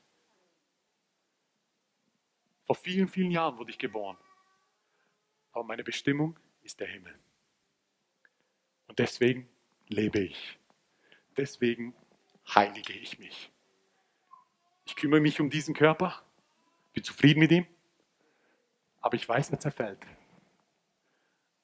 Vor 2.72 2.78
vielen, 2.78 3.09
vielen 3.09 3.32
Jahren 3.32 3.57
wurde 3.57 3.69
ich 3.69 3.78
geboren. 3.78 4.15
Aber 5.51 5.65
meine 5.65 5.84
Bestimmung 5.84 6.39
ist 6.61 6.80
der 6.80 6.88
Himmel. 6.88 7.13
Und 8.88 8.97
deswegen 8.97 9.49
lebe 9.89 10.19
ich. 10.19 10.57
Deswegen 11.36 11.93
heilige 12.47 12.93
ich 12.93 13.19
mich. 13.19 13.51
Ich 14.86 14.95
kümmere 14.95 15.19
mich 15.19 15.41
um 15.41 15.49
diesen 15.49 15.74
Körper, 15.74 16.24
bin 16.93 17.03
zufrieden 17.03 17.41
mit 17.41 17.51
ihm. 17.51 17.67
Aber 19.01 19.15
ich 19.15 19.28
weiß, 19.28 19.49
er 19.49 19.59
zerfällt. 19.59 20.07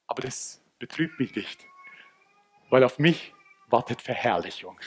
Aber 0.08 0.22
das 0.22 0.62
betrübt 0.78 1.18
mich 1.22 1.34
nicht, 1.34 1.66
weil 2.70 2.84
auf 2.84 3.00
mich 3.00 3.34
wartet 3.68 4.02
Verherrlichung. 4.02 4.78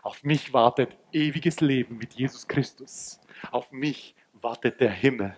Auf 0.00 0.24
mich 0.24 0.54
wartet 0.54 0.96
ewiges 1.12 1.60
Leben 1.60 1.98
mit 1.98 2.14
Jesus 2.14 2.48
Christus. 2.48 3.20
Auf 3.50 3.72
mich 3.72 4.14
wartet 4.42 4.80
der 4.80 4.90
Himmel. 4.90 5.36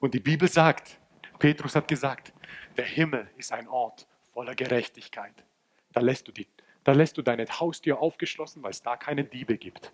Und 0.00 0.14
die 0.14 0.20
Bibel 0.20 0.48
sagt, 0.48 1.00
Petrus 1.38 1.74
hat 1.74 1.88
gesagt, 1.88 2.32
der 2.76 2.84
Himmel 2.84 3.30
ist 3.36 3.52
ein 3.52 3.68
Ort 3.68 4.06
voller 4.32 4.54
Gerechtigkeit. 4.54 5.44
Da 5.92 6.00
lässt 6.00 6.26
du, 6.28 6.32
die, 6.32 6.46
da 6.82 6.92
lässt 6.92 7.16
du 7.16 7.22
deine 7.22 7.46
Haustür 7.46 7.98
aufgeschlossen, 7.98 8.62
weil 8.62 8.70
es 8.70 8.82
da 8.82 8.96
keine 8.96 9.24
Diebe 9.24 9.56
gibt. 9.56 9.92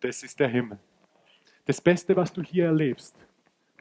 Das 0.00 0.22
ist 0.22 0.40
der 0.40 0.48
Himmel. 0.48 0.78
Das 1.66 1.80
Beste, 1.80 2.16
was 2.16 2.32
du 2.32 2.42
hier 2.42 2.66
erlebst, 2.66 3.14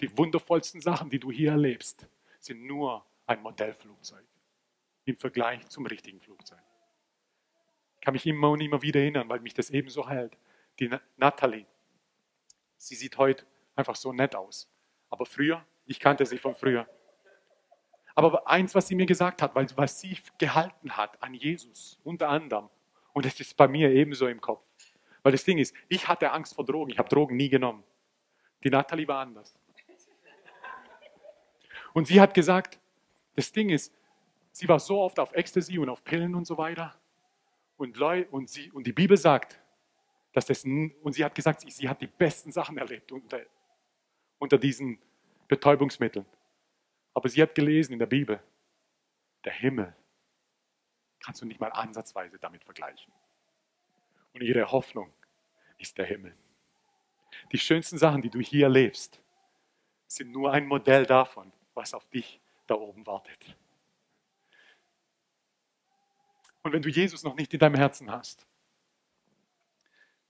die 0.02 0.18
wundervollsten 0.18 0.82
Sachen, 0.82 1.10
die 1.10 1.20
du 1.20 1.32
hier 1.32 1.52
erlebst, 1.52 2.08
sind 2.40 2.66
nur 2.66 3.06
ein 3.26 3.42
Modellflugzeug 3.42 4.26
im 5.06 5.18
Vergleich 5.18 5.68
zum 5.70 5.86
richtigen 5.86 6.20
Flugzeug. 6.20 6.60
Kann 8.02 8.14
mich 8.14 8.26
immer 8.26 8.52
und 8.52 8.62
immer 8.62 8.82
wieder 8.82 9.00
erinnern, 9.00 9.28
weil 9.30 9.40
mich 9.40 9.54
das 9.54 9.70
ebenso 9.70 10.10
hält. 10.10 10.38
Die 10.80 10.90
Natalie, 11.18 11.66
sie 12.78 12.96
sieht 12.96 13.18
heute 13.18 13.46
einfach 13.76 13.96
so 13.96 14.14
nett 14.14 14.36
aus. 14.36 14.70
Aber 15.10 15.26
früher, 15.26 15.66
ich 15.86 16.00
kannte 16.00 16.26
sie 16.26 16.38
von 16.38 16.56
früher. 16.56 16.88
Aber 18.16 18.48
eins, 18.48 18.76
was 18.76 18.88
sie 18.88 18.96
mir 18.96 19.06
gesagt 19.06 19.42
hat, 19.42 19.56
weil 19.56 19.68
was 19.76 20.00
sie 20.00 20.18
gehalten 20.38 20.98
hat 20.98 21.22
an 21.22 21.34
Jesus, 21.34 22.00
unter 22.04 22.30
anderem, 22.30 22.70
und 23.14 23.26
das 23.26 23.40
ist 23.40 23.56
bei 23.58 23.68
mir 23.68 23.92
ebenso 23.92 24.28
im 24.28 24.40
Kopf. 24.40 24.68
Weil 25.24 25.32
das 25.32 25.44
Ding 25.44 25.58
ist, 25.58 25.76
ich 25.88 26.08
hatte 26.08 26.32
Angst 26.32 26.56
vor 26.56 26.66
Drogen, 26.66 26.92
ich 26.92 27.00
habe 27.00 27.10
Drogen 27.10 27.36
nie 27.36 27.50
genommen. 27.50 27.84
Die 28.64 28.70
Natalie 28.70 29.08
war 29.08 29.20
anders. 29.20 29.56
Und 31.94 32.08
sie 32.08 32.22
hat 32.22 32.34
gesagt, 32.34 32.80
das 33.36 33.52
Ding 33.52 33.70
ist, 33.70 33.94
sie 34.52 34.68
war 34.68 34.80
so 34.80 35.00
oft 35.00 35.20
auf 35.20 35.34
Ecstasy 35.34 35.80
und 35.80 35.90
auf 35.90 36.04
Pillen 36.04 36.36
und 36.36 36.46
so 36.46 36.58
weiter. 36.58 36.99
Und, 37.80 37.96
Leute, 37.96 38.30
und, 38.32 38.50
sie, 38.50 38.70
und 38.72 38.86
die 38.86 38.92
Bibel 38.92 39.16
sagt, 39.16 39.58
dass 40.34 40.46
das, 40.46 40.66
und 40.66 41.14
sie 41.14 41.24
hat 41.24 41.34
gesagt, 41.34 41.62
sie, 41.62 41.72
sie 41.72 41.88
hat 41.88 42.02
die 42.02 42.08
besten 42.08 42.52
Sachen 42.52 42.78
erlebt 42.78 43.10
unter, 43.14 43.40
unter 44.38 44.58
diesen 44.58 45.00
Betäubungsmitteln. 45.48 46.26
Aber 47.14 47.30
sie 47.30 47.42
hat 47.42 47.56
gelesen 47.56 47.94
in 47.94 48.00
der 48.00 48.06
Bibel, 48.06 48.44
der 49.46 49.54
Himmel 49.54 49.96
kannst 51.22 51.42
du 51.42 51.46
nicht 51.46 51.62
mal 51.62 51.72
ansatzweise 51.72 52.38
damit 52.38 52.66
vergleichen. 52.66 53.14
Und 54.34 54.42
ihre 54.42 54.70
Hoffnung 54.70 55.14
ist 55.78 55.98
der 55.98 56.06
Himmel. 56.06 56.36
Die 57.54 57.60
schönsten 57.60 57.98
Sachen, 57.98 58.22
die 58.22 58.30
du 58.30 58.42
hier 58.42 58.66
erlebst, 58.66 59.22
sind 60.06 60.34
nur 60.34 60.52
ein 60.52 60.68
Modell 60.68 61.06
davon, 61.06 61.54
was 61.74 61.94
auf 61.94 62.06
dich 62.10 62.42
da 62.68 62.76
oben 62.76 63.06
wartet. 63.06 63.56
Und 66.64 66.74
wenn 66.74 66.82
du 66.82 66.90
Jesus 66.90 67.24
noch 67.24 67.36
nicht 67.36 67.54
in 67.54 67.60
deinem 67.60 67.76
Herzen 67.76 68.12
hast, 68.12 68.46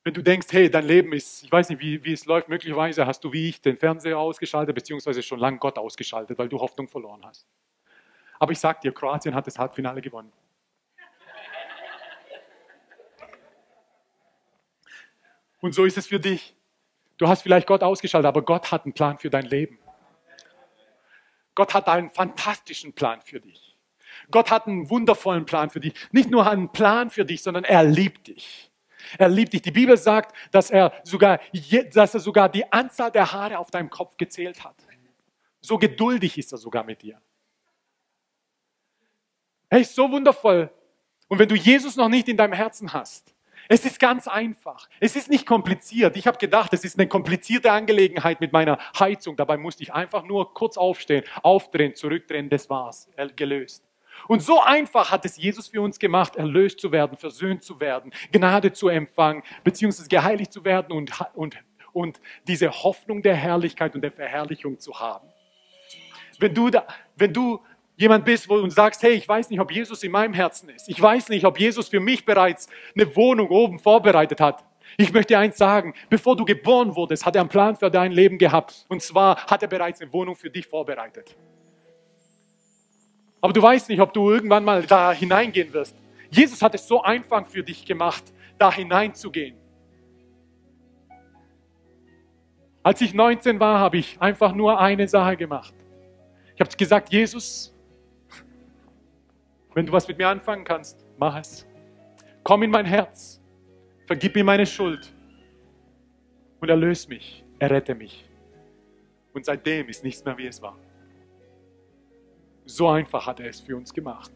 wenn 0.04 0.14
du 0.14 0.22
denkst, 0.24 0.48
hey, 0.52 0.70
dein 0.70 0.86
Leben 0.86 1.14
ist, 1.14 1.44
ich 1.44 1.52
weiß 1.52 1.70
nicht, 1.70 1.82
wie, 1.82 2.04
wie 2.04 2.14
es 2.14 2.26
läuft, 2.26 2.48
möglicherweise 2.48 3.06
hast 3.06 3.24
du 3.24 3.34
wie 3.34 3.50
ich 3.50 3.62
den 3.62 3.78
Fernseher 3.78 4.18
ausgeschaltet, 4.18 4.74
beziehungsweise 4.74 5.22
schon 5.22 5.40
lange 5.40 5.58
Gott 5.58 5.78
ausgeschaltet, 5.78 6.38
weil 6.38 6.50
du 6.50 6.60
Hoffnung 6.60 6.88
verloren 6.88 7.26
hast. 7.26 7.48
Aber 8.40 8.52
ich 8.52 8.60
sag 8.60 8.82
dir, 8.82 8.94
Kroatien 8.94 9.36
hat 9.36 9.46
das 9.46 9.60
Halbfinale 9.60 10.02
gewonnen. 10.02 10.32
Und 15.62 15.74
so 15.74 15.84
ist 15.84 15.98
es 15.98 16.08
für 16.08 16.20
dich. 16.20 16.56
Du 17.18 17.28
hast 17.28 17.42
vielleicht 17.42 17.68
Gott 17.68 17.84
ausgeschaltet, 17.84 18.28
aber 18.28 18.42
Gott 18.42 18.72
hat 18.72 18.86
einen 18.86 18.94
Plan 18.94 19.18
für 19.18 19.30
dein 19.30 19.46
Leben. 19.46 19.78
Gott 21.54 21.74
hat 21.74 21.90
einen 21.90 22.10
fantastischen 22.10 22.94
Plan 22.94 23.22
für 23.22 23.42
dich. 23.42 23.69
Gott 24.32 24.52
hat 24.52 24.68
einen 24.68 24.90
wundervollen 24.90 25.46
Plan 25.46 25.70
für 25.70 25.80
dich. 25.80 25.94
Nicht 26.12 26.30
nur 26.30 26.50
einen 26.50 26.72
Plan 26.72 27.10
für 27.10 27.26
dich, 27.26 27.42
sondern 27.42 27.64
er 27.64 27.84
liebt 27.84 28.28
dich. 28.28 28.72
Er 29.18 29.30
liebt 29.30 29.54
dich. 29.54 29.62
Die 29.62 29.72
Bibel 29.72 29.98
sagt, 29.98 30.36
dass 30.52 30.70
er 30.70 30.94
sogar, 31.04 31.40
dass 31.94 32.14
er 32.14 32.20
sogar 32.20 32.50
die 32.50 32.72
Anzahl 32.72 33.12
der 33.12 33.32
Haare 33.32 33.58
auf 33.58 33.72
deinem 33.72 33.90
Kopf 33.90 34.18
gezählt 34.18 34.64
hat. 34.64 34.76
So 35.62 35.78
geduldig 35.78 36.38
ist 36.38 36.52
er 36.52 36.58
sogar 36.58 36.84
mit 36.84 37.02
dir. 37.02 37.22
Er 39.70 39.80
ist 39.80 39.94
so 39.94 40.10
wundervoll. 40.10 40.72
Und 41.28 41.38
wenn 41.38 41.50
du 41.50 41.56
Jesus 41.56 41.96
noch 41.96 42.10
nicht 42.10 42.28
in 42.28 42.38
deinem 42.38 42.54
Herzen 42.54 42.92
hast, 42.92 43.36
es 43.72 43.86
ist 43.86 44.00
ganz 44.00 44.28
einfach. 44.28 44.90
Es 45.00 45.16
ist 45.16 45.30
nicht 45.30 45.46
kompliziert. 45.46 46.18
Ich 46.18 46.26
habe 46.26 46.40
gedacht, 46.40 46.74
es 46.74 46.84
ist 46.84 46.98
eine 46.98 47.08
komplizierte 47.08 47.72
Angelegenheit 47.72 48.42
mit 48.42 48.52
meiner 48.52 48.80
Heizung. 48.98 49.36
Dabei 49.36 49.58
musste 49.58 49.84
ich 49.84 49.94
einfach 49.94 50.24
nur 50.24 50.56
kurz 50.56 50.76
aufstehen, 50.76 51.24
aufdrehen, 51.44 51.94
zurückdrehen. 51.94 52.50
Das 52.50 52.68
war's. 52.70 53.08
Gelöst. 53.36 53.89
Und 54.28 54.42
so 54.42 54.62
einfach 54.62 55.12
hat 55.12 55.26
es 55.26 55.38
Jesus 55.38 55.70
für 55.70 55.82
uns 55.82 56.00
gemacht, 56.00 56.36
erlöst 56.36 56.80
zu 56.80 56.92
werden, 56.92 57.18
versöhnt 57.18 57.64
zu 57.64 57.80
werden, 57.80 58.12
Gnade 58.32 58.74
zu 58.74 58.88
empfangen, 58.90 59.44
beziehungsweise 59.64 60.10
geheiligt 60.10 60.54
zu 60.54 60.64
werden 60.64 60.92
und, 60.92 61.12
und, 61.34 61.58
und 61.94 62.20
diese 62.48 62.70
Hoffnung 62.72 63.22
der 63.22 63.36
Herrlichkeit 63.36 63.96
und 63.96 64.02
der 64.02 64.12
Verherrlichung 64.12 64.80
zu 64.80 65.00
haben. 65.00 65.28
Wenn 66.40 66.54
du, 66.54 66.70
da, 66.70 66.86
wenn 67.16 67.34
du 67.34 67.60
jemand 68.00 68.24
bist 68.24 68.50
wo 68.50 68.62
du 68.62 68.70
sagst, 68.70 69.04
hey, 69.04 69.12
ich 69.12 69.28
weiß 69.28 69.50
nicht, 69.50 69.60
ob 69.60 69.72
Jesus 69.72 70.02
in 70.04 70.12
meinem 70.12 70.34
Herzen 70.34 70.70
ist. 70.70 70.88
Ich 70.88 71.00
weiß 71.00 71.30
nicht, 71.30 71.46
ob 71.46 71.60
Jesus 71.60 71.90
für 71.90 72.00
mich 72.00 72.26
bereits 72.26 72.68
eine 72.96 73.14
Wohnung 73.16 73.50
oben 73.50 73.78
vorbereitet 73.78 74.40
hat. 74.40 74.64
Ich 74.98 75.14
möchte 75.14 75.38
eins 75.38 75.58
sagen, 75.58 75.94
bevor 76.10 76.36
du 76.36 76.46
geboren 76.46 76.96
wurdest, 76.96 77.26
hat 77.26 77.36
er 77.36 77.42
einen 77.42 77.50
Plan 77.50 77.76
für 77.76 77.92
dein 77.92 78.12
Leben 78.12 78.38
gehabt. 78.38 78.86
Und 78.88 79.02
zwar 79.02 79.46
hat 79.46 79.62
er 79.62 79.68
bereits 79.68 80.02
eine 80.02 80.12
Wohnung 80.14 80.36
für 80.36 80.50
dich 80.50 80.66
vorbereitet. 80.66 81.36
Aber 83.42 83.54
du 83.54 83.62
weißt 83.62 83.90
nicht, 83.90 84.02
ob 84.02 84.14
du 84.14 84.30
irgendwann 84.30 84.64
mal 84.64 84.84
da 84.84 85.12
hineingehen 85.12 85.72
wirst. 85.74 85.96
Jesus 86.30 86.62
hat 86.62 86.76
es 86.76 86.88
so 86.88 87.02
einfach 87.02 87.46
für 87.48 87.64
dich 87.64 87.86
gemacht, 87.86 88.24
da 88.58 88.72
hineinzugehen. 88.74 89.56
Als 92.84 93.02
ich 93.02 93.14
19 93.14 93.60
war, 93.60 93.80
habe 93.80 93.98
ich 93.98 94.22
einfach 94.22 94.54
nur 94.54 94.80
eine 94.80 95.08
Sache 95.08 95.38
gemacht. 95.38 95.74
Ich 96.56 96.62
habe 96.62 96.76
gesagt, 96.76 97.12
Jesus, 97.12 97.74
wenn 99.74 99.86
du 99.86 99.92
was 99.92 100.08
mit 100.08 100.18
mir 100.18 100.28
anfangen 100.28 100.64
kannst, 100.64 101.06
mach 101.18 101.38
es. 101.40 101.66
Komm 102.44 102.64
in 102.64 102.72
mein 102.72 102.86
Herz. 102.86 103.42
Vergib 104.08 104.36
mir 104.36 104.44
meine 104.44 104.66
Schuld. 104.66 105.14
Und 106.60 106.70
erlöse 106.70 107.08
mich. 107.10 107.44
Errette 107.60 107.96
mich. 107.96 108.28
Und 109.34 109.46
seitdem 109.46 109.88
ist 109.88 110.04
nichts 110.04 110.24
mehr, 110.26 110.38
wie 110.38 110.48
es 110.48 110.62
war. 110.62 110.78
So 112.70 112.88
einfach 112.88 113.26
hat 113.26 113.40
er 113.40 113.50
es 113.50 113.60
für 113.60 113.76
uns 113.76 113.92
gemacht. 113.92 114.32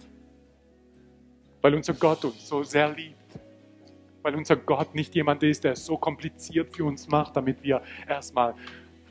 Weil 1.61 1.75
unser 1.75 1.93
Gott 1.93 2.25
uns 2.25 2.47
so 2.47 2.63
sehr 2.63 2.89
liebt. 2.89 3.15
Weil 4.23 4.33
unser 4.35 4.55
Gott 4.55 4.95
nicht 4.95 5.13
jemand 5.13 5.43
ist, 5.43 5.63
der 5.63 5.73
es 5.73 5.85
so 5.85 5.97
kompliziert 5.97 6.75
für 6.75 6.83
uns 6.83 7.07
macht, 7.07 7.35
damit 7.35 7.61
wir 7.61 7.83
erstmal 8.07 8.55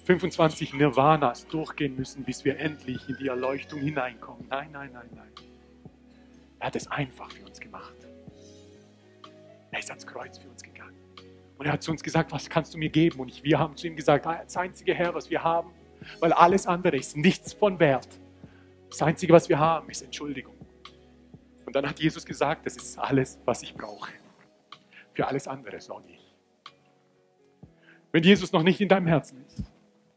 25 0.06 0.74
Nirvanas 0.74 1.46
durchgehen 1.46 1.94
müssen, 1.94 2.24
bis 2.24 2.44
wir 2.44 2.58
endlich 2.58 3.08
in 3.08 3.16
die 3.16 3.28
Erleuchtung 3.28 3.78
hineinkommen. 3.78 4.44
Nein, 4.50 4.70
nein, 4.72 4.90
nein, 4.92 5.08
nein. 5.14 5.30
Er 6.58 6.66
hat 6.66 6.76
es 6.76 6.90
einfach 6.90 7.30
für 7.30 7.46
uns 7.46 7.60
gemacht. 7.60 7.94
Er 9.70 9.78
ist 9.78 9.88
ans 9.88 10.04
Kreuz 10.04 10.36
für 10.36 10.48
uns 10.48 10.64
gegangen. 10.64 10.96
Und 11.58 11.66
er 11.66 11.74
hat 11.74 11.82
zu 11.84 11.92
uns 11.92 12.02
gesagt, 12.02 12.32
was 12.32 12.50
kannst 12.50 12.74
du 12.74 12.78
mir 12.78 12.90
geben? 12.90 13.20
Und 13.20 13.44
wir 13.44 13.58
haben 13.60 13.76
zu 13.76 13.86
ihm 13.86 13.94
gesagt, 13.94 14.26
ah, 14.26 14.40
das 14.42 14.56
einzige 14.56 14.94
Herr, 14.94 15.14
was 15.14 15.30
wir 15.30 15.44
haben, 15.44 15.70
weil 16.18 16.32
alles 16.32 16.66
andere 16.66 16.96
ist 16.96 17.16
nichts 17.16 17.52
von 17.52 17.78
Wert. 17.78 18.18
Das 18.92 19.00
einzige, 19.00 19.32
was 19.32 19.48
wir 19.48 19.58
haben, 19.58 19.88
ist 19.88 20.02
Entschuldigung. 20.02 20.54
Und 21.64 21.74
dann 21.74 21.88
hat 21.88 21.98
Jesus 21.98 22.26
gesagt, 22.26 22.66
das 22.66 22.76
ist 22.76 22.98
alles, 22.98 23.38
was 23.46 23.62
ich 23.62 23.72
brauche. 23.72 24.12
Für 25.14 25.26
alles 25.26 25.48
andere 25.48 25.80
sorge 25.80 26.10
ich. 26.10 26.34
Wenn 28.12 28.22
Jesus 28.22 28.52
noch 28.52 28.62
nicht 28.62 28.82
in 28.82 28.90
deinem 28.90 29.06
Herzen 29.06 29.42
ist, 29.46 29.64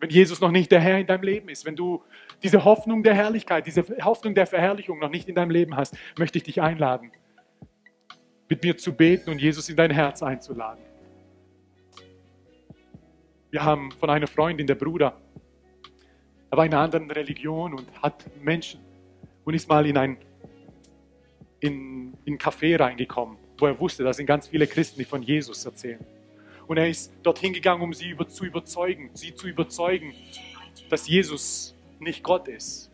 wenn 0.02 0.10
Jesus 0.10 0.42
noch 0.42 0.52
nicht 0.52 0.74
der 0.74 0.82
Herr 0.82 1.00
in 1.00 1.08
deinem 1.08 1.24
Leben 1.24 1.48
ist, 1.48 1.66
wenn 1.66 1.78
du 1.78 2.04
diese 2.44 2.66
Hoffnung 2.66 3.02
der 3.02 3.14
Herrlichkeit, 3.14 3.66
diese 3.66 3.86
Hoffnung 4.04 4.36
der 4.36 4.46
Verherrlichung 4.46 5.00
noch 5.00 5.10
nicht 5.10 5.30
in 5.30 5.36
deinem 5.36 5.52
Leben 5.52 5.78
hast, 5.78 5.96
möchte 6.18 6.38
ich 6.38 6.44
dich 6.44 6.62
einladen, 6.62 7.14
mit 8.50 8.62
mir 8.62 8.76
zu 8.76 8.94
beten 8.94 9.30
und 9.30 9.40
Jesus 9.40 9.70
in 9.70 9.78
dein 9.78 9.92
Herz 9.92 10.22
einzuladen. 10.22 10.84
Wir 13.52 13.64
haben 13.64 13.94
von 13.94 14.10
einer 14.10 14.28
Freundin, 14.28 14.68
der 14.68 14.76
Bruder, 14.76 15.22
er 16.56 16.58
war 16.60 16.66
in 16.66 16.74
einer 16.74 16.84
anderen 16.84 17.12
Religion 17.12 17.74
und 17.74 17.86
hat 18.02 18.26
Menschen 18.42 18.80
und 19.44 19.54
ist 19.54 19.68
mal 19.68 19.86
in 19.86 19.98
ein, 19.98 20.18
in, 21.60 22.14
in 22.24 22.38
Café 22.38 22.80
reingekommen, 22.80 23.38
wo 23.58 23.66
er 23.66 23.78
wusste, 23.78 24.04
da 24.04 24.14
sind 24.14 24.26
ganz 24.26 24.48
viele 24.48 24.66
Christen, 24.66 24.98
die 25.00 25.06
von 25.06 25.22
Jesus 25.22 25.66
erzählen. 25.66 26.00
Und 26.66 26.78
er 26.78 26.90
ist 26.90 27.12
dorthin 27.24 27.52
gegangen, 27.52 27.82
um 27.82 27.94
sie 27.94 28.10
über, 28.10 28.28
zu 28.28 28.46
überzeugen, 28.46 29.10
sie 29.14 29.36
zu 29.36 29.48
überzeugen, 29.48 30.14
dass 30.90 31.08
Jesus 31.08 31.76
nicht 32.00 32.24
Gott 32.24 32.48
ist. 32.48 32.90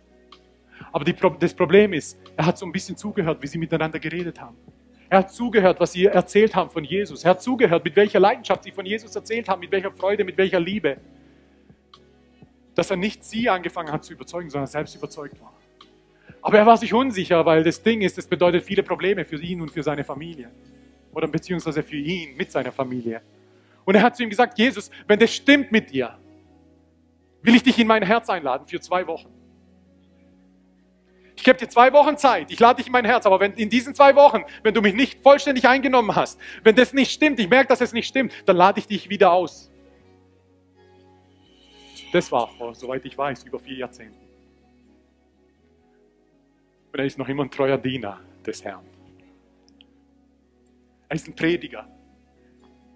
Aber 0.91 1.05
die, 1.05 1.16
das 1.39 1.53
Problem 1.53 1.93
ist, 1.93 2.18
er 2.36 2.47
hat 2.47 2.57
so 2.57 2.66
ein 2.66 2.72
bisschen 2.72 2.97
zugehört, 2.97 3.41
wie 3.43 3.47
sie 3.47 3.59
miteinander 3.59 3.99
geredet 3.99 4.41
haben. 4.41 4.57
Er 5.07 5.20
hat 5.20 5.32
zugehört, 5.32 5.80
was 5.80 5.91
sie 5.91 6.05
erzählt 6.05 6.55
haben 6.55 6.72
von 6.72 6.84
Jesus. 6.84 7.24
Er 7.24 7.32
hat 7.32 7.43
zugehört, 7.43 7.84
mit 7.84 7.95
welcher 7.95 8.20
Leidenschaft 8.20 8.64
sie 8.64 8.72
von 8.72 8.86
Jesus 8.86 9.16
erzählt 9.16 9.47
haben, 9.47 9.59
mit 9.59 9.72
welcher 9.72 9.91
Freude, 9.91 10.24
mit 10.24 10.38
welcher 10.38 10.59
Liebe. 10.59 10.97
Dass 12.76 12.90
er 12.90 12.98
nicht 12.98 13.24
sie 13.24 13.50
angefangen 13.50 13.92
hat 13.92 14.04
zu 14.04 14.14
überzeugen, 14.14 14.50
sondern 14.50 14.68
selbst 14.68 14.96
überzeugt 14.96 15.40
war. 15.42 15.54
Aber 16.42 16.58
er 16.58 16.66
war 16.66 16.78
sich 16.78 16.94
unsicher, 16.94 17.46
weil 17.46 17.64
das 17.64 17.84
Ding 17.84 18.02
ist, 18.02 18.18
es 18.18 18.28
bedeutet 18.28 18.64
viele 18.64 18.84
Probleme 18.84 19.26
für 19.26 19.42
ihn 19.42 19.62
und 19.62 19.72
für 19.72 19.84
seine 19.84 20.04
Familie. 20.04 20.50
Oder 21.14 21.28
beziehungsweise 21.28 21.84
für 21.84 21.98
ihn 21.98 22.36
mit 22.36 22.52
seiner 22.52 22.72
Familie. 22.72 23.22
Und 23.86 23.96
er 23.96 24.04
hat 24.04 24.16
zu 24.16 24.24
ihm 24.24 24.30
gesagt, 24.30 24.58
Jesus, 24.58 24.90
wenn 25.08 25.20
das 25.20 25.34
stimmt 25.34 25.72
mit 25.72 25.92
dir, 25.92 26.18
will 27.42 27.56
ich 27.56 27.64
dich 27.64 27.78
in 27.80 27.88
mein 27.88 28.04
Herz 28.04 28.30
einladen 28.30 28.68
für 28.68 28.80
zwei 28.80 29.06
Wochen. 29.08 29.30
Ich 31.36 31.44
gebe 31.44 31.58
dir 31.58 31.68
zwei 31.68 31.92
Wochen 31.92 32.18
Zeit, 32.18 32.52
ich 32.52 32.60
lade 32.60 32.78
dich 32.78 32.88
in 32.88 32.92
mein 32.92 33.06
Herz, 33.06 33.26
aber 33.26 33.40
wenn 33.40 33.54
in 33.54 33.70
diesen 33.70 33.96
zwei 33.96 34.16
Wochen, 34.16 34.44
wenn 34.62 34.76
du 34.76 34.82
mich 34.82 34.94
nicht 34.94 35.24
vollständig 35.24 35.68
eingenommen 35.68 36.16
hast, 36.16 36.40
wenn 36.64 36.76
das 36.76 36.94
nicht 36.94 37.12
stimmt, 37.12 37.40
ich 37.40 37.50
merke, 37.50 37.68
dass 37.68 37.82
es 37.82 37.94
nicht 37.94 38.08
stimmt, 38.08 38.32
dann 38.46 38.58
lade 38.58 38.80
ich 38.80 38.86
dich 38.86 39.10
wieder 39.10 39.32
aus. 39.32 39.71
Das 42.12 42.32
war 42.32 42.47
vor, 42.47 42.76
soweit 42.76 43.05
ich 43.05 43.18
weiß, 43.18 43.43
über 43.43 43.59
vier 43.59 43.78
Jahrzehnten. 43.78 44.20
Und 46.91 46.99
er 46.99 47.05
ist 47.05 47.18
noch 47.18 47.30
immer 47.30 47.43
ein 47.43 47.51
treuer 47.51 47.78
Diener 47.78 48.20
des 48.45 48.64
Herrn. 48.64 48.86
Er 51.07 51.16
ist 51.16 51.28
ein 51.28 51.36
Prediger. 51.36 51.88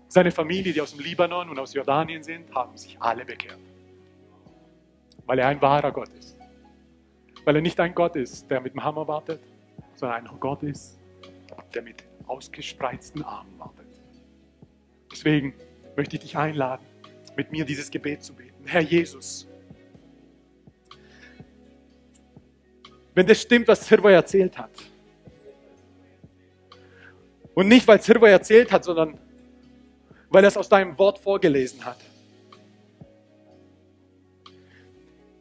Seine 0.07 0.31
Familie, 0.31 0.73
die 0.73 0.81
aus 0.81 0.93
dem 0.93 1.03
Libanon 1.03 1.49
und 1.49 1.59
aus 1.59 1.73
Jordanien 1.73 2.23
sind, 2.23 2.53
haben 2.53 2.77
sich 2.77 3.01
alle 3.01 3.25
bekehrt. 3.25 3.59
Weil 5.25 5.39
er 5.39 5.47
ein 5.47 5.61
wahrer 5.61 5.91
Gott 5.91 6.09
ist. 6.09 6.37
Weil 7.45 7.55
er 7.55 7.61
nicht 7.61 7.79
ein 7.79 7.95
Gott 7.95 8.15
ist, 8.15 8.49
der 8.49 8.59
mit 8.59 8.73
dem 8.73 8.83
Hammer 8.83 9.07
wartet, 9.07 9.41
sondern 9.95 10.27
ein 10.27 10.39
Gott 10.39 10.63
ist, 10.63 10.99
der 11.73 11.81
mit 11.81 12.03
ausgespreizten 12.27 13.23
Armen 13.23 13.57
wartet. 13.59 13.87
Deswegen 15.11 15.53
möchte 15.95 16.17
ich 16.17 16.21
dich 16.21 16.37
einladen, 16.37 16.85
mit 17.35 17.51
mir 17.51 17.65
dieses 17.65 17.91
Gebet 17.91 18.23
zu 18.23 18.33
beten. 18.33 18.54
Herr 18.65 18.81
Jesus, 18.81 19.47
wenn 23.13 23.25
das 23.25 23.41
stimmt, 23.41 23.67
was 23.67 23.87
Sirwa 23.87 24.11
erzählt 24.11 24.57
hat, 24.57 24.71
und 27.53 27.69
nicht, 27.69 27.87
weil 27.87 28.01
Sirwa 28.01 28.27
erzählt 28.27 28.71
hat, 28.71 28.83
sondern 28.83 29.17
weil 30.29 30.43
er 30.43 30.49
es 30.49 30.57
aus 30.57 30.67
deinem 30.67 30.97
Wort 30.99 31.17
vorgelesen 31.17 31.83
hat. 31.85 31.97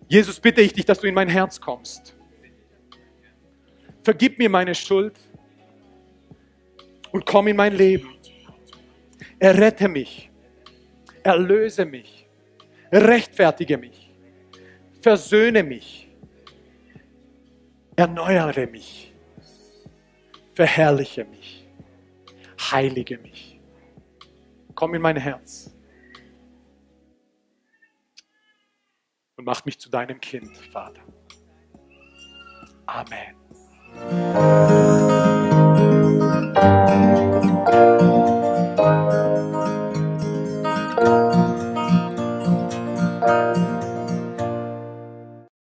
Jesus, 0.06 0.38
bitte 0.38 0.60
ich 0.60 0.72
dich, 0.72 0.84
dass 0.84 1.00
du 1.00 1.08
in 1.08 1.14
mein 1.14 1.28
Herz 1.28 1.60
kommst. 1.60 2.14
Vergib 4.04 4.38
mir 4.38 4.48
meine 4.48 4.74
Schuld 4.74 5.18
und 7.10 7.26
komm 7.26 7.48
in 7.48 7.56
mein 7.56 7.74
Leben. 7.74 8.14
Errette 9.40 9.88
mich, 9.88 10.30
erlöse 11.24 11.84
mich, 11.84 12.23
rechtfertige 12.94 13.76
mich, 13.76 14.10
versöhne 15.00 15.62
mich, 15.62 16.08
erneuere 17.96 18.66
mich, 18.66 19.12
verherrliche 20.54 21.24
mich, 21.24 21.68
heilige 22.58 23.18
mich. 23.18 23.60
Komm 24.74 24.94
in 24.94 25.02
mein 25.02 25.16
Herz. 25.16 25.74
und 29.36 29.44
mach 29.44 29.64
mich 29.64 29.78
zu 29.78 29.90
deinem 29.90 30.20
Kind, 30.20 30.56
Vater. 30.56 31.02
Amen. 32.86 33.34